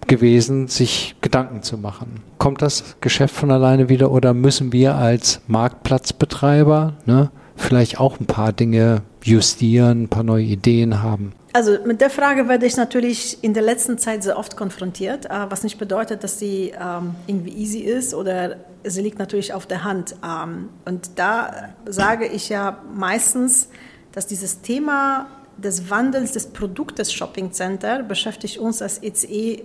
gewesen, 0.06 0.68
sich 0.68 1.16
Gedanken 1.22 1.62
zu 1.62 1.78
machen. 1.78 2.20
Kommt 2.38 2.60
das 2.60 2.96
Geschäft 3.00 3.34
von 3.34 3.50
alleine 3.50 3.88
wieder 3.88 4.10
oder 4.10 4.34
müssen 4.34 4.72
wir 4.72 4.96
als 4.96 5.40
Marktplatzbetreiber 5.46 6.94
ne, 7.06 7.30
vielleicht 7.56 7.98
auch 7.98 8.20
ein 8.20 8.26
paar 8.26 8.52
Dinge 8.52 9.02
justieren, 9.22 10.04
ein 10.04 10.08
paar 10.08 10.24
neue 10.24 10.44
Ideen 10.44 11.02
haben? 11.02 11.32
Also 11.54 11.78
mit 11.84 12.00
der 12.00 12.08
Frage 12.08 12.48
werde 12.48 12.64
ich 12.64 12.76
natürlich 12.76 13.44
in 13.44 13.52
der 13.52 13.62
letzten 13.62 13.98
Zeit 13.98 14.22
sehr 14.22 14.38
oft 14.38 14.56
konfrontiert, 14.56 15.26
äh, 15.26 15.50
was 15.50 15.62
nicht 15.62 15.78
bedeutet, 15.78 16.24
dass 16.24 16.38
sie 16.38 16.72
ähm, 16.78 17.14
irgendwie 17.26 17.52
easy 17.52 17.80
ist 17.80 18.14
oder 18.14 18.56
sie 18.84 19.02
liegt 19.02 19.18
natürlich 19.18 19.52
auf 19.52 19.66
der 19.66 19.84
Hand. 19.84 20.16
Ähm, 20.24 20.70
und 20.86 21.10
da 21.16 21.74
sage 21.84 22.26
ich 22.26 22.48
ja 22.48 22.78
meistens, 22.94 23.68
dass 24.12 24.26
dieses 24.26 24.62
Thema 24.62 25.26
des 25.58 25.90
Wandels 25.90 26.32
des 26.32 26.46
Produktes 26.46 27.12
Shopping 27.12 27.52
Center 27.52 28.02
beschäftigt 28.02 28.56
uns 28.58 28.80
als 28.80 29.02
ECE 29.02 29.26
e 29.26 29.62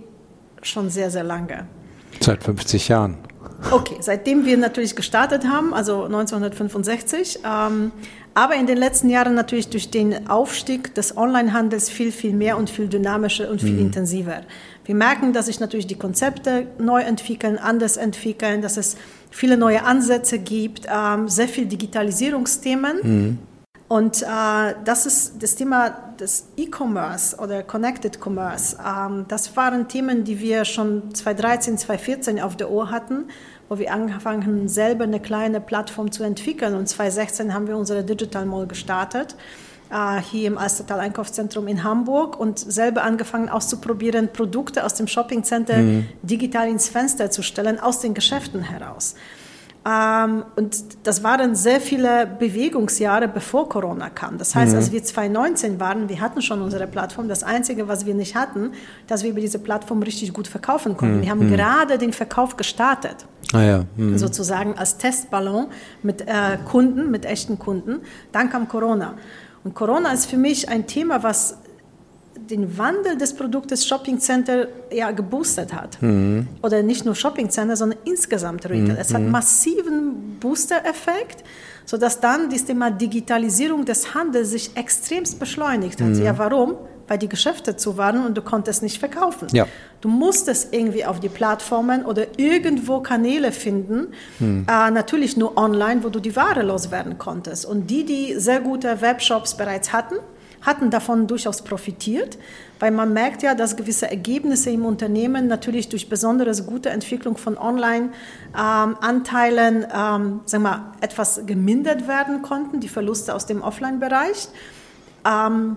schon 0.60 0.90
sehr, 0.90 1.10
sehr 1.10 1.24
lange. 1.24 1.66
Seit 2.20 2.44
50 2.44 2.88
Jahren. 2.88 3.16
Okay, 3.70 3.96
seitdem 4.00 4.44
wir 4.44 4.56
natürlich 4.56 4.94
gestartet 4.94 5.46
haben, 5.46 5.74
also 5.74 6.04
1965. 6.04 7.40
Ähm, 7.44 7.92
aber 8.34 8.54
in 8.54 8.66
den 8.66 8.78
letzten 8.78 9.08
Jahren 9.08 9.34
natürlich 9.34 9.68
durch 9.68 9.90
den 9.90 10.28
Aufstieg 10.28 10.94
des 10.94 11.16
Onlinehandels 11.16 11.90
viel, 11.90 12.12
viel 12.12 12.32
mehr 12.32 12.56
und 12.56 12.70
viel 12.70 12.88
dynamischer 12.88 13.50
und 13.50 13.60
viel 13.60 13.74
mhm. 13.74 13.86
intensiver. 13.86 14.42
Wir 14.84 14.94
merken, 14.94 15.32
dass 15.32 15.46
sich 15.46 15.60
natürlich 15.60 15.86
die 15.86 15.98
Konzepte 15.98 16.66
neu 16.78 17.02
entwickeln, 17.02 17.58
anders 17.58 17.96
entwickeln, 17.96 18.62
dass 18.62 18.76
es 18.76 18.96
viele 19.30 19.56
neue 19.56 19.84
Ansätze 19.84 20.38
gibt, 20.38 20.86
ähm, 20.90 21.28
sehr 21.28 21.48
viel 21.48 21.66
Digitalisierungsthemen. 21.66 22.96
Mhm. 23.02 23.38
Und 23.88 24.22
äh, 24.22 24.74
das 24.84 25.06
ist 25.06 25.42
das 25.42 25.54
Thema 25.56 25.90
des 26.20 26.48
E-Commerce 26.58 27.36
oder 27.38 27.62
Connected 27.62 28.18
Commerce. 28.22 28.76
Ähm, 28.86 29.24
das 29.28 29.56
waren 29.56 29.88
Themen, 29.88 30.24
die 30.24 30.40
wir 30.40 30.66
schon 30.66 31.14
2013, 31.14 31.78
2014 31.78 32.40
auf 32.40 32.56
der 32.56 32.70
Uhr 32.70 32.90
hatten, 32.90 33.28
wo 33.68 33.78
wir 33.78 33.92
angefangen 33.92 34.46
haben, 34.46 34.68
selber 34.68 35.04
eine 35.04 35.20
kleine 35.20 35.60
Plattform 35.60 36.10
zu 36.10 36.22
entwickeln. 36.22 36.74
Und 36.74 36.88
2016 36.88 37.52
haben 37.54 37.66
wir 37.66 37.76
unsere 37.76 38.04
Digital 38.04 38.46
Mall 38.46 38.66
gestartet, 38.66 39.36
äh, 39.90 40.20
hier 40.20 40.48
im 40.48 40.58
Alstertal 40.58 41.00
Einkaufszentrum 41.00 41.68
in 41.68 41.84
Hamburg 41.84 42.38
und 42.38 42.58
selber 42.58 43.02
angefangen 43.02 43.48
auszuprobieren, 43.48 44.28
Produkte 44.32 44.84
aus 44.84 44.94
dem 44.94 45.06
Shopping 45.06 45.44
Center 45.44 45.78
mhm. 45.78 46.06
digital 46.22 46.68
ins 46.68 46.88
Fenster 46.88 47.30
zu 47.30 47.42
stellen, 47.42 47.78
aus 47.78 48.00
den 48.00 48.14
Geschäften 48.14 48.62
heraus. 48.62 49.14
Ähm, 49.86 50.44
und 50.56 50.76
das 51.04 51.22
waren 51.22 51.54
sehr 51.54 51.80
viele 51.80 52.26
Bewegungsjahre, 52.26 53.28
bevor 53.28 53.68
Corona 53.68 54.10
kam. 54.10 54.38
Das 54.38 54.54
heißt, 54.54 54.72
mhm. 54.72 54.78
als 54.78 54.92
wir 54.92 55.02
2019 55.02 55.80
waren, 55.80 56.08
wir 56.08 56.20
hatten 56.20 56.42
schon 56.42 56.60
unsere 56.62 56.86
Plattform. 56.86 57.28
Das 57.28 57.42
Einzige, 57.42 57.88
was 57.88 58.04
wir 58.04 58.14
nicht 58.14 58.34
hatten, 58.34 58.72
dass 59.06 59.22
wir 59.22 59.30
über 59.30 59.40
diese 59.40 59.58
Plattform 59.58 60.02
richtig 60.02 60.32
gut 60.32 60.48
verkaufen 60.48 60.96
konnten. 60.96 61.18
Mhm. 61.18 61.22
Wir 61.22 61.30
haben 61.30 61.46
mhm. 61.46 61.52
gerade 61.52 61.98
den 61.98 62.12
Verkauf 62.12 62.56
gestartet. 62.56 63.26
Ah 63.52 63.62
ja. 63.62 63.84
Mhm. 63.96 64.18
Sozusagen 64.18 64.76
als 64.76 64.98
Testballon 64.98 65.68
mit 66.02 66.22
äh, 66.22 66.58
Kunden, 66.68 67.10
mit 67.10 67.24
echten 67.24 67.58
Kunden. 67.58 68.00
Dann 68.32 68.50
kam 68.50 68.68
Corona. 68.68 69.14
Und 69.64 69.74
Corona 69.74 70.12
ist 70.12 70.26
für 70.26 70.36
mich 70.36 70.68
ein 70.68 70.86
Thema, 70.86 71.22
was 71.22 71.58
den 72.50 72.78
Wandel 72.78 73.16
des 73.16 73.34
Produktes 73.34 73.86
Shopping 73.86 74.18
Center 74.18 74.68
ja 74.90 75.10
geboostet 75.10 75.72
hat. 75.72 76.00
Mhm. 76.00 76.48
Oder 76.62 76.82
nicht 76.82 77.04
nur 77.04 77.14
Shopping 77.14 77.50
Center, 77.50 77.76
sondern 77.76 77.98
insgesamt 78.04 78.64
Retail. 78.64 78.94
Mhm. 78.94 78.98
Es 78.98 79.12
hat 79.12 79.22
massiven 79.22 80.38
Booster-Effekt, 80.40 81.44
sodass 81.84 82.20
dann 82.20 82.50
das 82.50 82.64
Thema 82.64 82.90
Digitalisierung 82.90 83.84
des 83.84 84.14
Handels 84.14 84.50
sich 84.50 84.76
extremst 84.76 85.38
beschleunigt 85.38 86.00
hat. 86.00 86.08
Mhm. 86.08 86.22
Ja, 86.22 86.36
warum? 86.38 86.74
Weil 87.06 87.18
die 87.18 87.28
Geschäfte 87.28 87.76
zu 87.76 87.96
waren 87.96 88.26
und 88.26 88.36
du 88.36 88.42
konntest 88.42 88.82
nicht 88.82 88.98
verkaufen. 88.98 89.48
Ja. 89.52 89.66
Du 90.00 90.08
musstest 90.08 90.74
irgendwie 90.74 91.04
auf 91.04 91.20
die 91.20 91.30
Plattformen 91.30 92.04
oder 92.04 92.38
irgendwo 92.38 93.00
Kanäle 93.00 93.50
finden, 93.50 94.08
hm. 94.38 94.66
äh, 94.68 94.90
natürlich 94.90 95.36
nur 95.36 95.56
online, 95.56 96.04
wo 96.04 96.10
du 96.10 96.20
die 96.20 96.36
Ware 96.36 96.62
loswerden 96.62 97.16
konntest. 97.16 97.64
Und 97.64 97.88
die, 97.88 98.04
die 98.04 98.34
sehr 98.38 98.60
gute 98.60 99.00
Webshops 99.00 99.56
bereits 99.56 99.92
hatten, 99.92 100.16
hatten 100.62 100.90
davon 100.90 101.26
durchaus 101.26 101.62
profitiert, 101.62 102.38
weil 102.80 102.90
man 102.90 103.12
merkt 103.12 103.42
ja, 103.42 103.54
dass 103.54 103.76
gewisse 103.76 104.10
Ergebnisse 104.10 104.70
im 104.70 104.84
Unternehmen 104.84 105.46
natürlich 105.48 105.88
durch 105.88 106.08
besonders 106.08 106.66
gute 106.66 106.90
Entwicklung 106.90 107.36
von 107.36 107.56
Online-Anteilen 107.58 109.86
ähm, 109.94 110.40
ähm, 110.52 110.68
etwas 111.00 111.42
gemindert 111.46 112.08
werden 112.08 112.42
konnten, 112.42 112.80
die 112.80 112.88
Verluste 112.88 113.32
aus 113.34 113.46
dem 113.46 113.62
Offline-Bereich. 113.62 114.48
Ähm, 115.24 115.76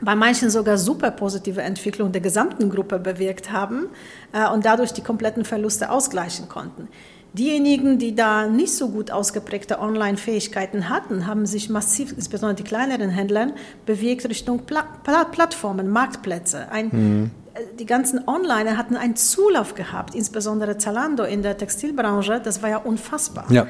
bei 0.00 0.14
manchen 0.14 0.50
sogar 0.50 0.76
super 0.76 1.10
positive 1.10 1.62
Entwicklung 1.62 2.12
der 2.12 2.20
gesamten 2.20 2.68
Gruppe 2.68 2.98
bewirkt 2.98 3.52
haben 3.52 3.86
äh, 4.32 4.48
und 4.48 4.64
dadurch 4.64 4.92
die 4.92 5.02
kompletten 5.02 5.44
Verluste 5.44 5.90
ausgleichen 5.90 6.48
konnten. 6.48 6.88
Diejenigen, 7.34 7.98
die 7.98 8.14
da 8.14 8.46
nicht 8.46 8.74
so 8.74 8.90
gut 8.90 9.10
ausgeprägte 9.10 9.80
Online-Fähigkeiten 9.80 10.88
hatten, 10.88 11.26
haben 11.26 11.46
sich 11.46 11.68
massiv, 11.68 12.12
insbesondere 12.12 12.54
die 12.54 12.62
kleineren 12.62 13.10
Händler, 13.10 13.48
bewegt 13.86 14.28
Richtung 14.28 14.60
Pla 14.60 14.84
Pla 15.02 15.24
Plattformen, 15.24 15.90
Marktplätze. 15.90 16.70
Ein, 16.70 16.88
mhm. 16.92 17.30
Die 17.78 17.86
ganzen 17.86 18.20
Onliner 18.28 18.76
hatten 18.76 18.96
einen 18.96 19.16
Zulauf 19.16 19.74
gehabt, 19.74 20.14
insbesondere 20.14 20.78
Zalando 20.78 21.24
in 21.24 21.42
der 21.42 21.56
Textilbranche. 21.56 22.40
Das 22.42 22.62
war 22.62 22.70
ja 22.70 22.78
unfassbar. 22.78 23.46
Ja. 23.50 23.66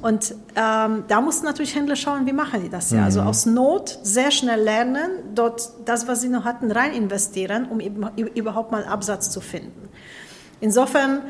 Und 0.00 0.36
ähm, 0.54 1.04
da 1.08 1.20
mussten 1.20 1.44
natürlich 1.44 1.74
Händler 1.74 1.96
schauen, 1.96 2.24
wie 2.26 2.32
machen 2.32 2.62
die 2.62 2.68
das 2.68 2.92
ja. 2.92 3.02
Also 3.02 3.20
mhm. 3.20 3.26
aus 3.26 3.46
Not 3.46 3.98
sehr 4.04 4.30
schnell 4.30 4.60
lernen, 4.60 5.10
dort 5.34 5.70
das, 5.86 6.06
was 6.06 6.20
sie 6.20 6.28
noch 6.28 6.44
hatten, 6.44 6.70
rein 6.70 6.92
investieren, 6.92 7.66
um 7.68 7.80
überhaupt 7.80 8.70
mal 8.70 8.84
Absatz 8.84 9.30
zu 9.30 9.40
finden. 9.40 9.88
Insofern, 10.60 11.22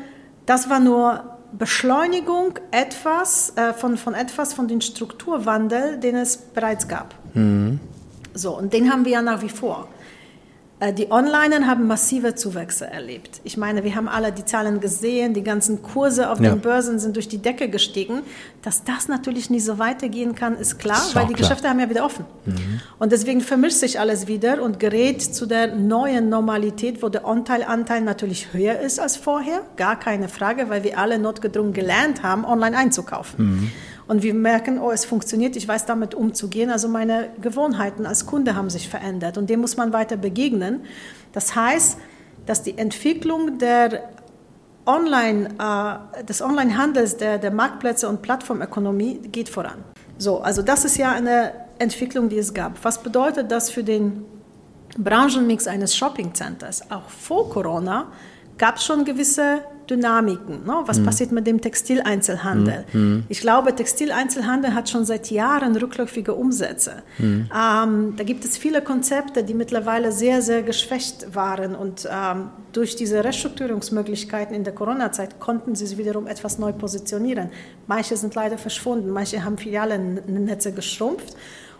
das 0.45 0.69
war 0.69 0.79
nur 0.79 1.38
Beschleunigung 1.57 2.59
etwas, 2.71 3.53
äh, 3.55 3.73
von, 3.73 3.97
von 3.97 4.13
etwas 4.13 4.53
von 4.53 4.67
dem 4.67 4.81
Strukturwandel, 4.81 5.99
den 5.99 6.15
es 6.15 6.37
bereits 6.37 6.87
gab. 6.87 7.15
Mhm. 7.33 7.79
So, 8.33 8.57
und 8.57 8.73
den 8.73 8.91
haben 8.91 9.05
wir 9.05 9.13
ja 9.13 9.21
nach 9.21 9.41
wie 9.41 9.49
vor. 9.49 9.87
Äh, 10.79 10.93
die 10.93 11.11
Onliner 11.11 11.67
haben 11.67 11.87
massive 11.87 12.35
Zuwächse 12.35 12.87
erlebt. 12.87 13.41
Ich 13.43 13.57
meine, 13.57 13.83
wir 13.83 13.95
haben 13.95 14.07
alle 14.07 14.31
die 14.31 14.45
Zahlen 14.45 14.79
gesehen, 14.79 15.33
die 15.33 15.43
ganzen 15.43 15.81
Kurse 15.81 16.29
auf 16.29 16.39
ja. 16.39 16.51
den 16.51 16.61
Börsen 16.61 16.99
sind 16.99 17.15
durch 17.15 17.27
die 17.27 17.39
Decke 17.39 17.69
gestiegen. 17.69 18.21
Dass 18.61 18.83
das 18.83 19.07
natürlich 19.07 19.49
nicht 19.49 19.65
so 19.65 19.79
weitergehen 19.79 20.35
kann, 20.35 20.57
ist 20.57 20.79
klar, 20.79 20.97
ist 20.97 21.15
weil 21.15 21.27
die 21.27 21.33
klar. 21.33 21.49
Geschäfte 21.49 21.69
haben 21.69 21.79
ja 21.79 21.89
wieder 21.89 22.05
offen. 22.05 22.25
Mhm. 22.45 22.81
Und 22.97 23.11
deswegen 23.11 23.41
vermischt 23.41 23.77
sich 23.77 23.99
alles 23.99 24.27
wieder 24.27 24.61
und 24.61 24.79
gerät 24.79 25.21
zu 25.21 25.45
der 25.45 25.75
neuen 25.75 26.29
Normalität, 26.29 27.03
wo 27.03 27.09
der 27.09 27.27
On-Anteil 27.27 28.01
natürlich 28.01 28.53
höher 28.53 28.79
ist 28.79 28.99
als 28.99 29.17
vorher. 29.17 29.61
Gar 29.75 29.99
keine 29.99 30.29
Frage, 30.29 30.69
weil 30.69 30.83
wir 30.83 30.97
alle 30.97 31.19
notgedrungen 31.19 31.73
gelernt 31.73 32.23
haben, 32.23 32.45
online 32.45 32.77
einzukaufen. 32.77 33.45
Mhm 33.45 33.71
und 34.09 34.23
wir 34.23 34.33
merken, 34.33 34.79
oh, 34.79 34.89
es 34.89 35.05
funktioniert, 35.05 35.55
ich 35.55 35.67
weiß 35.67 35.85
damit 35.85 36.15
umzugehen. 36.15 36.71
Also 36.71 36.89
meine 36.89 37.29
Gewohnheiten 37.39 38.07
als 38.07 38.25
Kunde 38.25 38.55
haben 38.55 38.71
sich 38.71 38.89
verändert 38.89 39.37
und 39.37 39.51
dem 39.51 39.61
muss 39.61 39.77
man 39.77 39.93
weiter 39.93 40.17
begegnen. 40.17 40.81
Das 41.31 41.55
heißt, 41.55 41.99
dass 42.47 42.63
die 42.63 42.75
Entwicklung 42.75 43.59
der 43.59 44.09
Online, 44.87 45.49
äh, 45.59 46.23
des 46.23 46.41
Onlinehandels, 46.41 47.17
der, 47.17 47.37
der 47.37 47.51
Marktplätze 47.51 48.09
und 48.09 48.23
Plattformökonomie 48.23 49.19
geht 49.31 49.47
voran. 49.47 49.83
So, 50.17 50.39
also 50.39 50.63
das 50.63 50.85
ist 50.85 50.97
ja 50.97 51.11
eine 51.11 51.51
Entwicklung, 51.77 52.29
die 52.29 52.39
es 52.39 52.51
gab. 52.51 52.83
Was 52.83 53.03
bedeutet 53.03 53.51
das 53.51 53.69
für 53.69 53.83
den 53.83 54.25
Branchenmix 54.97 55.67
eines 55.67 55.95
Shoppingcenters? 55.95 56.89
Auch 56.89 57.09
vor 57.09 57.51
Corona 57.51 58.07
gab 58.57 58.77
es 58.77 58.85
schon 58.85 59.05
gewisse 59.05 59.59
Dynamiken. 59.89 60.65
Ne? 60.65 60.83
Was 60.85 60.99
mhm. 60.99 61.05
passiert 61.05 61.31
mit 61.31 61.47
dem 61.47 61.61
Textileinzelhandel? 61.61 62.85
Mhm. 62.93 63.23
Ich 63.29 63.41
glaube, 63.41 63.75
Textileinzelhandel 63.75 64.73
hat 64.73 64.89
schon 64.89 65.05
seit 65.05 65.31
Jahren 65.31 65.75
rückläufige 65.75 66.33
Umsätze. 66.33 67.03
Mhm. 67.17 67.49
Ähm, 67.53 68.13
da 68.15 68.23
gibt 68.23 68.45
es 68.45 68.57
viele 68.57 68.81
Konzepte, 68.81 69.43
die 69.43 69.53
mittlerweile 69.53 70.11
sehr, 70.11 70.41
sehr 70.41 70.63
geschwächt 70.63 71.35
waren 71.35 71.75
und 71.75 72.07
ähm, 72.11 72.49
durch 72.71 72.95
diese 72.95 73.23
Restrukturierungsmöglichkeiten 73.23 74.55
in 74.55 74.63
der 74.63 74.73
Corona-Zeit 74.73 75.39
konnten 75.39 75.75
sie 75.75 75.87
sich 75.87 75.97
wiederum 75.97 76.27
etwas 76.27 76.59
neu 76.59 76.71
positionieren. 76.71 77.49
Manche 77.87 78.15
sind 78.15 78.35
leider 78.35 78.57
verschwunden, 78.57 79.09
manche 79.09 79.43
haben 79.43 79.57
Filialennetze 79.57 80.71
geschrumpft. 80.71 81.35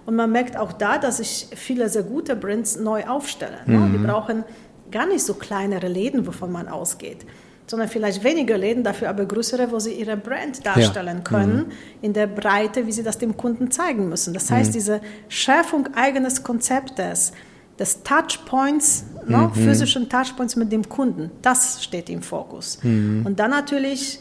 Und 0.05 0.15
man 0.15 0.31
merkt 0.31 0.57
auch 0.57 0.73
da, 0.73 0.97
dass 0.97 1.17
sich 1.17 1.47
viele 1.55 1.87
sehr 1.89 2.01
gute 2.01 2.35
Brands 2.35 2.79
neu 2.79 3.05
aufstellen. 3.05 3.59
Ne? 3.67 3.77
Mhm. 3.77 3.91
Die 3.91 3.97
brauchen 3.99 4.43
gar 4.89 5.05
nicht 5.05 5.23
so 5.23 5.35
kleinere 5.35 5.87
Läden, 5.87 6.25
wovon 6.25 6.51
man 6.51 6.67
ausgeht 6.67 7.25
sondern 7.69 7.87
vielleicht 7.87 8.23
weniger 8.23 8.57
Läden, 8.57 8.83
dafür 8.83 9.09
aber 9.09 9.25
größere, 9.25 9.71
wo 9.71 9.79
sie 9.79 9.93
ihre 9.93 10.17
Brand 10.17 10.65
darstellen 10.65 11.17
ja. 11.17 11.23
können, 11.23 11.57
mhm. 11.57 11.71
in 12.01 12.13
der 12.13 12.27
Breite, 12.27 12.87
wie 12.87 12.91
sie 12.91 13.03
das 13.03 13.17
dem 13.17 13.37
Kunden 13.37 13.69
zeigen 13.69 14.09
müssen. 14.09 14.33
Das 14.33 14.49
heißt, 14.49 14.71
mhm. 14.71 14.73
diese 14.73 15.01
Schärfung 15.27 15.87
eines 15.93 16.43
Konzeptes, 16.43 17.31
des 17.79 18.03
Touchpoints, 18.03 19.05
ne, 19.25 19.37
mhm. 19.37 19.43
ne, 19.43 19.51
physischen 19.53 20.09
Touchpoints 20.09 20.55
mit 20.55 20.71
dem 20.71 20.87
Kunden, 20.87 21.31
das 21.41 21.83
steht 21.83 22.09
im 22.09 22.21
Fokus. 22.21 22.79
Mhm. 22.83 23.25
Und 23.25 23.39
dann 23.39 23.51
natürlich, 23.51 24.19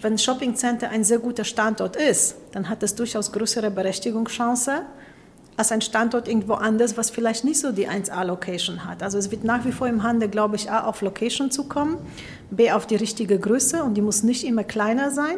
wenn 0.00 0.16
Shopping 0.16 0.54
Center 0.54 0.88
ein 0.88 1.04
sehr 1.04 1.18
guter 1.18 1.44
Standort 1.44 1.96
ist, 1.96 2.36
dann 2.52 2.68
hat 2.68 2.82
es 2.82 2.94
durchaus 2.94 3.30
größere 3.30 3.70
Berechtigungschance 3.70 4.82
als 5.58 5.72
ein 5.72 5.80
Standort 5.80 6.28
irgendwo 6.28 6.54
anders, 6.54 6.96
was 6.96 7.10
vielleicht 7.10 7.44
nicht 7.44 7.58
so 7.58 7.72
die 7.72 7.88
1A-Location 7.88 8.84
hat. 8.84 9.02
Also 9.02 9.18
es 9.18 9.32
wird 9.32 9.42
nach 9.42 9.64
wie 9.64 9.72
vor 9.72 9.88
im 9.88 10.04
Handel, 10.04 10.28
glaube 10.28 10.54
ich, 10.54 10.70
A 10.70 10.84
auf 10.84 11.02
Location 11.02 11.50
zu 11.50 11.64
kommen, 11.64 11.98
B 12.52 12.70
auf 12.70 12.86
die 12.86 12.94
richtige 12.94 13.40
Größe 13.40 13.82
und 13.82 13.94
die 13.94 14.00
muss 14.00 14.22
nicht 14.22 14.46
immer 14.46 14.62
kleiner 14.62 15.10
sein. 15.10 15.36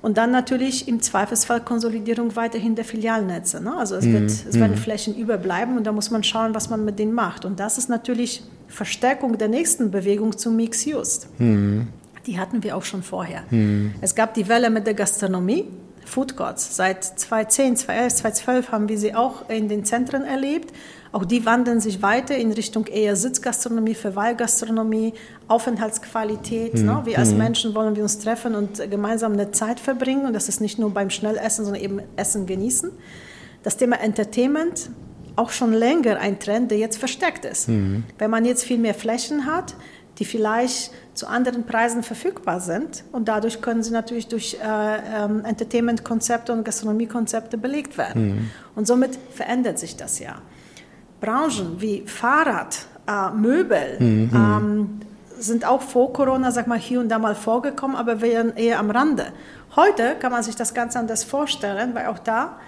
Und 0.00 0.16
dann 0.16 0.30
natürlich 0.30 0.86
im 0.86 1.00
Zweifelsfall 1.00 1.60
Konsolidierung 1.60 2.36
weiterhin 2.36 2.76
der 2.76 2.84
Filialnetze. 2.84 3.60
Ne? 3.60 3.76
Also 3.76 3.96
es, 3.96 4.04
mhm. 4.04 4.12
wird, 4.12 4.30
es 4.30 4.54
werden 4.54 4.76
mhm. 4.76 4.80
Flächen 4.80 5.16
überbleiben 5.16 5.76
und 5.76 5.84
da 5.84 5.90
muss 5.90 6.12
man 6.12 6.22
schauen, 6.22 6.54
was 6.54 6.70
man 6.70 6.84
mit 6.84 7.00
denen 7.00 7.12
macht. 7.12 7.44
Und 7.44 7.58
das 7.58 7.78
ist 7.78 7.88
natürlich 7.88 8.44
Verstärkung 8.68 9.38
der 9.38 9.48
nächsten 9.48 9.90
Bewegung 9.90 10.38
zum 10.38 10.54
Mix 10.54 10.84
Just. 10.84 11.28
Mhm. 11.40 11.88
Die 12.26 12.38
hatten 12.38 12.62
wir 12.62 12.76
auch 12.76 12.84
schon 12.84 13.02
vorher. 13.02 13.42
Mhm. 13.50 13.94
Es 14.00 14.14
gab 14.14 14.34
die 14.34 14.46
Welle 14.48 14.70
mit 14.70 14.86
der 14.86 14.94
Gastronomie. 14.94 15.64
Food 16.06 16.36
Courts. 16.36 16.76
Seit 16.76 17.04
2010, 17.04 17.76
2011, 17.76 18.14
2012 18.14 18.72
haben 18.72 18.88
wir 18.88 18.98
sie 18.98 19.14
auch 19.14 19.48
in 19.48 19.68
den 19.68 19.84
Zentren 19.84 20.22
erlebt. 20.22 20.72
Auch 21.12 21.24
die 21.24 21.46
wandeln 21.46 21.80
sich 21.80 22.02
weiter 22.02 22.36
in 22.36 22.52
Richtung 22.52 22.86
eher 22.86 23.16
Sitzgastronomie, 23.16 23.94
Verweilgastronomie, 23.94 25.14
Aufenthaltsqualität. 25.48 26.74
Mhm. 26.74 26.86
Ne? 26.86 27.02
Wir 27.04 27.18
als 27.18 27.30
mhm. 27.30 27.38
Menschen 27.38 27.74
wollen 27.74 27.96
wir 27.96 28.02
uns 28.02 28.18
treffen 28.18 28.54
und 28.54 28.90
gemeinsam 28.90 29.32
eine 29.32 29.50
Zeit 29.50 29.80
verbringen. 29.80 30.26
Und 30.26 30.32
das 30.32 30.48
ist 30.48 30.60
nicht 30.60 30.78
nur 30.78 30.90
beim 30.90 31.10
Schnellessen, 31.10 31.64
sondern 31.64 31.82
eben 31.82 32.00
Essen 32.16 32.46
genießen. 32.46 32.90
Das 33.62 33.76
Thema 33.76 34.00
Entertainment, 34.00 34.90
auch 35.36 35.50
schon 35.50 35.72
länger 35.72 36.18
ein 36.18 36.38
Trend, 36.38 36.70
der 36.70 36.78
jetzt 36.78 36.96
verstärkt 36.96 37.44
ist. 37.44 37.68
Mhm. 37.68 38.04
Wenn 38.18 38.30
man 38.30 38.44
jetzt 38.44 38.64
viel 38.64 38.78
mehr 38.78 38.94
Flächen 38.94 39.46
hat, 39.46 39.74
die 40.18 40.24
vielleicht 40.24 40.92
zu 41.14 41.26
anderen 41.26 41.64
Preisen 41.64 42.02
verfügbar 42.02 42.60
sind. 42.60 43.04
Und 43.12 43.28
dadurch 43.28 43.60
können 43.60 43.82
sie 43.82 43.90
natürlich 43.90 44.28
durch 44.28 44.54
äh, 44.54 45.24
ähm, 45.24 45.44
Entertainment-Konzepte 45.44 46.52
und 46.52 46.64
Gastronomiekonzepte 46.64 47.58
belegt 47.58 47.98
werden. 47.98 48.26
Mhm. 48.26 48.50
Und 48.74 48.86
somit 48.86 49.18
verändert 49.30 49.78
sich 49.78 49.96
das 49.96 50.18
ja. 50.18 50.36
Branchen 51.20 51.80
wie 51.80 52.02
Fahrrad, 52.06 52.86
äh, 53.06 53.30
Möbel 53.34 53.96
mhm. 53.98 54.30
ähm, 54.34 55.00
sind 55.38 55.66
auch 55.66 55.82
vor 55.82 56.12
Corona, 56.12 56.50
sag 56.50 56.66
mal, 56.66 56.78
hier 56.78 57.00
und 57.00 57.08
da 57.08 57.18
mal 57.18 57.34
vorgekommen, 57.34 57.96
aber 57.96 58.20
wären 58.20 58.56
eher 58.56 58.78
am 58.78 58.90
Rande. 58.90 59.26
Heute 59.74 60.16
kann 60.18 60.32
man 60.32 60.42
sich 60.42 60.56
das 60.56 60.72
ganz 60.72 60.96
anders 60.96 61.24
vorstellen, 61.24 61.94
weil 61.94 62.06
auch 62.06 62.18
da 62.18 62.58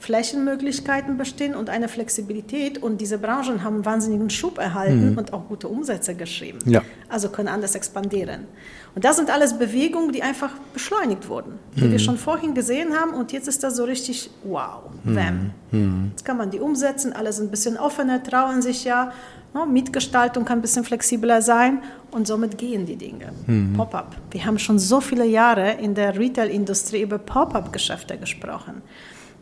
Flächenmöglichkeiten 0.00 1.16
bestehen 1.16 1.54
und 1.54 1.70
eine 1.70 1.88
Flexibilität 1.88 2.80
und 2.82 3.00
diese 3.00 3.18
Branchen 3.18 3.64
haben 3.64 3.84
wahnsinnigen 3.84 4.30
Schub 4.30 4.58
erhalten 4.58 5.12
mhm. 5.12 5.18
und 5.18 5.32
auch 5.32 5.48
gute 5.48 5.68
Umsätze 5.68 6.14
geschrieben. 6.14 6.58
Ja. 6.66 6.82
Also 7.08 7.30
können 7.30 7.48
anders 7.48 7.74
expandieren. 7.74 8.46
Und 8.94 9.04
das 9.04 9.16
sind 9.16 9.30
alles 9.30 9.58
Bewegungen, 9.58 10.12
die 10.12 10.22
einfach 10.22 10.52
beschleunigt 10.72 11.28
wurden, 11.28 11.58
die 11.76 11.84
mhm. 11.84 11.92
wir 11.92 11.98
schon 11.98 12.16
vorhin 12.16 12.54
gesehen 12.54 12.94
haben 12.98 13.12
und 13.12 13.32
jetzt 13.32 13.48
ist 13.48 13.62
das 13.64 13.76
so 13.76 13.84
richtig 13.84 14.30
wow, 14.44 14.84
wham. 15.04 15.50
Mhm. 15.72 16.10
Jetzt 16.10 16.24
kann 16.24 16.36
man 16.36 16.50
die 16.50 16.60
umsetzen, 16.60 17.12
alle 17.12 17.32
sind 17.32 17.48
ein 17.48 17.50
bisschen 17.50 17.76
offener, 17.76 18.22
trauen 18.22 18.62
sich 18.62 18.84
ja. 18.84 19.12
No, 19.54 19.64
ne, 19.64 19.72
Mietgestaltung 19.72 20.44
kann 20.44 20.58
ein 20.58 20.62
bisschen 20.62 20.84
flexibler 20.84 21.40
sein 21.40 21.82
und 22.10 22.26
somit 22.26 22.58
gehen 22.58 22.84
die 22.84 22.96
Dinge. 22.96 23.32
Mhm. 23.46 23.74
Pop-up. 23.74 24.14
Wir 24.30 24.44
haben 24.44 24.58
schon 24.58 24.78
so 24.78 25.00
viele 25.00 25.24
Jahre 25.24 25.72
in 25.72 25.94
der 25.94 26.18
Retail-Industrie 26.18 27.00
über 27.00 27.18
Pop-up-Geschäfte 27.18 28.18
gesprochen. 28.18 28.82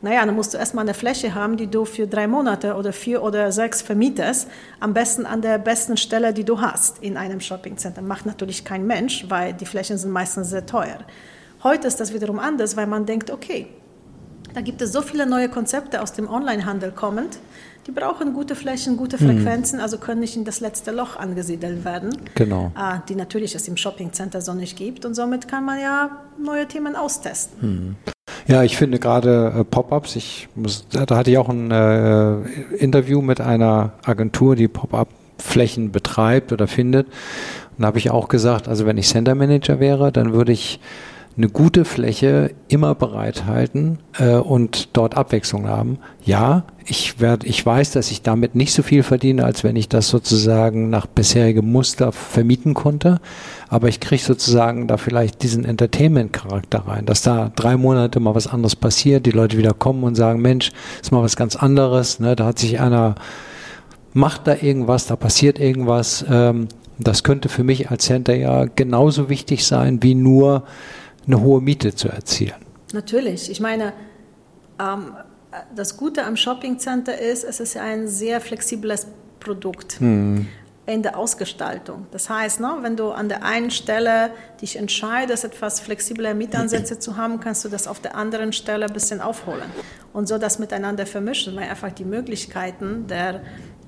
Naja, 0.03 0.25
dann 0.27 0.35
musst 0.35 0.53
du 0.53 0.59
erstmal 0.59 0.85
eine 0.85 0.95
Fläche 0.95 1.35
haben, 1.35 1.57
die 1.57 1.69
du 1.69 1.85
für 1.85 2.07
drei 2.07 2.27
Monate 2.27 2.75
oder 2.75 2.93
vier 2.93 3.23
oder 3.23 3.51
sechs 3.51 3.81
vermietest. 3.81 4.49
Am 4.79 4.93
besten 4.93 5.25
an 5.25 5.41
der 5.41 5.59
besten 5.59 5.97
Stelle, 5.97 6.33
die 6.33 6.45
du 6.45 6.61
hast 6.61 7.03
in 7.03 7.17
einem 7.17 7.41
Shoppingcenter. 7.41 8.03
Macht 8.03 8.27
natürlich 8.27 8.65
kein 8.65 8.87
Mensch, 8.87 9.25
weil 9.29 9.55
die 9.55 9.67
Flächen 9.67 9.97
sind 9.97 10.11
meistens 10.11 10.51
sehr 10.51 10.67
teuer. 10.67 10.99
Heute 11.63 11.89
ist 11.89 11.99
das 11.99 12.13
wiederum 12.13 12.39
anders, 12.39 12.77
weil 12.77 12.87
man 12.87 13.07
denkt, 13.07 13.31
okay, 13.31 13.69
da 14.55 14.61
gibt 14.61 14.81
es 14.81 14.93
so 14.93 15.03
viele 15.03 15.27
neue 15.27 15.49
Konzepte 15.49 16.01
aus 16.01 16.13
dem 16.13 16.31
Onlinehandel 16.31 16.91
kommend. 16.91 17.39
Die 17.87 17.93
brauchen 17.93 18.33
gute 18.33 18.55
Flächen, 18.55 18.97
gute 18.97 19.23
mhm. 19.23 19.39
Frequenzen, 19.39 19.77
mhm. 19.77 19.83
also 19.83 19.99
können 19.99 20.21
nicht 20.21 20.37
in 20.37 20.45
das 20.45 20.61
letzte 20.61 20.91
Loch 20.93 21.17
angesiedelt 21.17 21.85
werden. 21.85 22.17
Genau. 22.35 22.73
Äh, 22.77 23.01
die 23.09 23.15
natürlich 23.15 23.55
es 23.55 23.69
im 23.69 23.77
Shoppingcenter 23.77 24.41
so 24.41 24.55
nicht 24.55 24.77
gibt. 24.77 25.05
Und 25.05 25.15
somit 25.15 25.49
kann 25.49 25.65
man 25.65 25.81
ja 25.81 26.23
neue 26.39 26.67
Themen 26.67 26.97
austesten. 26.97 27.59
Mhm. 27.61 27.97
Ja, 28.49 28.63
ich 28.63 28.77
finde 28.77 28.99
gerade 29.01 29.53
äh, 29.59 29.65
Pop-ups, 29.65 30.15
ich 30.15 30.49
muss, 30.55 30.87
da 30.89 31.17
hatte 31.17 31.31
ich 31.31 31.39
auch 31.39 31.49
ein 31.49 31.71
äh, 31.71 32.41
Interview 32.77 33.21
mit 33.21 33.41
einer 33.41 33.93
Agentur, 34.05 34.55
die 34.55 34.69
Pop-up-Flächen 34.69 35.91
betreibt 35.91 36.53
oder 36.53 36.69
findet. 36.69 37.07
Und 37.07 37.83
da 37.83 37.89
habe 37.89 37.99
ich 37.99 38.11
auch 38.11 38.29
gesagt, 38.29 38.69
also 38.69 38.87
wenn 38.87 38.99
ich 38.99 39.09
Center 39.09 39.35
Manager 39.35 39.81
wäre, 39.81 40.13
dann 40.13 40.33
würde 40.33 40.53
ich 40.53 40.79
eine 41.37 41.49
gute 41.49 41.85
Fläche 41.85 42.53
immer 42.69 42.95
bereithalten 42.95 43.99
äh, 44.19 44.37
und 44.37 44.97
dort 44.97 45.17
Abwechslung 45.17 45.69
haben. 45.69 45.99
Ja, 46.25 46.65
ich 46.87 47.21
werde, 47.21 47.47
ich 47.47 47.65
weiß, 47.65 47.91
dass 47.91 48.11
ich 48.11 48.23
damit 48.23 48.55
nicht 48.55 48.73
so 48.73 48.83
viel 48.83 49.03
verdiene, 49.03 49.45
als 49.45 49.63
wenn 49.63 49.77
ich 49.77 49.89
das 49.89 50.09
sozusagen 50.09 50.89
nach 50.89 51.07
bisherigem 51.07 51.71
Muster 51.71 52.13
vermieten 52.13 52.73
konnte. 52.73 53.21
Aber 53.69 53.89
ich 53.89 54.01
kriege 54.01 54.23
sozusagen 54.23 54.87
da 54.87 54.97
vielleicht 54.97 55.43
diesen 55.43 55.67
Entertainment-Charakter 55.67 56.87
rein, 56.87 57.05
dass 57.05 57.21
da 57.21 57.53
drei 57.55 57.77
Monate 57.77 58.19
mal 58.19 58.35
was 58.35 58.47
anderes 58.47 58.77
passiert, 58.77 59.27
die 59.27 59.33
Leute 59.33 59.59
wieder 59.59 59.75
kommen 59.75 60.05
und 60.05 60.15
sagen, 60.15 60.41
Mensch, 60.41 60.73
ist 61.03 61.13
mal 61.13 61.23
was 61.23 61.37
ganz 61.37 61.55
anderes. 61.55 62.19
Ne? 62.19 62.35
Da 62.35 62.47
hat 62.47 62.59
sich 62.59 62.81
einer 62.81 63.15
macht 64.15 64.47
da 64.47 64.57
irgendwas, 64.59 65.07
da 65.07 65.15
passiert 65.15 65.59
irgendwas. 65.59 66.25
Ähm, 66.29 66.69
das 66.99 67.23
könnte 67.23 67.51
für 67.51 67.63
mich 67.63 67.91
als 67.91 68.07
Center 68.07 68.35
ja 68.35 68.65
genauso 68.65 69.29
wichtig 69.29 69.67
sein 69.67 70.03
wie 70.03 70.15
nur 70.15 70.65
eine 71.27 71.41
hohe 71.41 71.61
Miete 71.61 71.95
zu 71.95 72.09
erzielen. 72.09 72.55
Natürlich. 72.93 73.51
Ich 73.51 73.61
meine, 73.61 73.93
ähm, 74.79 75.13
das 75.75 75.97
Gute 75.97 76.25
am 76.25 76.37
Shoppingcenter 76.37 77.19
ist, 77.19 77.45
es 77.45 77.61
ist 77.61 77.77
ein 77.77 78.09
sehr 78.09 78.41
flexibles 78.41 79.07
Produkt. 79.41 80.01
Hm 80.01 80.47
in 80.87 81.03
der 81.03 81.19
Ausgestaltung. 81.19 82.07
Das 82.13 82.31
heißt, 82.31 82.61
ne, 82.61 82.77
wenn 82.81 82.97
du 82.97 83.11
an 83.11 83.29
der 83.29 83.45
einen 83.45 83.71
Stelle 83.71 84.31
dich 84.63 84.77
entscheidest, 84.77 85.45
etwas 85.45 85.81
flexible 85.81 86.33
Mietansätze 86.35 86.99
zu 86.99 87.17
haben, 87.17 87.41
kannst 87.41 87.65
du 87.65 87.69
das 87.69 87.89
auf 87.89 88.01
der 88.01 88.15
anderen 88.15 88.53
Stelle 88.53 88.87
ein 88.87 88.93
bisschen 88.93 89.21
aufholen 89.21 89.69
und 90.13 90.29
so 90.29 90.39
das 90.39 90.59
miteinander 90.61 91.05
vermischen, 91.05 91.57
weil 91.57 91.69
einfach 91.69 91.91
die 91.91 92.05
Möglichkeiten 92.05 93.07
der 93.09 93.41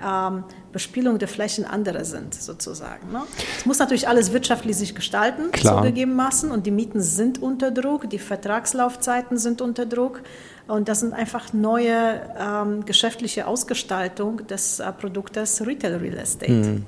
ähm, 0.05 0.45
Bespielung 0.73 1.19
der 1.19 1.29
Flächen 1.29 1.65
andere 1.65 2.05
sind, 2.05 2.35
sozusagen. 2.35 3.11
Ne? 3.13 3.23
Es 3.57 3.67
muss 3.67 3.79
natürlich 3.79 4.09
alles 4.09 4.33
wirtschaftlich 4.33 4.77
sich 4.77 4.95
gestalten, 4.95 5.51
Klar. 5.53 5.79
zugegebenermaßen, 5.79 6.51
und 6.51 6.67
die 6.67 6.71
Mieten 6.71 7.01
sind 7.01 7.43
unter 7.43 7.71
Druck, 7.71 8.09
die 8.11 8.19
Vertragslaufzeiten 8.19 9.39
sind 9.39 9.61
unter 9.61 9.87
Druck. 9.87 10.23
Und 10.67 10.89
das 10.89 11.01
sind 11.01 11.15
einfach 11.15 11.55
neue 11.55 12.21
ähm, 12.39 12.85
geschäftliche 12.85 13.47
Ausgestaltung 13.47 14.47
des 14.47 14.81
äh, 14.81 14.93
Produktes 14.93 15.67
Retail 15.67 15.97
Real 15.97 16.19
Estate. 16.19 16.53
Hm. 16.53 16.85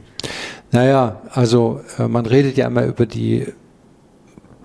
Naja, 0.71 1.23
also 1.33 1.81
äh, 1.99 2.07
man 2.07 2.27
redet 2.27 2.59
ja 2.59 2.67
immer 2.67 2.85
über 2.85 3.07
die 3.07 3.47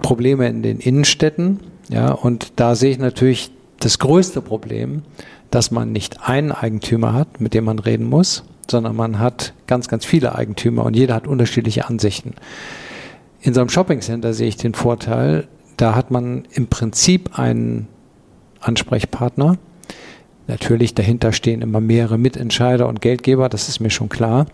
Probleme 0.02 0.48
in 0.50 0.62
den 0.62 0.80
Innenstädten, 0.80 1.62
ja, 1.90 2.12
und 2.12 2.54
da 2.60 2.76
sehe 2.76 2.92
ich 2.92 3.00
natürlich 3.00 3.52
das 3.80 4.00
größte 4.00 4.42
Problem, 4.42 5.04
dass 5.52 5.72
man 5.72 5.92
nicht 5.92 6.28
einen 6.28 6.52
Eigentümer 6.52 7.14
hat, 7.14 7.40
mit 7.40 7.54
dem 7.54 7.66
man 7.66 7.80
reden 7.80 8.06
muss, 8.06 8.44
sondern 8.70 8.96
man 8.96 9.20
hat 9.20 9.54
ganz, 9.68 9.88
ganz 9.88 10.06
viele 10.06 10.36
Eigentümer 10.36 10.84
und 10.84 10.96
jeder 10.96 11.16
hat 11.16 11.28
unterschiedliche 11.28 11.88
Ansichten. 11.88 12.34
In 13.42 13.54
so 13.54 13.62
einem 13.62 13.70
Shoppingcenter 13.70 14.34
sehe 14.34 14.48
ich 14.48 14.58
den 14.58 14.74
Vorteil, 14.74 15.48
da 15.78 15.96
hat 15.96 16.12
man 16.12 16.46
im 16.52 16.68
Prinzip 16.68 17.38
einen 17.38 17.88
Ansprechpartner. 18.60 19.58
Natürlich 20.48 20.94
dahinter 20.94 21.32
stehen 21.32 21.62
immer 21.62 21.82
mehrere 21.82 22.18
Mitentscheider 22.18 22.88
und 22.88 23.02
Geldgeber, 23.02 23.50
das 23.50 23.68
ist 23.68 23.80
mir 23.80 23.90
schon 23.90 24.10
klar. 24.10 24.46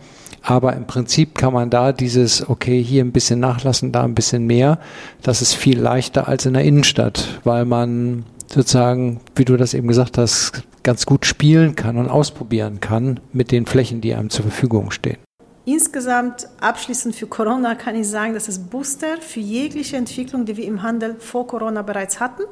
Aber 0.41 0.75
im 0.75 0.87
Prinzip 0.87 1.35
kann 1.35 1.53
man 1.53 1.69
da 1.69 1.91
dieses, 1.91 2.49
okay, 2.49 2.81
hier 2.81 3.03
ein 3.03 3.11
bisschen 3.11 3.39
nachlassen, 3.39 3.91
da 3.91 4.03
ein 4.03 4.15
bisschen 4.15 4.47
mehr. 4.47 4.79
Das 5.21 5.41
ist 5.41 5.53
viel 5.53 5.79
leichter 5.79 6.27
als 6.27 6.45
in 6.45 6.53
der 6.53 6.63
Innenstadt, 6.63 7.39
weil 7.43 7.65
man 7.65 8.25
sozusagen, 8.47 9.19
wie 9.35 9.45
du 9.45 9.55
das 9.55 9.73
eben 9.73 9.87
gesagt 9.87 10.17
hast, 10.17 10.63
ganz 10.83 11.05
gut 11.05 11.25
spielen 11.25 11.75
kann 11.75 11.97
und 11.97 12.09
ausprobieren 12.09 12.79
kann 12.79 13.19
mit 13.33 13.51
den 13.51 13.65
Flächen, 13.65 14.01
die 14.01 14.13
einem 14.13 14.29
zur 14.29 14.43
Verfügung 14.43 14.91
stehen. 14.91 15.17
Insgesamt 15.65 16.47
abschließend 16.59 17.15
für 17.15 17.27
Corona 17.27 17.75
kann 17.75 17.95
ich 17.95 18.07
sagen, 18.07 18.33
dass 18.33 18.47
es 18.47 18.57
Booster 18.57 19.17
für 19.19 19.39
jegliche 19.39 19.95
Entwicklung, 19.95 20.45
die 20.45 20.57
wir 20.57 20.65
im 20.65 20.81
Handel 20.81 21.15
vor 21.19 21.45
Corona 21.45 21.83
bereits 21.83 22.19
hatten, 22.19 22.43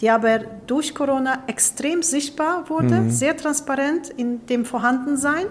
die 0.00 0.10
aber 0.10 0.40
durch 0.66 0.94
Corona 0.94 1.44
extrem 1.46 2.02
sichtbar 2.02 2.68
wurde, 2.68 3.00
mhm. 3.00 3.10
sehr 3.10 3.36
transparent 3.36 4.10
in 4.10 4.44
dem 4.46 4.66
Vorhandensein 4.66 5.46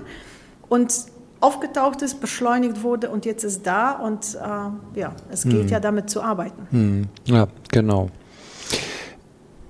und 0.69 0.93
aufgetaucht 1.39 2.03
ist, 2.03 2.21
beschleunigt 2.21 2.83
wurde 2.83 3.09
und 3.09 3.25
jetzt 3.25 3.43
ist 3.43 3.65
da 3.65 3.93
und 3.93 4.35
äh, 4.35 4.99
ja, 4.99 5.13
es 5.31 5.43
gilt 5.43 5.65
mhm. 5.65 5.69
ja 5.69 5.79
damit 5.79 6.09
zu 6.09 6.21
arbeiten. 6.21 6.67
Mhm. 6.69 7.07
Ja, 7.25 7.47
genau. 7.71 8.09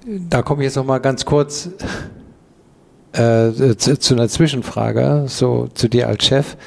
Da 0.05 0.41
komme 0.41 0.63
ich 0.63 0.65
jetzt 0.65 0.75
noch 0.75 0.85
mal 0.85 0.99
ganz 0.99 1.23
kurz 1.23 1.69
äh, 3.13 3.75
zu, 3.75 3.99
zu, 3.99 4.13
einer 4.15 4.29
Zwischenfrage, 4.29 5.25
so 5.27 5.67
zu 5.73 5.87
dir 5.87 6.07
als 6.07 6.25
Chef, 6.25 6.57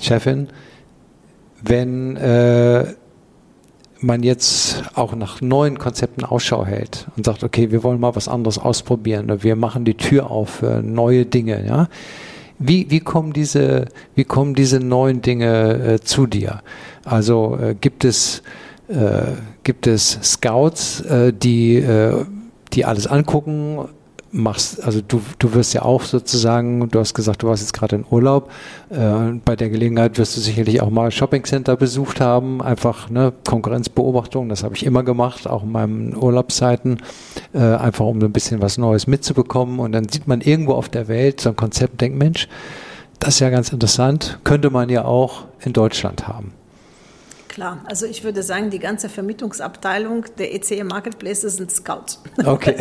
Chefin. 0.00 0.48
Wenn 1.62 2.16
äh, 2.16 2.94
man 4.00 4.22
jetzt 4.22 4.84
auch 4.94 5.14
nach 5.14 5.40
neuen 5.40 5.78
Konzepten 5.78 6.24
Ausschau 6.24 6.64
hält 6.64 7.08
und 7.16 7.26
sagt, 7.26 7.42
okay, 7.42 7.70
wir 7.70 7.82
wollen 7.82 8.00
mal 8.00 8.14
was 8.14 8.28
anderes 8.28 8.58
ausprobieren, 8.58 9.42
wir 9.42 9.56
machen 9.56 9.84
die 9.84 9.94
Tür 9.94 10.30
auf 10.30 10.50
für 10.50 10.82
neue 10.82 11.26
Dinge, 11.26 11.66
ja. 11.66 11.88
Wie, 12.60 12.90
wie, 12.90 12.98
kommen 12.98 13.32
diese, 13.32 13.84
wie 14.16 14.24
kommen 14.24 14.54
diese 14.54 14.80
neuen 14.80 15.22
Dinge 15.22 15.94
äh, 15.94 16.00
zu 16.00 16.26
dir? 16.26 16.62
Also 17.04 17.56
äh, 17.56 17.76
gibt 17.80 18.04
es, 18.04 18.42
äh, 18.88 19.34
gibt 19.62 19.86
es 19.86 20.18
Scouts, 20.22 21.02
äh, 21.02 21.32
die, 21.32 21.76
äh, 21.76 22.24
die 22.72 22.84
alles 22.84 23.06
angucken, 23.06 23.88
machst, 24.30 24.82
also 24.82 25.00
du, 25.00 25.20
du 25.38 25.54
wirst 25.54 25.72
ja 25.74 25.82
auch 25.82 26.02
sozusagen, 26.02 26.88
du 26.88 26.98
hast 26.98 27.14
gesagt, 27.14 27.42
du 27.42 27.48
warst 27.48 27.62
jetzt 27.62 27.72
gerade 27.72 27.96
in 27.96 28.04
Urlaub. 28.10 28.50
Äh, 28.90 29.32
bei 29.44 29.56
der 29.56 29.70
Gelegenheit 29.70 30.18
wirst 30.18 30.36
du 30.36 30.40
sicherlich 30.40 30.82
auch 30.82 30.90
mal 30.90 31.10
Shoppingcenter 31.10 31.76
besucht 31.76 32.20
haben, 32.20 32.60
einfach 32.60 33.10
ne, 33.10 33.32
Konkurrenzbeobachtung, 33.46 34.48
das 34.48 34.64
habe 34.64 34.74
ich 34.74 34.84
immer 34.84 35.02
gemacht, 35.02 35.48
auch 35.48 35.62
in 35.62 35.72
meinen 35.72 36.16
Urlaubszeiten, 36.16 37.02
äh, 37.54 37.58
einfach 37.58 38.04
um 38.04 38.20
so 38.20 38.26
ein 38.26 38.32
bisschen 38.32 38.60
was 38.60 38.78
Neues 38.78 39.06
mitzubekommen. 39.06 39.78
Und 39.80 39.92
dann 39.92 40.08
sieht 40.08 40.26
man 40.26 40.40
irgendwo 40.40 40.72
auf 40.74 40.88
der 40.88 41.08
Welt 41.08 41.40
so 41.40 41.50
ein 41.50 41.56
Konzept 41.56 42.00
denkt, 42.00 42.18
Mensch, 42.18 42.48
das 43.18 43.34
ist 43.34 43.40
ja 43.40 43.50
ganz 43.50 43.72
interessant, 43.72 44.38
könnte 44.44 44.70
man 44.70 44.88
ja 44.90 45.04
auch 45.04 45.46
in 45.60 45.72
Deutschland 45.72 46.28
haben. 46.28 46.52
Klar, 47.58 47.78
also 47.86 48.06
ich 48.06 48.22
würde 48.22 48.44
sagen, 48.44 48.70
die 48.70 48.78
ganze 48.78 49.08
Vermietungsabteilung 49.08 50.26
der 50.38 50.54
ECE 50.54 50.84
Marketplaces 50.84 51.56
sind 51.56 51.72
Scouts. 51.72 52.22
Okay. 52.46 52.76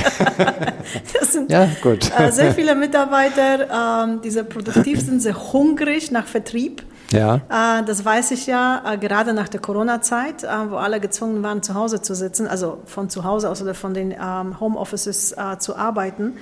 das 1.20 1.34
sind 1.34 1.52
ja, 1.52 1.68
gut. 1.82 2.12
Äh, 2.16 2.32
sehr 2.32 2.54
viele 2.54 2.76
Mitarbeiter, 2.76 4.04
ähm, 4.06 4.22
die 4.22 4.30
sehr 4.30 4.44
produktiv 4.44 5.02
sind, 5.02 5.20
sehr 5.20 5.52
hungrig 5.52 6.12
nach 6.12 6.28
Vertrieb. 6.28 6.84
Ja. 7.12 7.38
Äh, 7.50 7.86
das 7.86 8.06
weiß 8.06 8.30
ich 8.30 8.46
ja, 8.46 8.84
äh, 8.86 9.00
gerade 9.00 9.34
nach 9.34 9.50
der 9.50 9.62
Corona-Zeit, 9.62 10.44
wo 10.70 10.76
alle 10.76 11.00
gezwungen 11.00 11.42
waren, 11.42 11.64
zu 11.64 11.74
Hause 11.74 12.04
zu 12.04 12.14
sitzen, 12.14 12.46
also 12.46 12.78
von 12.86 13.10
zu 13.10 13.24
Hause 13.24 13.50
aus 13.50 13.64
oder 13.64 13.74
von 13.74 13.96
den 13.96 14.12
ähm, 14.12 14.60
Homeoffices 14.60 15.36
zu 15.58 15.76
arbeiten. 15.76 16.34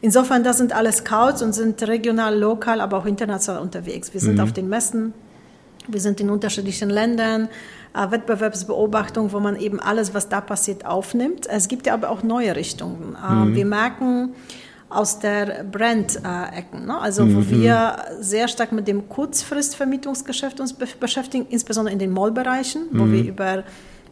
Insofern, 0.00 0.44
das 0.44 0.58
sind 0.58 0.72
alle 0.72 0.92
Scouts 0.92 1.42
und 1.42 1.52
sind 1.52 1.82
regional, 1.82 2.38
lokal, 2.38 2.80
aber 2.80 2.98
auch 2.98 3.06
international 3.06 3.60
unterwegs. 3.60 4.12
Wir 4.12 4.20
sind 4.20 4.34
mhm. 4.34 4.40
auf 4.40 4.52
den 4.52 4.68
Messen, 4.68 5.14
wir 5.88 6.00
sind 6.00 6.20
in 6.20 6.30
unterschiedlichen 6.30 6.90
Ländern, 6.90 7.48
äh, 7.94 8.10
Wettbewerbsbeobachtung, 8.10 9.32
wo 9.32 9.40
man 9.40 9.56
eben 9.56 9.80
alles, 9.80 10.14
was 10.14 10.28
da 10.28 10.40
passiert, 10.40 10.86
aufnimmt. 10.86 11.46
Es 11.46 11.68
gibt 11.68 11.86
ja 11.86 11.94
aber 11.94 12.10
auch 12.10 12.22
neue 12.22 12.56
Richtungen. 12.56 13.16
Äh, 13.16 13.34
mhm. 13.34 13.54
Wir 13.54 13.66
merken 13.66 14.34
aus 14.88 15.18
der 15.20 15.64
Brand-Ecken, 15.64 16.86
ne? 16.86 17.00
also 17.00 17.24
mhm. 17.24 17.36
wo 17.36 17.50
wir 17.50 17.96
sehr 18.20 18.46
stark 18.48 18.72
mit 18.72 18.86
dem 18.88 19.08
Kurzfristvermietungsgeschäft 19.08 20.60
uns 20.60 20.74
beschäftigen, 20.74 21.46
insbesondere 21.48 21.92
in 21.92 21.98
den 21.98 22.12
Mallbereichen, 22.12 22.88
wo 22.92 23.04
mhm. 23.04 23.12
wir 23.12 23.24
über 23.24 23.64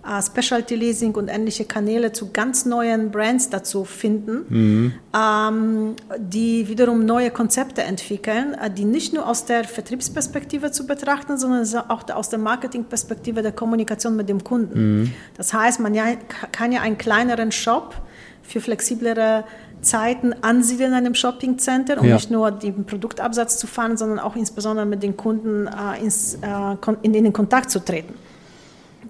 äh, 0.07 0.23
Specialty 0.23 0.77
Leasing 0.77 1.15
und 1.15 1.29
ähnliche 1.29 1.65
Kanäle 1.65 2.13
zu 2.13 2.31
ganz 2.33 2.65
neuen 2.65 3.11
Brands 3.11 3.51
dazu 3.51 3.85
finden, 3.85 4.45
mhm. 4.49 4.93
ähm, 5.15 5.97
die 6.19 6.69
wiederum 6.69 7.05
neue 7.05 7.31
Konzepte 7.31 7.83
entwickeln, 7.83 8.55
äh, 8.55 8.71
die 8.71 8.85
nicht 8.85 9.13
nur 9.13 9.29
aus 9.29 9.45
der 9.45 9.65
Vertriebsperspektive 9.65 10.71
zu 10.71 10.87
betrachten, 10.87 11.39
sondern 11.39 11.67
auch 11.89 12.09
aus 12.11 12.29
der 12.29 12.39
Marketingperspektive 12.39 13.43
der 13.43 13.53
Kommunikation 13.53 14.17
mit 14.17 14.29
dem 14.29 14.43
Kunden. 14.43 15.01
Mhm. 15.01 15.13
Das 15.37 15.53
heißt, 15.53 15.81
man 15.81 15.95
ja, 15.95 16.05
kann 16.53 16.73
ja 16.73 16.81
einen 16.81 16.99
kleineren 16.99 17.53
Shop 17.53 17.95
für 18.43 18.61
flexiblere 18.61 19.45
Zeiten 19.83 20.35
ansiedeln 20.43 20.93
in 20.93 20.97
einem 20.99 21.15
Shoppingcenter, 21.15 22.01
um 22.01 22.07
ja. 22.07 22.15
nicht 22.15 22.31
nur 22.31 22.51
den 22.51 22.85
Produktabsatz 22.85 23.59
zu 23.59 23.67
fahren, 23.67 23.97
sondern 23.97 24.19
auch 24.19 24.37
insbesondere 24.37 24.87
mit 24.87 25.03
den 25.03 25.17
Kunden 25.17 25.67
äh, 25.67 26.03
ins, 26.03 26.35
äh, 26.35 26.77
in, 27.03 27.15
in 27.15 27.25
den 27.25 27.33
Kontakt 27.33 27.71
zu 27.71 27.85
treten. 27.85 28.15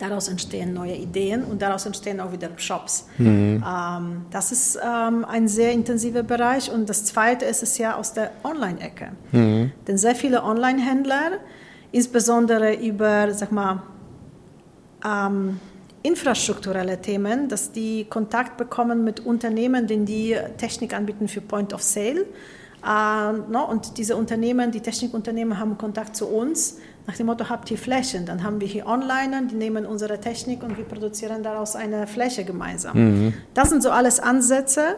Daraus 0.00 0.28
entstehen 0.28 0.72
neue 0.72 0.94
Ideen 0.96 1.44
und 1.44 1.60
daraus 1.60 1.84
entstehen 1.84 2.20
auch 2.20 2.32
wieder 2.32 2.48
Shops. 2.56 3.06
Mhm. 3.18 3.62
Ähm, 3.62 4.22
das 4.30 4.50
ist 4.50 4.78
ähm, 4.82 5.26
ein 5.26 5.46
sehr 5.46 5.72
intensiver 5.72 6.22
Bereich. 6.22 6.72
Und 6.72 6.88
das 6.88 7.04
Zweite 7.04 7.44
ist 7.44 7.62
es 7.62 7.76
ja 7.76 7.96
aus 7.96 8.14
der 8.14 8.30
Online-Ecke. 8.42 9.12
Mhm. 9.32 9.72
Denn 9.86 9.98
sehr 9.98 10.14
viele 10.14 10.42
Online-Händler, 10.42 11.32
insbesondere 11.92 12.76
über, 12.76 13.34
sag 13.34 13.52
mal, 13.52 13.82
ähm, 15.04 15.60
infrastrukturelle 16.02 17.02
Themen, 17.02 17.50
dass 17.50 17.70
die 17.72 18.06
Kontakt 18.08 18.56
bekommen 18.56 19.04
mit 19.04 19.20
Unternehmen, 19.20 19.86
denen 19.86 20.06
die 20.06 20.34
Technik 20.56 20.94
anbieten 20.94 21.28
für 21.28 21.42
Point 21.42 21.74
of 21.74 21.82
Sale. 21.82 22.24
Äh, 22.82 23.32
no, 23.50 23.66
und 23.68 23.98
diese 23.98 24.16
Unternehmen, 24.16 24.70
die 24.70 24.80
Technikunternehmen 24.80 25.58
haben 25.58 25.76
Kontakt 25.76 26.16
zu 26.16 26.26
uns 26.26 26.78
nach 27.10 27.16
dem 27.16 27.26
Motto, 27.26 27.48
habt 27.48 27.68
ihr 27.72 27.76
Flächen? 27.76 28.24
Dann 28.24 28.44
haben 28.44 28.60
wir 28.60 28.68
hier 28.68 28.86
Onliner, 28.86 29.42
die 29.50 29.56
nehmen 29.56 29.84
unsere 29.84 30.20
Technik 30.20 30.62
und 30.62 30.78
wir 30.78 30.84
produzieren 30.84 31.42
daraus 31.42 31.74
eine 31.74 32.06
Fläche 32.06 32.44
gemeinsam. 32.44 32.96
Mhm. 32.96 33.34
Das 33.52 33.68
sind 33.70 33.82
so 33.82 33.90
alles 33.90 34.20
Ansätze, 34.20 34.94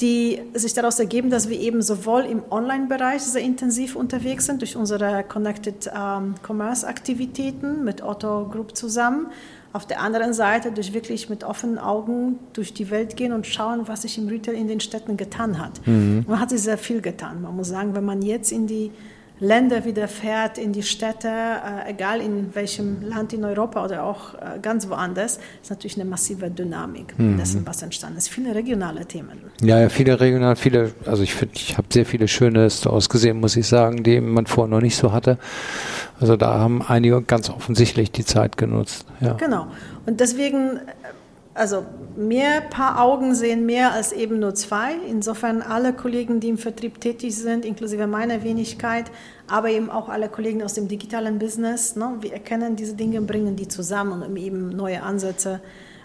die 0.00 0.40
sich 0.54 0.74
daraus 0.74 0.98
ergeben, 0.98 1.30
dass 1.30 1.48
wir 1.48 1.60
eben 1.60 1.80
sowohl 1.80 2.22
im 2.22 2.42
Online-Bereich 2.50 3.22
sehr 3.22 3.42
intensiv 3.42 3.94
unterwegs 3.94 4.46
sind 4.46 4.62
durch 4.62 4.74
unsere 4.74 5.22
Connected 5.22 5.88
ähm, 5.96 6.34
Commerce-Aktivitäten 6.44 7.84
mit 7.84 8.02
Otto 8.02 8.48
Group 8.48 8.76
zusammen, 8.76 9.28
auf 9.72 9.86
der 9.86 10.00
anderen 10.00 10.32
Seite 10.32 10.72
durch 10.72 10.92
wirklich 10.92 11.28
mit 11.28 11.44
offenen 11.44 11.78
Augen 11.78 12.40
durch 12.52 12.74
die 12.74 12.90
Welt 12.90 13.16
gehen 13.16 13.32
und 13.32 13.46
schauen, 13.46 13.86
was 13.86 14.02
sich 14.02 14.18
im 14.18 14.26
Retail 14.26 14.54
in 14.54 14.66
den 14.66 14.80
Städten 14.80 15.16
getan 15.16 15.60
hat. 15.60 15.86
Mhm. 15.86 16.24
Man 16.26 16.40
hat 16.40 16.50
sich 16.50 16.62
sehr 16.62 16.78
viel 16.78 17.00
getan. 17.00 17.42
Man 17.42 17.54
muss 17.54 17.68
sagen, 17.68 17.94
wenn 17.94 18.04
man 18.04 18.22
jetzt 18.22 18.50
in 18.50 18.66
die 18.66 18.90
Länder 19.40 19.84
wieder 19.84 20.06
fährt, 20.06 20.58
in 20.58 20.72
die 20.72 20.84
Städte, 20.84 21.28
äh, 21.28 21.90
egal 21.90 22.20
in 22.20 22.54
welchem 22.54 23.02
Land 23.02 23.32
in 23.32 23.44
Europa 23.44 23.84
oder 23.84 24.04
auch 24.04 24.34
äh, 24.34 24.60
ganz 24.62 24.88
woanders, 24.88 25.40
ist 25.60 25.70
natürlich 25.70 25.96
eine 25.96 26.08
massive 26.08 26.50
Dynamik 26.50 27.18
mhm. 27.18 27.36
dessen, 27.36 27.66
was 27.66 27.82
entstanden 27.82 28.18
ist. 28.18 28.28
Viele 28.28 28.54
regionale 28.54 29.06
Themen. 29.06 29.40
Ja, 29.60 29.80
ja 29.80 29.88
viele 29.88 30.20
regionale, 30.20 30.54
viele, 30.54 30.92
also 31.04 31.24
ich 31.24 31.34
finde, 31.34 31.56
ich 31.56 31.76
habe 31.76 31.88
sehr 31.92 32.06
viele 32.06 32.28
schöne 32.28 32.70
Stores 32.70 33.08
gesehen, 33.08 33.40
muss 33.40 33.56
ich 33.56 33.66
sagen, 33.66 34.04
die 34.04 34.20
man 34.20 34.46
vorher 34.46 34.70
noch 34.70 34.80
nicht 34.80 34.96
so 34.96 35.12
hatte. 35.12 35.38
Also 36.20 36.36
da 36.36 36.58
haben 36.58 36.80
einige 36.82 37.20
ganz 37.22 37.50
offensichtlich 37.50 38.12
die 38.12 38.24
Zeit 38.24 38.56
genutzt. 38.56 39.04
Ja. 39.20 39.32
Genau. 39.32 39.66
Und 40.06 40.20
deswegen, 40.20 40.80
also 41.54 41.86
mehr 42.16 42.60
paar 42.60 43.00
Augen 43.00 43.34
sehen 43.34 43.64
mehr 43.64 43.92
als 43.92 44.12
eben 44.12 44.40
nur 44.40 44.54
zwei. 44.54 44.94
Insofern 45.08 45.62
alle 45.62 45.92
Kollegen, 45.92 46.40
die 46.40 46.48
im 46.48 46.58
Vertrieb 46.58 47.00
tätig 47.00 47.36
sind, 47.36 47.64
inklusive 47.64 48.06
meiner 48.06 48.42
Wenigkeit, 48.42 49.10
aber 49.46 49.70
eben 49.70 49.88
auch 49.88 50.08
alle 50.08 50.28
Kollegen 50.28 50.62
aus 50.62 50.74
dem 50.74 50.88
digitalen 50.88 51.38
Business, 51.38 51.96
ne, 51.96 52.16
wir 52.20 52.32
erkennen 52.32 52.76
diese 52.76 52.94
Dinge, 52.94 53.20
bringen 53.20 53.56
die 53.56 53.68
zusammen, 53.68 54.22
um 54.22 54.36
eben 54.36 54.70
neue 54.70 55.02
Ansätze 55.02 55.60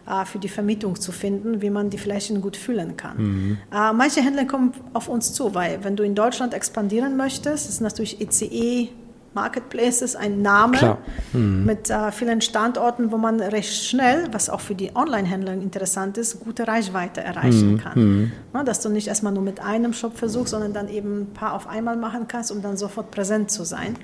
äh, 0.07 0.25
für 0.25 0.39
die 0.39 0.49
Vermietung 0.49 0.99
zu 0.99 1.11
finden, 1.11 1.61
wie 1.61 1.69
man 1.69 1.89
die 1.89 1.97
Flächen 1.97 2.41
gut 2.41 2.55
füllen 2.55 2.95
kann. 2.95 3.17
Mhm. 3.17 3.57
Äh, 3.71 3.93
manche 3.93 4.21
Händler 4.21 4.45
kommen 4.45 4.73
auf 4.93 5.09
uns 5.09 5.33
zu, 5.33 5.55
weil 5.55 5.83
wenn 5.83 5.95
du 5.95 6.03
in 6.03 6.15
Deutschland 6.15 6.53
expandieren 6.53 7.17
möchtest, 7.17 7.69
ist 7.69 7.81
natürlich 7.81 8.21
ECE 8.21 8.89
Marketplaces 9.33 10.15
ein 10.15 10.41
Name 10.41 10.97
mhm. 11.33 11.65
mit 11.65 11.89
äh, 11.89 12.11
vielen 12.11 12.41
Standorten, 12.41 13.11
wo 13.11 13.17
man 13.17 13.39
recht 13.39 13.83
schnell, 13.85 14.27
was 14.31 14.49
auch 14.49 14.59
für 14.59 14.75
die 14.75 14.95
Online-Händler 14.95 15.53
interessant 15.53 16.17
ist, 16.17 16.39
gute 16.39 16.67
Reichweite 16.67 17.21
erreichen 17.21 17.73
mhm. 17.73 17.77
kann. 17.77 17.99
Mhm. 17.99 18.31
Na, 18.53 18.63
dass 18.63 18.81
du 18.81 18.89
nicht 18.89 19.07
erstmal 19.07 19.33
nur 19.33 19.43
mit 19.43 19.59
einem 19.59 19.93
Shop 19.93 20.17
versuchst, 20.17 20.51
sondern 20.51 20.73
dann 20.73 20.89
eben 20.89 21.21
ein 21.21 21.33
paar 21.33 21.53
auf 21.53 21.67
einmal 21.67 21.95
machen 21.95 22.27
kannst, 22.27 22.51
um 22.51 22.61
dann 22.61 22.77
sofort 22.77 23.11
präsent 23.11 23.51
zu 23.51 23.63
sein. 23.63 23.95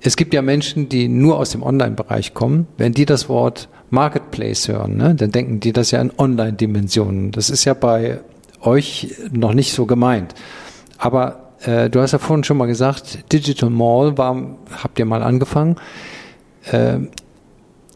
Es 0.00 0.16
gibt 0.16 0.34
ja 0.34 0.42
Menschen, 0.42 0.88
die 0.88 1.08
nur 1.08 1.38
aus 1.38 1.50
dem 1.50 1.62
Online-Bereich 1.62 2.32
kommen. 2.32 2.68
Wenn 2.76 2.92
die 2.92 3.06
das 3.06 3.28
Wort 3.28 3.68
Marketplace 3.90 4.68
hören, 4.68 4.96
ne, 4.96 5.14
dann 5.14 5.32
denken 5.32 5.60
die 5.60 5.72
das 5.72 5.90
ja 5.90 6.00
in 6.00 6.12
Online-Dimensionen. 6.16 7.32
Das 7.32 7.50
ist 7.50 7.64
ja 7.64 7.74
bei 7.74 8.20
euch 8.60 9.16
noch 9.32 9.52
nicht 9.52 9.72
so 9.72 9.86
gemeint. 9.86 10.34
Aber 10.98 11.45
äh, 11.66 11.90
du 11.90 12.00
hast 12.00 12.12
ja 12.12 12.18
vorhin 12.18 12.44
schon 12.44 12.56
mal 12.56 12.66
gesagt, 12.66 13.32
Digital 13.32 13.70
Mall 13.70 14.16
war, 14.16 14.56
habt 14.82 14.98
ihr 14.98 15.04
mal 15.04 15.22
angefangen. 15.22 15.76
Äh, 16.70 16.98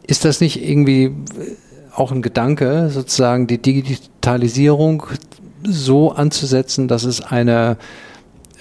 ist 0.02 0.24
das 0.24 0.40
nicht 0.40 0.62
irgendwie 0.62 1.12
auch 1.94 2.12
ein 2.12 2.22
Gedanke, 2.22 2.90
sozusagen 2.90 3.46
die 3.46 3.58
Digitalisierung 3.58 5.04
so 5.62 6.12
anzusetzen, 6.12 6.88
dass 6.88 7.04
es 7.04 7.20
eine 7.20 7.76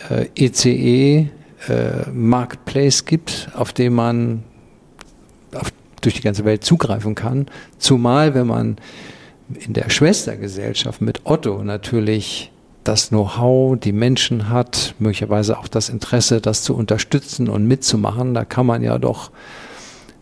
äh, 0.09 0.27
ECE 0.35 1.29
äh, 1.67 2.09
Marketplace 2.13 3.05
gibt, 3.05 3.49
auf 3.55 3.73
dem 3.73 3.93
man 3.93 4.43
auf, 5.55 5.71
durch 6.01 6.15
die 6.15 6.21
ganze 6.21 6.45
Welt 6.45 6.63
zugreifen 6.63 7.15
kann, 7.15 7.47
zumal 7.77 8.33
wenn 8.33 8.47
man 8.47 8.77
in 9.65 9.73
der 9.73 9.89
Schwestergesellschaft 9.89 11.01
mit 11.01 11.21
Otto 11.25 11.63
natürlich 11.63 12.51
das 12.89 13.09
Know-how, 13.09 13.79
die 13.79 13.91
Menschen 13.91 14.49
hat, 14.49 14.95
möglicherweise 14.97 15.59
auch 15.59 15.67
das 15.67 15.89
Interesse, 15.89 16.41
das 16.41 16.63
zu 16.63 16.75
unterstützen 16.75 17.47
und 17.47 17.67
mitzumachen, 17.67 18.33
da 18.33 18.45
kann 18.45 18.65
man 18.65 18.81
ja 18.81 18.97
doch, 18.97 19.29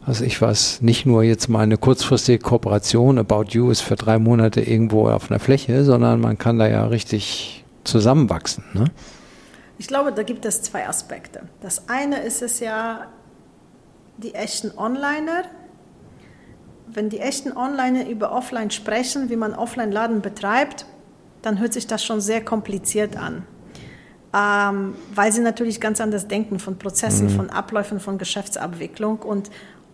also 0.05 0.26
ich 0.26 0.41
weiß, 0.41 0.82
nicht 0.82 1.05
nur 1.05 1.24
jetzt 1.24 1.47
mal 1.47 1.61
eine 1.61 1.78
kurzfristige 1.78 2.39
Kooperation, 2.39 3.20
About 3.20 3.45
You 3.51 3.72
ist 3.72 3.80
für 3.80 3.95
drei 3.95 4.20
Monate 4.20 4.59
irgendwo 4.59 5.07
auf 5.07 5.32
einer 5.32 5.39
Fläche, 5.39 5.86
sondern 5.86 6.20
man 6.20 6.38
kann 6.38 6.59
da 6.59 6.68
ja 6.68 6.86
richtig 6.88 7.63
zusammenwachsen. 7.86 8.65
Ne? 8.74 8.91
Ich 9.78 9.88
glaube, 9.88 10.11
da 10.11 10.24
gibt 10.24 10.43
es 10.43 10.61
zwei 10.61 10.89
Aspekte. 10.89 11.43
Das 11.61 11.88
eine 11.88 12.20
ist 12.20 12.41
es 12.41 12.59
ja, 12.59 13.07
die 14.18 14.34
echten 14.34 14.78
Onliner, 14.78 15.43
wenn 16.88 17.07
die 17.07 17.20
echten 17.20 17.55
Onliner 17.55 18.09
über 18.09 18.34
Offline 18.34 18.72
sprechen, 18.72 19.30
wie 19.30 19.38
man 19.38 19.53
Offline-Laden 19.53 20.20
betreibt, 20.20 20.86
dann 21.47 21.59
hört 21.59 21.73
sich 21.73 21.87
das 21.87 22.03
schon 22.03 22.19
sehr 22.19 22.43
kompliziert 22.43 23.15
an. 23.15 23.43
Ähm, 24.33 24.95
weil 25.15 25.31
sie 25.31 25.41
natürlich 25.41 25.79
ganz 25.79 26.01
anders 26.01 26.27
denken 26.27 26.59
von 26.59 26.77
Prozessen, 26.77 27.27
mhm. 27.27 27.35
von 27.35 27.49
Abläufen, 27.49 27.99
von 28.01 28.17
Geschäftsabwicklung 28.17 29.19
und 29.19 29.49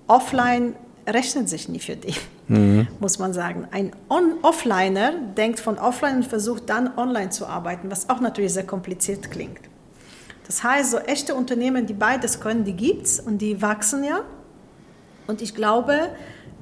offline 0.08 0.76
rechnet 1.08 1.48
sich 1.50 1.70
nie 1.70 1.80
für 1.80 1.96
die, 1.96 2.16
mhm. 2.48 2.88
muss 3.00 3.20
man 3.20 3.34
sagen. 3.34 3.68
Ein 3.72 3.92
On 4.10 4.34
Offliner 4.42 5.14
denkt 5.38 5.60
von 5.60 5.78
offline 5.78 6.18
und 6.18 6.26
versucht 6.26 6.70
dann 6.70 6.98
online 6.98 7.30
zu 7.30 7.46
arbeiten, 7.46 7.92
was 7.92 8.10
auch 8.10 8.20
natürlich 8.20 8.54
sehr 8.54 8.66
kompliziert 8.66 9.30
klingt. 9.30 9.60
Das 10.48 10.64
heißt, 10.64 10.92
so 10.92 10.98
echte 10.98 11.36
Unternehmen, 11.36 11.86
die 11.86 11.94
beides 11.94 12.40
können, 12.40 12.64
die 12.64 12.74
gibt 12.74 13.06
es 13.06 13.20
und 13.20 13.38
die 13.38 13.62
wachsen 13.62 14.04
ja. 14.04 14.22
Und 15.28 15.42
ich 15.42 15.54
glaube, 15.54 16.10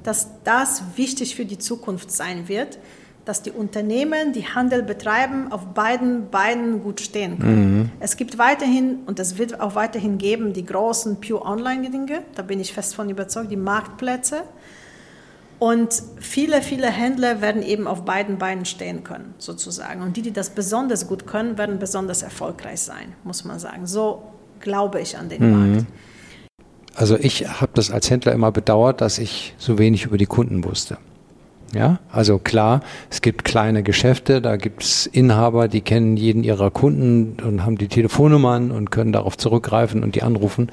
dass 0.04 0.28
das 0.44 0.82
wichtig 0.96 1.34
für 1.34 1.46
die 1.46 1.58
Zukunft 1.58 2.10
sein 2.10 2.48
wird, 2.48 2.78
dass 3.24 3.42
die 3.42 3.52
Unternehmen, 3.52 4.32
die 4.32 4.46
Handel 4.46 4.82
betreiben, 4.82 5.52
auf 5.52 5.66
beiden 5.66 6.30
Beinen 6.30 6.82
gut 6.82 7.00
stehen 7.00 7.38
können. 7.38 7.78
Mhm. 7.78 7.90
Es 8.00 8.16
gibt 8.16 8.38
weiterhin, 8.38 9.00
und 9.06 9.20
es 9.20 9.38
wird 9.38 9.60
auch 9.60 9.74
weiterhin 9.74 10.18
geben, 10.18 10.52
die 10.52 10.64
großen 10.64 11.20
Pure 11.20 11.44
Online-Dinge, 11.44 12.22
da 12.34 12.42
bin 12.42 12.58
ich 12.58 12.72
fest 12.72 12.94
von 12.94 13.08
überzeugt, 13.08 13.50
die 13.50 13.56
Marktplätze. 13.56 14.42
Und 15.60 16.02
viele, 16.18 16.60
viele 16.60 16.88
Händler 16.88 17.40
werden 17.40 17.62
eben 17.62 17.86
auf 17.86 18.04
beiden 18.04 18.38
Beinen 18.38 18.64
stehen 18.64 19.04
können, 19.04 19.34
sozusagen. 19.38 20.02
Und 20.02 20.16
die, 20.16 20.22
die 20.22 20.32
das 20.32 20.50
besonders 20.50 21.06
gut 21.06 21.24
können, 21.28 21.56
werden 21.56 21.78
besonders 21.78 22.22
erfolgreich 22.22 22.80
sein, 22.80 23.12
muss 23.22 23.44
man 23.44 23.60
sagen. 23.60 23.86
So 23.86 24.24
glaube 24.58 25.00
ich 25.00 25.16
an 25.16 25.28
den 25.28 25.46
mhm. 25.46 25.74
Markt. 25.74 25.86
Also 26.94 27.16
ich 27.16 27.46
habe 27.46 27.70
das 27.74 27.92
als 27.92 28.10
Händler 28.10 28.32
immer 28.32 28.50
bedauert, 28.50 29.00
dass 29.00 29.18
ich 29.18 29.54
so 29.56 29.78
wenig 29.78 30.04
über 30.04 30.18
die 30.18 30.26
Kunden 30.26 30.64
wusste. 30.64 30.98
Ja, 31.74 32.00
also 32.10 32.38
klar, 32.38 32.80
es 33.10 33.22
gibt 33.22 33.44
kleine 33.44 33.82
Geschäfte, 33.82 34.42
da 34.42 34.56
gibt 34.56 34.82
es 34.82 35.06
Inhaber, 35.06 35.68
die 35.68 35.80
kennen 35.80 36.18
jeden 36.18 36.44
ihrer 36.44 36.70
Kunden 36.70 37.42
und 37.42 37.64
haben 37.64 37.78
die 37.78 37.88
Telefonnummern 37.88 38.70
und 38.70 38.90
können 38.90 39.12
darauf 39.12 39.38
zurückgreifen 39.38 40.02
und 40.02 40.14
die 40.14 40.22
anrufen. 40.22 40.70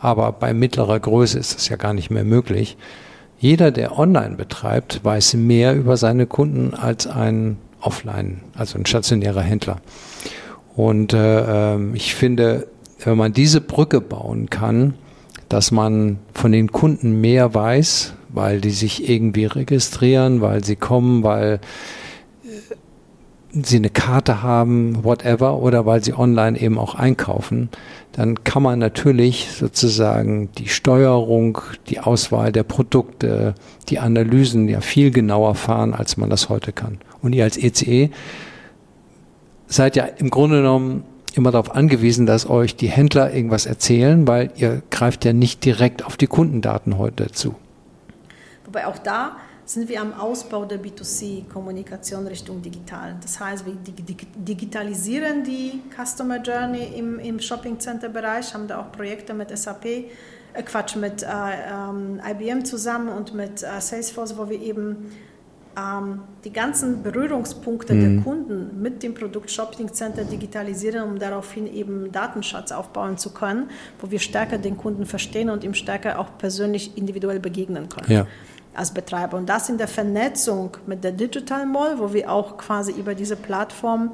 Aber 0.00 0.32
bei 0.32 0.52
mittlerer 0.52 0.98
Größe 0.98 1.38
ist 1.38 1.54
das 1.54 1.68
ja 1.68 1.76
gar 1.76 1.94
nicht 1.94 2.10
mehr 2.10 2.24
möglich. 2.24 2.76
Jeder, 3.38 3.70
der 3.70 3.98
online 3.98 4.34
betreibt, 4.34 5.04
weiß 5.04 5.34
mehr 5.34 5.76
über 5.76 5.96
seine 5.96 6.26
Kunden 6.26 6.74
als 6.74 7.06
ein 7.06 7.58
Offline, 7.80 8.40
also 8.56 8.78
ein 8.78 8.86
stationärer 8.86 9.42
Händler. 9.42 9.76
Und 10.74 11.12
äh, 11.12 11.74
ähm, 11.74 11.94
ich 11.94 12.14
finde, 12.14 12.66
wenn 13.04 13.16
man 13.16 13.32
diese 13.32 13.60
Brücke 13.60 14.00
bauen 14.00 14.50
kann, 14.50 14.94
dass 15.48 15.70
man 15.70 16.18
von 16.34 16.50
den 16.50 16.72
Kunden 16.72 17.20
mehr 17.20 17.54
weiß, 17.54 18.14
weil 18.32 18.60
die 18.60 18.70
sich 18.70 19.08
irgendwie 19.08 19.44
registrieren, 19.46 20.40
weil 20.40 20.64
sie 20.64 20.76
kommen, 20.76 21.22
weil 21.22 21.60
äh, 22.44 22.48
sie 23.62 23.76
eine 23.76 23.90
Karte 23.90 24.42
haben, 24.42 25.04
whatever, 25.04 25.58
oder 25.58 25.84
weil 25.84 26.02
sie 26.02 26.14
online 26.14 26.58
eben 26.58 26.78
auch 26.78 26.94
einkaufen, 26.94 27.68
dann 28.12 28.44
kann 28.44 28.62
man 28.62 28.78
natürlich 28.78 29.48
sozusagen 29.52 30.50
die 30.58 30.68
Steuerung, 30.68 31.58
die 31.88 32.00
Auswahl 32.00 32.52
der 32.52 32.62
Produkte, 32.62 33.54
die 33.88 33.98
Analysen 33.98 34.68
ja 34.68 34.80
viel 34.80 35.10
genauer 35.10 35.54
fahren, 35.54 35.94
als 35.94 36.16
man 36.16 36.30
das 36.30 36.48
heute 36.48 36.72
kann. 36.72 36.98
Und 37.20 37.34
ihr 37.34 37.44
als 37.44 37.56
ECE 37.56 38.10
seid 39.66 39.96
ja 39.96 40.04
im 40.04 40.30
Grunde 40.30 40.58
genommen 40.58 41.04
immer 41.34 41.50
darauf 41.50 41.74
angewiesen, 41.74 42.26
dass 42.26 42.48
euch 42.48 42.76
die 42.76 42.88
Händler 42.88 43.32
irgendwas 43.32 43.66
erzählen, 43.66 44.26
weil 44.26 44.50
ihr 44.56 44.82
greift 44.90 45.24
ja 45.24 45.32
nicht 45.32 45.64
direkt 45.64 46.04
auf 46.04 46.16
die 46.16 46.26
Kundendaten 46.26 46.98
heute 46.98 47.30
zu. 47.30 47.54
Wobei 48.72 48.86
auch 48.86 48.96
da 48.96 49.36
sind 49.66 49.90
wir 49.90 50.00
am 50.00 50.14
Ausbau 50.14 50.64
der 50.64 50.80
B2C-Kommunikation 50.80 52.26
Richtung 52.26 52.62
digital. 52.62 53.16
Das 53.20 53.38
heißt, 53.38 53.66
wir 53.66 53.74
digitalisieren 53.74 55.44
die 55.44 55.82
Customer 55.94 56.40
Journey 56.40 56.94
im, 56.96 57.18
im 57.18 57.38
Shopping 57.38 57.78
Center 57.78 58.08
Bereich, 58.08 58.54
haben 58.54 58.66
da 58.66 58.80
auch 58.80 58.90
Projekte 58.90 59.34
mit 59.34 59.56
SAP, 59.56 59.84
äh 59.84 60.06
Quatsch, 60.64 60.96
mit 60.96 61.22
äh, 61.22 61.26
ähm, 61.26 62.18
IBM 62.26 62.64
zusammen 62.64 63.10
und 63.10 63.34
mit 63.34 63.62
äh, 63.62 63.78
Salesforce, 63.78 64.38
wo 64.38 64.48
wir 64.48 64.58
eben 64.58 65.12
ähm, 65.78 66.22
die 66.44 66.52
ganzen 66.52 67.02
Berührungspunkte 67.02 67.92
mhm. 67.92 68.16
der 68.16 68.24
Kunden 68.24 68.82
mit 68.82 69.02
dem 69.02 69.12
Produkt 69.12 69.50
Shopping 69.50 69.92
Center 69.92 70.24
digitalisieren, 70.24 71.10
um 71.10 71.18
daraufhin 71.18 71.72
eben 71.72 72.10
Datenschatz 72.10 72.72
aufbauen 72.72 73.18
zu 73.18 73.34
können, 73.34 73.68
wo 74.00 74.10
wir 74.10 74.18
stärker 74.18 74.56
den 74.56 74.78
Kunden 74.78 75.04
verstehen 75.04 75.50
und 75.50 75.62
ihm 75.62 75.74
stärker 75.74 76.18
auch 76.18 76.38
persönlich 76.38 76.96
individuell 76.96 77.38
begegnen 77.38 77.90
können. 77.90 78.10
Ja 78.10 78.26
als 78.74 78.92
Betreiber. 78.92 79.36
Und 79.36 79.48
das 79.48 79.68
in 79.68 79.78
der 79.78 79.88
Vernetzung 79.88 80.76
mit 80.86 81.04
der 81.04 81.12
Digital 81.12 81.66
Mall, 81.66 81.98
wo 81.98 82.12
wir 82.12 82.30
auch 82.30 82.56
quasi 82.56 82.92
über 82.92 83.14
diese 83.14 83.36
Plattform 83.36 84.12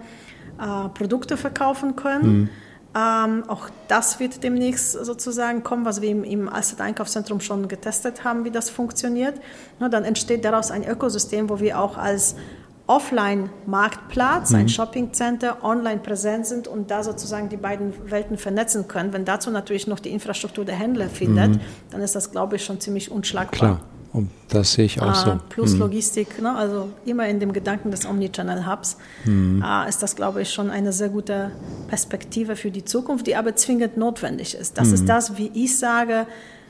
äh, 0.59 0.89
Produkte 0.91 1.37
verkaufen 1.37 1.97
können. 1.97 2.41
Mhm. 2.41 2.49
Ähm, 2.97 3.45
auch 3.49 3.69
das 3.87 4.19
wird 4.19 4.43
demnächst 4.43 4.93
sozusagen 4.93 5.63
kommen, 5.63 5.85
was 5.85 6.01
wir 6.01 6.11
im, 6.11 6.25
im 6.25 6.49
Alstedt-Einkaufszentrum 6.49 7.41
schon 7.41 7.69
getestet 7.69 8.25
haben, 8.25 8.45
wie 8.45 8.51
das 8.51 8.71
funktioniert. 8.71 9.35
Na, 9.79 9.89
dann 9.89 10.05
entsteht 10.05 10.45
daraus 10.45 10.71
ein 10.71 10.89
Ökosystem, 10.89 11.49
wo 11.51 11.61
wir 11.61 11.79
auch 11.79 11.97
als 11.99 12.35
Offline-Marktplatz, 12.89 14.51
mhm. 14.51 14.57
ein 14.57 14.69
Shopping-Center, 14.71 15.63
online 15.63 16.01
präsent 16.01 16.47
sind 16.47 16.67
und 16.67 16.91
da 16.91 17.05
sozusagen 17.05 17.51
die 17.51 17.59
beiden 17.59 17.93
Welten 18.11 18.39
vernetzen 18.39 18.89
können. 18.89 19.13
Wenn 19.13 19.27
dazu 19.27 19.51
natürlich 19.51 19.87
noch 19.87 20.01
die 20.01 20.11
Infrastruktur 20.11 20.65
der 20.65 20.75
Händler 20.75 21.09
findet, 21.09 21.51
mhm. 21.51 21.61
dann 21.91 22.01
ist 22.01 22.15
das, 22.15 22.33
glaube 22.33 22.57
ich, 22.57 22.65
schon 22.65 22.81
ziemlich 22.81 23.11
unschlagbar. 23.11 23.59
Klar. 23.59 23.81
Und 24.13 24.31
das 24.49 24.73
sehe 24.73 24.87
ich 24.87 25.01
auch 25.03 25.09
ah, 25.09 25.15
so. 25.15 25.39
Plus 25.51 25.75
mhm. 25.75 25.81
Logistik, 25.81 26.41
ne? 26.41 26.55
also 26.55 26.89
immer 27.05 27.29
in 27.29 27.41
dem 27.41 27.53
Gedanken 27.53 27.91
des 27.91 28.07
Omnichannel-Hubs, 28.07 28.97
mhm. 29.27 29.63
ah, 29.63 29.85
ist 29.85 30.03
das, 30.03 30.17
glaube 30.17 30.43
ich, 30.43 30.53
schon 30.53 30.71
eine 30.71 30.93
sehr 30.93 31.11
gute 31.11 31.51
Perspektive 31.89 32.57
für 32.57 32.71
die 32.71 32.85
Zukunft, 32.85 33.27
die 33.27 33.37
aber 33.37 33.55
zwingend 33.55 33.97
notwendig 33.97 34.55
ist. 34.55 34.79
Das 34.79 34.89
mhm. 34.89 34.95
ist 34.95 35.09
das, 35.09 35.37
wie 35.37 35.51
ich 35.53 35.77
sage, 35.77 36.27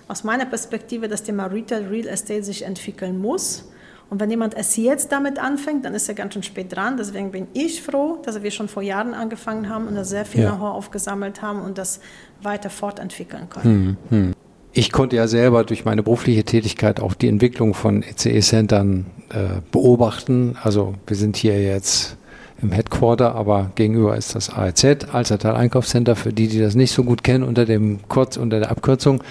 aus 0.08 0.24
meiner 0.24 0.46
Perspektive, 0.46 1.06
das 1.06 1.22
Thema 1.22 1.46
Retail, 1.46 1.86
Real 1.86 2.08
Estate 2.08 2.42
sich 2.42 2.62
entwickeln 2.62 3.20
muss. 3.20 3.64
Und 4.10 4.20
wenn 4.20 4.30
jemand 4.30 4.54
es 4.54 4.76
jetzt 4.76 5.12
damit 5.12 5.38
anfängt, 5.38 5.84
dann 5.84 5.94
ist 5.94 6.08
er 6.08 6.14
ganz 6.14 6.32
schön 6.32 6.42
spät 6.42 6.74
dran. 6.74 6.96
Deswegen 6.96 7.30
bin 7.30 7.46
ich 7.52 7.82
froh, 7.82 8.18
dass 8.24 8.42
wir 8.42 8.50
schon 8.50 8.68
vor 8.68 8.82
Jahren 8.82 9.12
angefangen 9.12 9.68
haben 9.68 9.86
und 9.86 9.94
da 9.94 10.04
sehr 10.04 10.24
viel 10.24 10.42
ja. 10.42 10.50
Know-how 10.50 10.74
aufgesammelt 10.74 11.42
haben 11.42 11.60
und 11.60 11.76
das 11.76 12.00
weiter 12.42 12.70
fortentwickeln 12.70 13.50
können. 13.50 13.98
Mhm. 14.10 14.18
mhm 14.18 14.34
ich 14.72 14.92
konnte 14.92 15.16
ja 15.16 15.26
selber 15.26 15.64
durch 15.64 15.84
meine 15.84 16.02
berufliche 16.02 16.44
Tätigkeit 16.44 17.00
auch 17.00 17.14
die 17.14 17.28
Entwicklung 17.28 17.74
von 17.74 18.02
ECE-Centern 18.02 19.06
äh, 19.30 19.60
beobachten. 19.72 20.56
Also 20.62 20.94
wir 21.06 21.16
sind 21.16 21.36
hier 21.36 21.62
jetzt 21.62 22.16
im 22.60 22.72
Headquarter, 22.72 23.34
aber 23.34 23.70
gegenüber 23.74 24.16
ist 24.16 24.34
das 24.34 24.50
AEZ, 24.50 25.12
Alzertal 25.12 25.54
Einkaufscenter, 25.54 26.16
für 26.16 26.32
die, 26.32 26.48
die 26.48 26.58
das 26.58 26.74
nicht 26.74 26.92
so 26.92 27.04
gut 27.04 27.22
kennen, 27.22 27.44
unter 27.44 27.64
dem 27.64 28.00
Kurz, 28.08 28.36
unter 28.36 28.58
der 28.58 28.70
Abkürzung. 28.70 29.22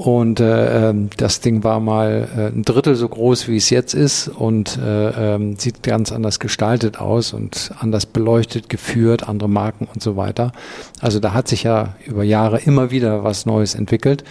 Und 0.00 0.40
äh, 0.40 0.88
ähm, 0.88 1.10
das 1.18 1.40
Ding 1.40 1.62
war 1.62 1.78
mal 1.78 2.26
äh, 2.34 2.46
ein 2.46 2.62
Drittel 2.62 2.94
so 2.94 3.06
groß, 3.06 3.48
wie 3.48 3.58
es 3.58 3.68
jetzt 3.68 3.92
ist 3.92 4.28
und 4.28 4.78
äh, 4.78 5.34
äh, 5.34 5.54
sieht 5.58 5.82
ganz 5.82 6.10
anders 6.10 6.40
gestaltet 6.40 6.98
aus 6.98 7.34
und 7.34 7.70
anders 7.78 8.06
beleuchtet, 8.06 8.70
geführt, 8.70 9.28
andere 9.28 9.50
Marken 9.50 9.86
und 9.92 10.02
so 10.02 10.16
weiter. 10.16 10.52
Also 11.02 11.20
da 11.20 11.34
hat 11.34 11.48
sich 11.48 11.64
ja 11.64 11.96
über 12.06 12.24
Jahre 12.24 12.60
immer 12.60 12.90
wieder 12.90 13.24
was 13.24 13.44
Neues 13.44 13.74
entwickelt. 13.74 14.24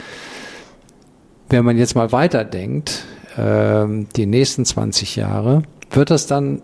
Wenn 1.50 1.64
man 1.64 1.78
jetzt 1.78 1.94
mal 1.94 2.12
weiterdenkt, 2.12 3.06
äh, 3.38 3.86
die 4.16 4.26
nächsten 4.26 4.66
20 4.66 5.18
Jahre, 5.18 5.62
wird 5.92 6.10
das 6.10 6.26
dann, 6.26 6.64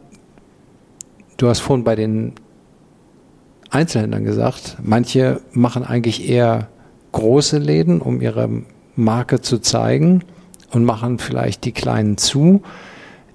du 1.37 1.47
hast 1.47 1.59
vorhin 1.59 1.83
bei 1.83 1.95
den 1.95 2.33
Einzelhändlern 3.69 4.25
gesagt, 4.25 4.77
manche 4.81 5.41
machen 5.51 5.83
eigentlich 5.83 6.27
eher 6.27 6.69
große 7.11 7.59
Läden, 7.59 8.01
um 8.01 8.19
ihre 8.19 8.49
Marke 8.95 9.41
zu 9.41 9.59
zeigen 9.59 10.23
und 10.71 10.83
machen 10.85 11.19
vielleicht 11.19 11.65
die 11.65 11.71
kleinen 11.71 12.17
zu. 12.17 12.61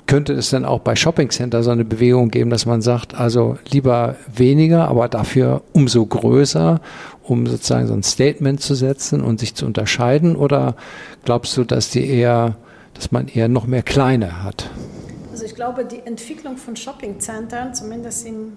Könnte 0.06 0.32
es 0.32 0.50
dann 0.50 0.64
auch 0.64 0.80
bei 0.80 0.96
Shopping 0.96 1.30
Center 1.30 1.62
so 1.62 1.70
eine 1.70 1.84
Bewegung 1.84 2.30
geben, 2.30 2.50
dass 2.50 2.66
man 2.66 2.82
sagt, 2.82 3.14
also 3.14 3.58
lieber 3.70 4.16
weniger, 4.34 4.88
aber 4.88 5.08
dafür 5.08 5.62
umso 5.72 6.04
größer, 6.04 6.80
um 7.22 7.46
sozusagen 7.46 7.86
so 7.86 7.94
ein 7.94 8.02
Statement 8.02 8.60
zu 8.60 8.74
setzen 8.74 9.20
und 9.20 9.38
sich 9.38 9.54
zu 9.54 9.66
unterscheiden? 9.66 10.34
Oder 10.34 10.74
glaubst 11.24 11.56
du, 11.56 11.64
dass 11.64 11.90
die 11.90 12.08
eher, 12.08 12.56
dass 12.94 13.12
man 13.12 13.28
eher 13.28 13.48
noch 13.48 13.66
mehr 13.66 13.82
kleine 13.82 14.42
hat? 14.42 14.68
Also 15.30 15.44
ich 15.44 15.54
glaube, 15.54 15.84
die 15.84 16.00
Entwicklung 16.04 16.56
von 16.56 16.74
Shopping 16.74 17.20
Centern, 17.20 17.72
zumindest 17.72 18.26
in 18.26 18.54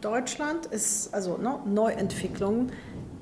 Deutschland, 0.00 0.66
ist 0.66 1.12
also 1.12 1.36
ne, 1.38 1.56
Neuentwicklung 1.66 2.68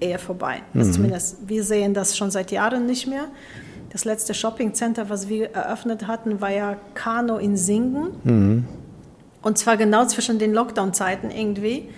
eher 0.02 0.18
vorbei. 0.18 0.62
Also 0.74 0.90
mhm. 0.90 0.94
zumindest 0.94 1.36
wir 1.46 1.64
sehen 1.64 1.94
das 1.94 2.16
schon 2.16 2.30
seit 2.30 2.50
Jahren 2.50 2.86
nicht 2.86 3.06
mehr. 3.06 3.28
Das 3.90 4.04
letzte 4.04 4.32
Shopping-Center, 4.32 5.10
was 5.10 5.28
wir 5.28 5.50
eröffnet 5.50 6.06
hatten, 6.06 6.40
war 6.40 6.50
ja 6.50 6.76
Kano 6.94 7.36
in 7.36 7.56
Singen. 7.56 8.08
Mhm. 8.24 8.64
Und 9.42 9.58
zwar 9.58 9.76
genau 9.76 10.06
zwischen 10.06 10.38
den 10.38 10.54
Lockdown-Zeiten 10.54 11.30
irgendwie. 11.30 11.88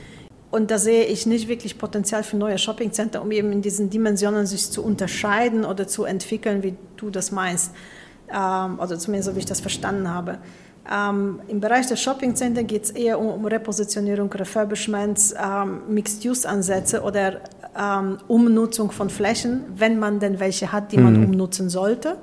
Und 0.50 0.70
da 0.70 0.78
sehe 0.78 1.04
ich 1.04 1.26
nicht 1.26 1.48
wirklich 1.48 1.78
Potenzial 1.78 2.22
für 2.22 2.36
neue 2.36 2.58
Shopping-Center, 2.58 3.20
um 3.22 3.30
eben 3.32 3.52
in 3.52 3.62
diesen 3.62 3.90
Dimensionen 3.90 4.46
sich 4.46 4.70
zu 4.70 4.84
unterscheiden 4.84 5.64
oder 5.64 5.86
zu 5.86 6.04
entwickeln, 6.04 6.62
wie 6.62 6.74
du 6.96 7.10
das 7.10 7.32
meinst. 7.32 7.72
Ähm, 8.28 8.80
also 8.80 8.96
zumindest 8.96 9.30
so, 9.30 9.36
wie 9.36 9.40
ich 9.40 9.46
das 9.46 9.60
verstanden 9.60 10.10
habe. 10.10 10.38
Ähm, 10.90 11.40
Im 11.48 11.60
Bereich 11.60 11.86
der 11.86 11.96
Shopping 11.96 12.34
Center 12.34 12.62
geht 12.62 12.84
es 12.84 12.90
eher 12.90 13.18
um, 13.18 13.28
um, 13.28 13.46
Repositionierung, 13.46 14.30
Refurbishments, 14.30 15.34
ähm, 15.42 15.82
Mixed-Use-Ansätze 15.88 17.02
oder 17.02 17.40
ähm, 17.78 18.18
Umnutzung 18.28 18.90
von 18.90 19.08
Flächen, 19.08 19.64
wenn 19.76 19.98
man 19.98 20.20
denn 20.20 20.40
welche 20.40 20.72
hat, 20.72 20.92
die 20.92 20.98
man 20.98 21.18
mhm. 21.18 21.24
umnutzen 21.24 21.70
sollte. 21.70 22.16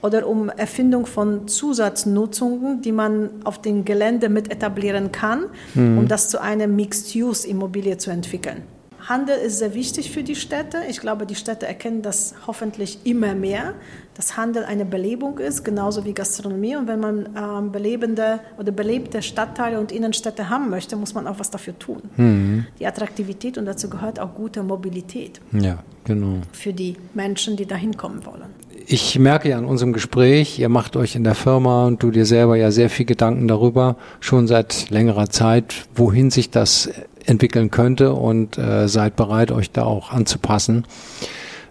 Oder 0.00 0.26
um 0.28 0.48
Erfindung 0.48 1.06
von 1.06 1.48
Zusatznutzungen, 1.48 2.82
die 2.82 2.92
man 2.92 3.30
auf 3.44 3.60
dem 3.60 3.84
Gelände 3.84 4.28
mit 4.28 4.50
etablieren 4.50 5.12
kann, 5.12 5.46
mhm. 5.74 5.98
um 5.98 6.08
das 6.08 6.30
zu 6.30 6.40
einer 6.40 6.66
Mixed-Use-Immobilie 6.66 7.98
zu 7.98 8.10
entwickeln. 8.10 8.62
Handel 9.08 9.38
ist 9.38 9.58
sehr 9.58 9.74
wichtig 9.74 10.10
für 10.10 10.22
die 10.22 10.36
Städte. 10.36 10.78
Ich 10.88 11.00
glaube, 11.00 11.24
die 11.24 11.34
Städte 11.34 11.66
erkennen 11.66 12.02
das 12.02 12.34
hoffentlich 12.46 12.98
immer 13.04 13.34
mehr, 13.34 13.72
dass 14.14 14.36
Handel 14.36 14.64
eine 14.64 14.84
Belebung 14.84 15.38
ist, 15.38 15.64
genauso 15.64 16.04
wie 16.04 16.12
Gastronomie. 16.12 16.76
Und 16.76 16.88
wenn 16.88 17.00
man 17.00 17.28
ähm, 17.36 17.72
belebende 17.72 18.40
oder 18.58 18.70
belebte 18.70 19.22
Stadtteile 19.22 19.80
und 19.80 19.92
Innenstädte 19.92 20.50
haben 20.50 20.68
möchte, 20.68 20.96
muss 20.96 21.14
man 21.14 21.26
auch 21.26 21.38
was 21.38 21.50
dafür 21.50 21.78
tun. 21.78 22.02
Mhm. 22.16 22.66
Die 22.78 22.86
Attraktivität 22.86 23.56
und 23.56 23.64
dazu 23.64 23.88
gehört 23.88 24.20
auch 24.20 24.34
gute 24.34 24.62
Mobilität. 24.62 25.40
Ja, 25.52 25.78
genau. 26.04 26.42
Für 26.52 26.74
die 26.74 26.96
Menschen, 27.14 27.56
die 27.56 27.64
da 27.64 27.76
hinkommen 27.76 28.26
wollen. 28.26 28.50
Ich 28.86 29.18
merke 29.18 29.50
ja 29.50 29.58
an 29.58 29.64
unserem 29.64 29.92
Gespräch, 29.92 30.58
ihr 30.58 30.68
macht 30.68 30.96
euch 30.96 31.14
in 31.14 31.24
der 31.24 31.34
Firma 31.34 31.86
und 31.86 32.02
du 32.02 32.10
dir 32.10 32.26
selber 32.26 32.56
ja 32.56 32.70
sehr 32.70 32.90
viel 32.90 33.06
Gedanken 33.06 33.48
darüber, 33.48 33.96
schon 34.20 34.46
seit 34.46 34.90
längerer 34.90 35.28
Zeit, 35.30 35.86
wohin 35.94 36.30
sich 36.30 36.50
das 36.50 36.90
entwickeln 37.28 37.70
könnte 37.70 38.14
und 38.14 38.58
äh, 38.58 38.88
seid 38.88 39.16
bereit, 39.16 39.52
euch 39.52 39.70
da 39.70 39.84
auch 39.84 40.10
anzupassen. 40.10 40.84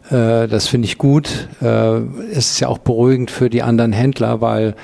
Äh, 0.09 0.47
das 0.47 0.67
finde 0.67 0.85
ich 0.85 0.97
gut. 0.97 1.49
Äh, 1.61 1.97
es 2.31 2.51
ist 2.51 2.59
ja 2.59 2.67
auch 2.67 2.77
beruhigend 2.77 3.31
für 3.31 3.49
die 3.49 3.63
anderen 3.63 3.91
Händler, 3.91 4.41
weil 4.41 4.75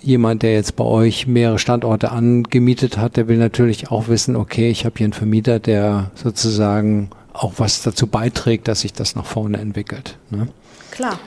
jemand, 0.00 0.42
der 0.42 0.52
jetzt 0.52 0.76
bei 0.76 0.84
euch 0.84 1.26
mehrere 1.26 1.58
Standorte 1.58 2.10
angemietet 2.10 2.98
hat, 2.98 3.16
der 3.16 3.28
will 3.28 3.38
natürlich 3.38 3.90
auch 3.90 4.08
wissen, 4.08 4.36
okay, 4.36 4.70
ich 4.70 4.84
habe 4.84 4.96
hier 4.98 5.06
einen 5.06 5.12
Vermieter, 5.12 5.60
der 5.60 6.10
sozusagen 6.14 7.10
auch 7.32 7.54
was 7.56 7.82
dazu 7.82 8.06
beiträgt, 8.06 8.68
dass 8.68 8.80
sich 8.80 8.92
das 8.92 9.16
nach 9.16 9.24
vorne 9.24 9.58
entwickelt. 9.58 10.18
Ne? 10.30 10.48
Klar. 10.90 11.18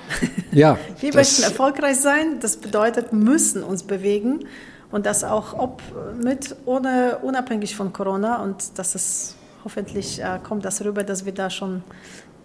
Ja. 0.51 0.78
Wir 1.01 1.13
möchten 1.13 1.43
erfolgreich 1.43 1.97
sein. 1.97 2.39
Das 2.39 2.57
bedeutet, 2.57 3.11
müssen 3.11 3.63
uns 3.63 3.84
bewegen 3.84 4.45
und 4.92 5.06
das 5.06 5.24
auch 5.24 5.54
ob 5.54 5.82
mit, 6.22 6.56
ohne, 6.66 7.20
unabhängig 7.22 7.76
von 7.76 7.94
Corona 7.94 8.42
und 8.44 8.78
das 8.78 8.96
ist 8.96 9.36
hoffentlich 9.64 10.22
äh, 10.22 10.40
kommt 10.42 10.66
das 10.66 10.84
rüber, 10.84 11.04
dass 11.04 11.26
wir 11.26 11.34
da 11.34 11.50
schon 11.50 11.84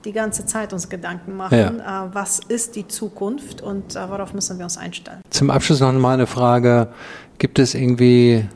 die 0.05 0.13
ganze 0.13 0.47
Zeit 0.47 0.73
uns 0.73 0.89
Gedanken 0.89 1.37
machen, 1.37 1.79
ja. 1.79 2.07
äh, 2.07 2.09
was 2.13 2.41
ist 2.49 2.75
die 2.75 2.89
Zukunft 2.89 3.61
und 3.61 3.95
äh, 3.95 4.09
worauf 4.09 4.35
müssen 4.35 4.59
wir 4.59 4.65
uns 4.65 4.77
einstellen. 4.77 5.21
Zum 5.31 5.51
Abschluss 5.51 5.81
noch 5.81 5.93
mal 5.93 6.15
eine 6.15 6.27
Frage, 6.27 6.89
gibt 7.39 7.59
es 7.59 7.75
irgendwie 7.75 8.47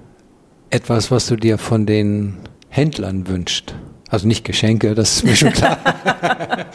etwas, 0.70 1.10
was 1.10 1.26
du 1.26 1.36
dir 1.36 1.58
von 1.58 1.86
den 1.86 2.38
Händlern 2.68 3.28
wünschst? 3.28 3.74
Also 4.08 4.28
nicht 4.28 4.44
Geschenke, 4.44 4.94
das 4.94 5.16
ist 5.16 5.24
mir 5.24 5.34
schon 5.36 5.52
klar. 5.52 5.78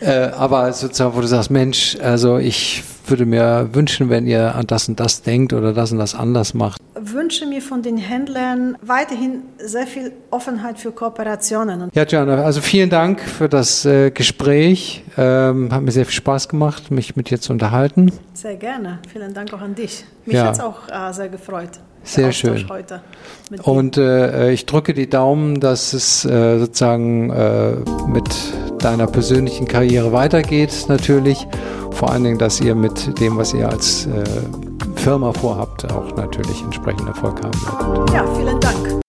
äh, 0.00 0.30
aber 0.36 0.72
sozusagen, 0.72 1.14
wo 1.14 1.20
du 1.20 1.26
sagst, 1.26 1.50
Mensch, 1.50 1.96
also 2.02 2.38
ich 2.38 2.82
würde 3.06 3.26
mir 3.26 3.68
wünschen, 3.72 4.08
wenn 4.08 4.26
ihr 4.26 4.54
an 4.54 4.66
das 4.66 4.88
und 4.88 4.98
das 5.00 5.22
denkt 5.22 5.52
oder 5.52 5.72
das 5.72 5.92
und 5.92 5.98
das 5.98 6.14
anders 6.14 6.54
macht. 6.54 6.80
wünsche 6.94 7.46
mir 7.46 7.62
von 7.62 7.82
den 7.82 7.96
Händlern 7.98 8.76
weiterhin 8.82 9.42
sehr 9.58 9.86
viel 9.86 10.12
Offenheit 10.30 10.78
für 10.78 10.92
Kooperationen. 10.92 11.90
Ja, 11.92 12.04
Gianna, 12.04 12.42
also 12.44 12.60
vielen 12.60 12.90
Dank 12.90 13.20
für 13.20 13.48
das 13.48 13.84
äh, 13.84 14.10
Gespräch. 14.10 15.02
Ähm, 15.16 15.72
hat 15.72 15.82
mir 15.82 15.92
sehr 15.92 16.04
viel 16.04 16.14
Spaß 16.14 16.48
gemacht, 16.48 16.90
mich 16.90 17.16
mit 17.16 17.30
dir 17.30 17.40
zu 17.40 17.52
unterhalten. 17.52 18.12
Sehr 18.32 18.56
gerne. 18.56 18.98
Vielen 19.12 19.34
Dank 19.34 19.52
auch 19.52 19.60
an 19.60 19.74
dich. 19.74 20.04
Mich 20.24 20.36
Ja. 20.36 20.46
hat 20.46 20.54
es 20.54 20.60
auch 20.60 20.88
äh, 20.88 21.12
sehr 21.12 21.28
gefreut. 21.28 21.70
Sehr 22.02 22.32
schön. 22.32 22.66
Heute. 22.68 23.02
Und 23.62 23.96
äh, 23.96 24.52
ich 24.52 24.66
drücke 24.66 24.94
die 24.94 25.08
Daumen, 25.08 25.60
dass 25.60 25.92
es 25.92 26.24
äh, 26.24 26.58
sozusagen 26.58 27.30
äh, 27.30 27.72
mit 28.06 28.28
deiner 28.78 29.06
persönlichen 29.06 29.66
Karriere 29.66 30.12
weitergeht, 30.12 30.86
natürlich. 30.88 31.46
Vor 31.90 32.10
allen 32.12 32.24
Dingen, 32.24 32.38
dass 32.38 32.60
ihr 32.60 32.74
mit 32.74 33.20
dem, 33.20 33.36
was 33.36 33.52
ihr 33.52 33.68
als 33.68 34.06
äh, 34.06 34.24
Firma 34.96 35.32
vorhabt, 35.32 35.90
auch 35.92 36.14
natürlich 36.16 36.62
entsprechend 36.62 37.08
Erfolg 37.08 37.42
haben 37.42 38.06
werdet. 38.06 38.14
ja, 38.14 38.34
vielen 38.34 38.60
Dank. 38.60 38.99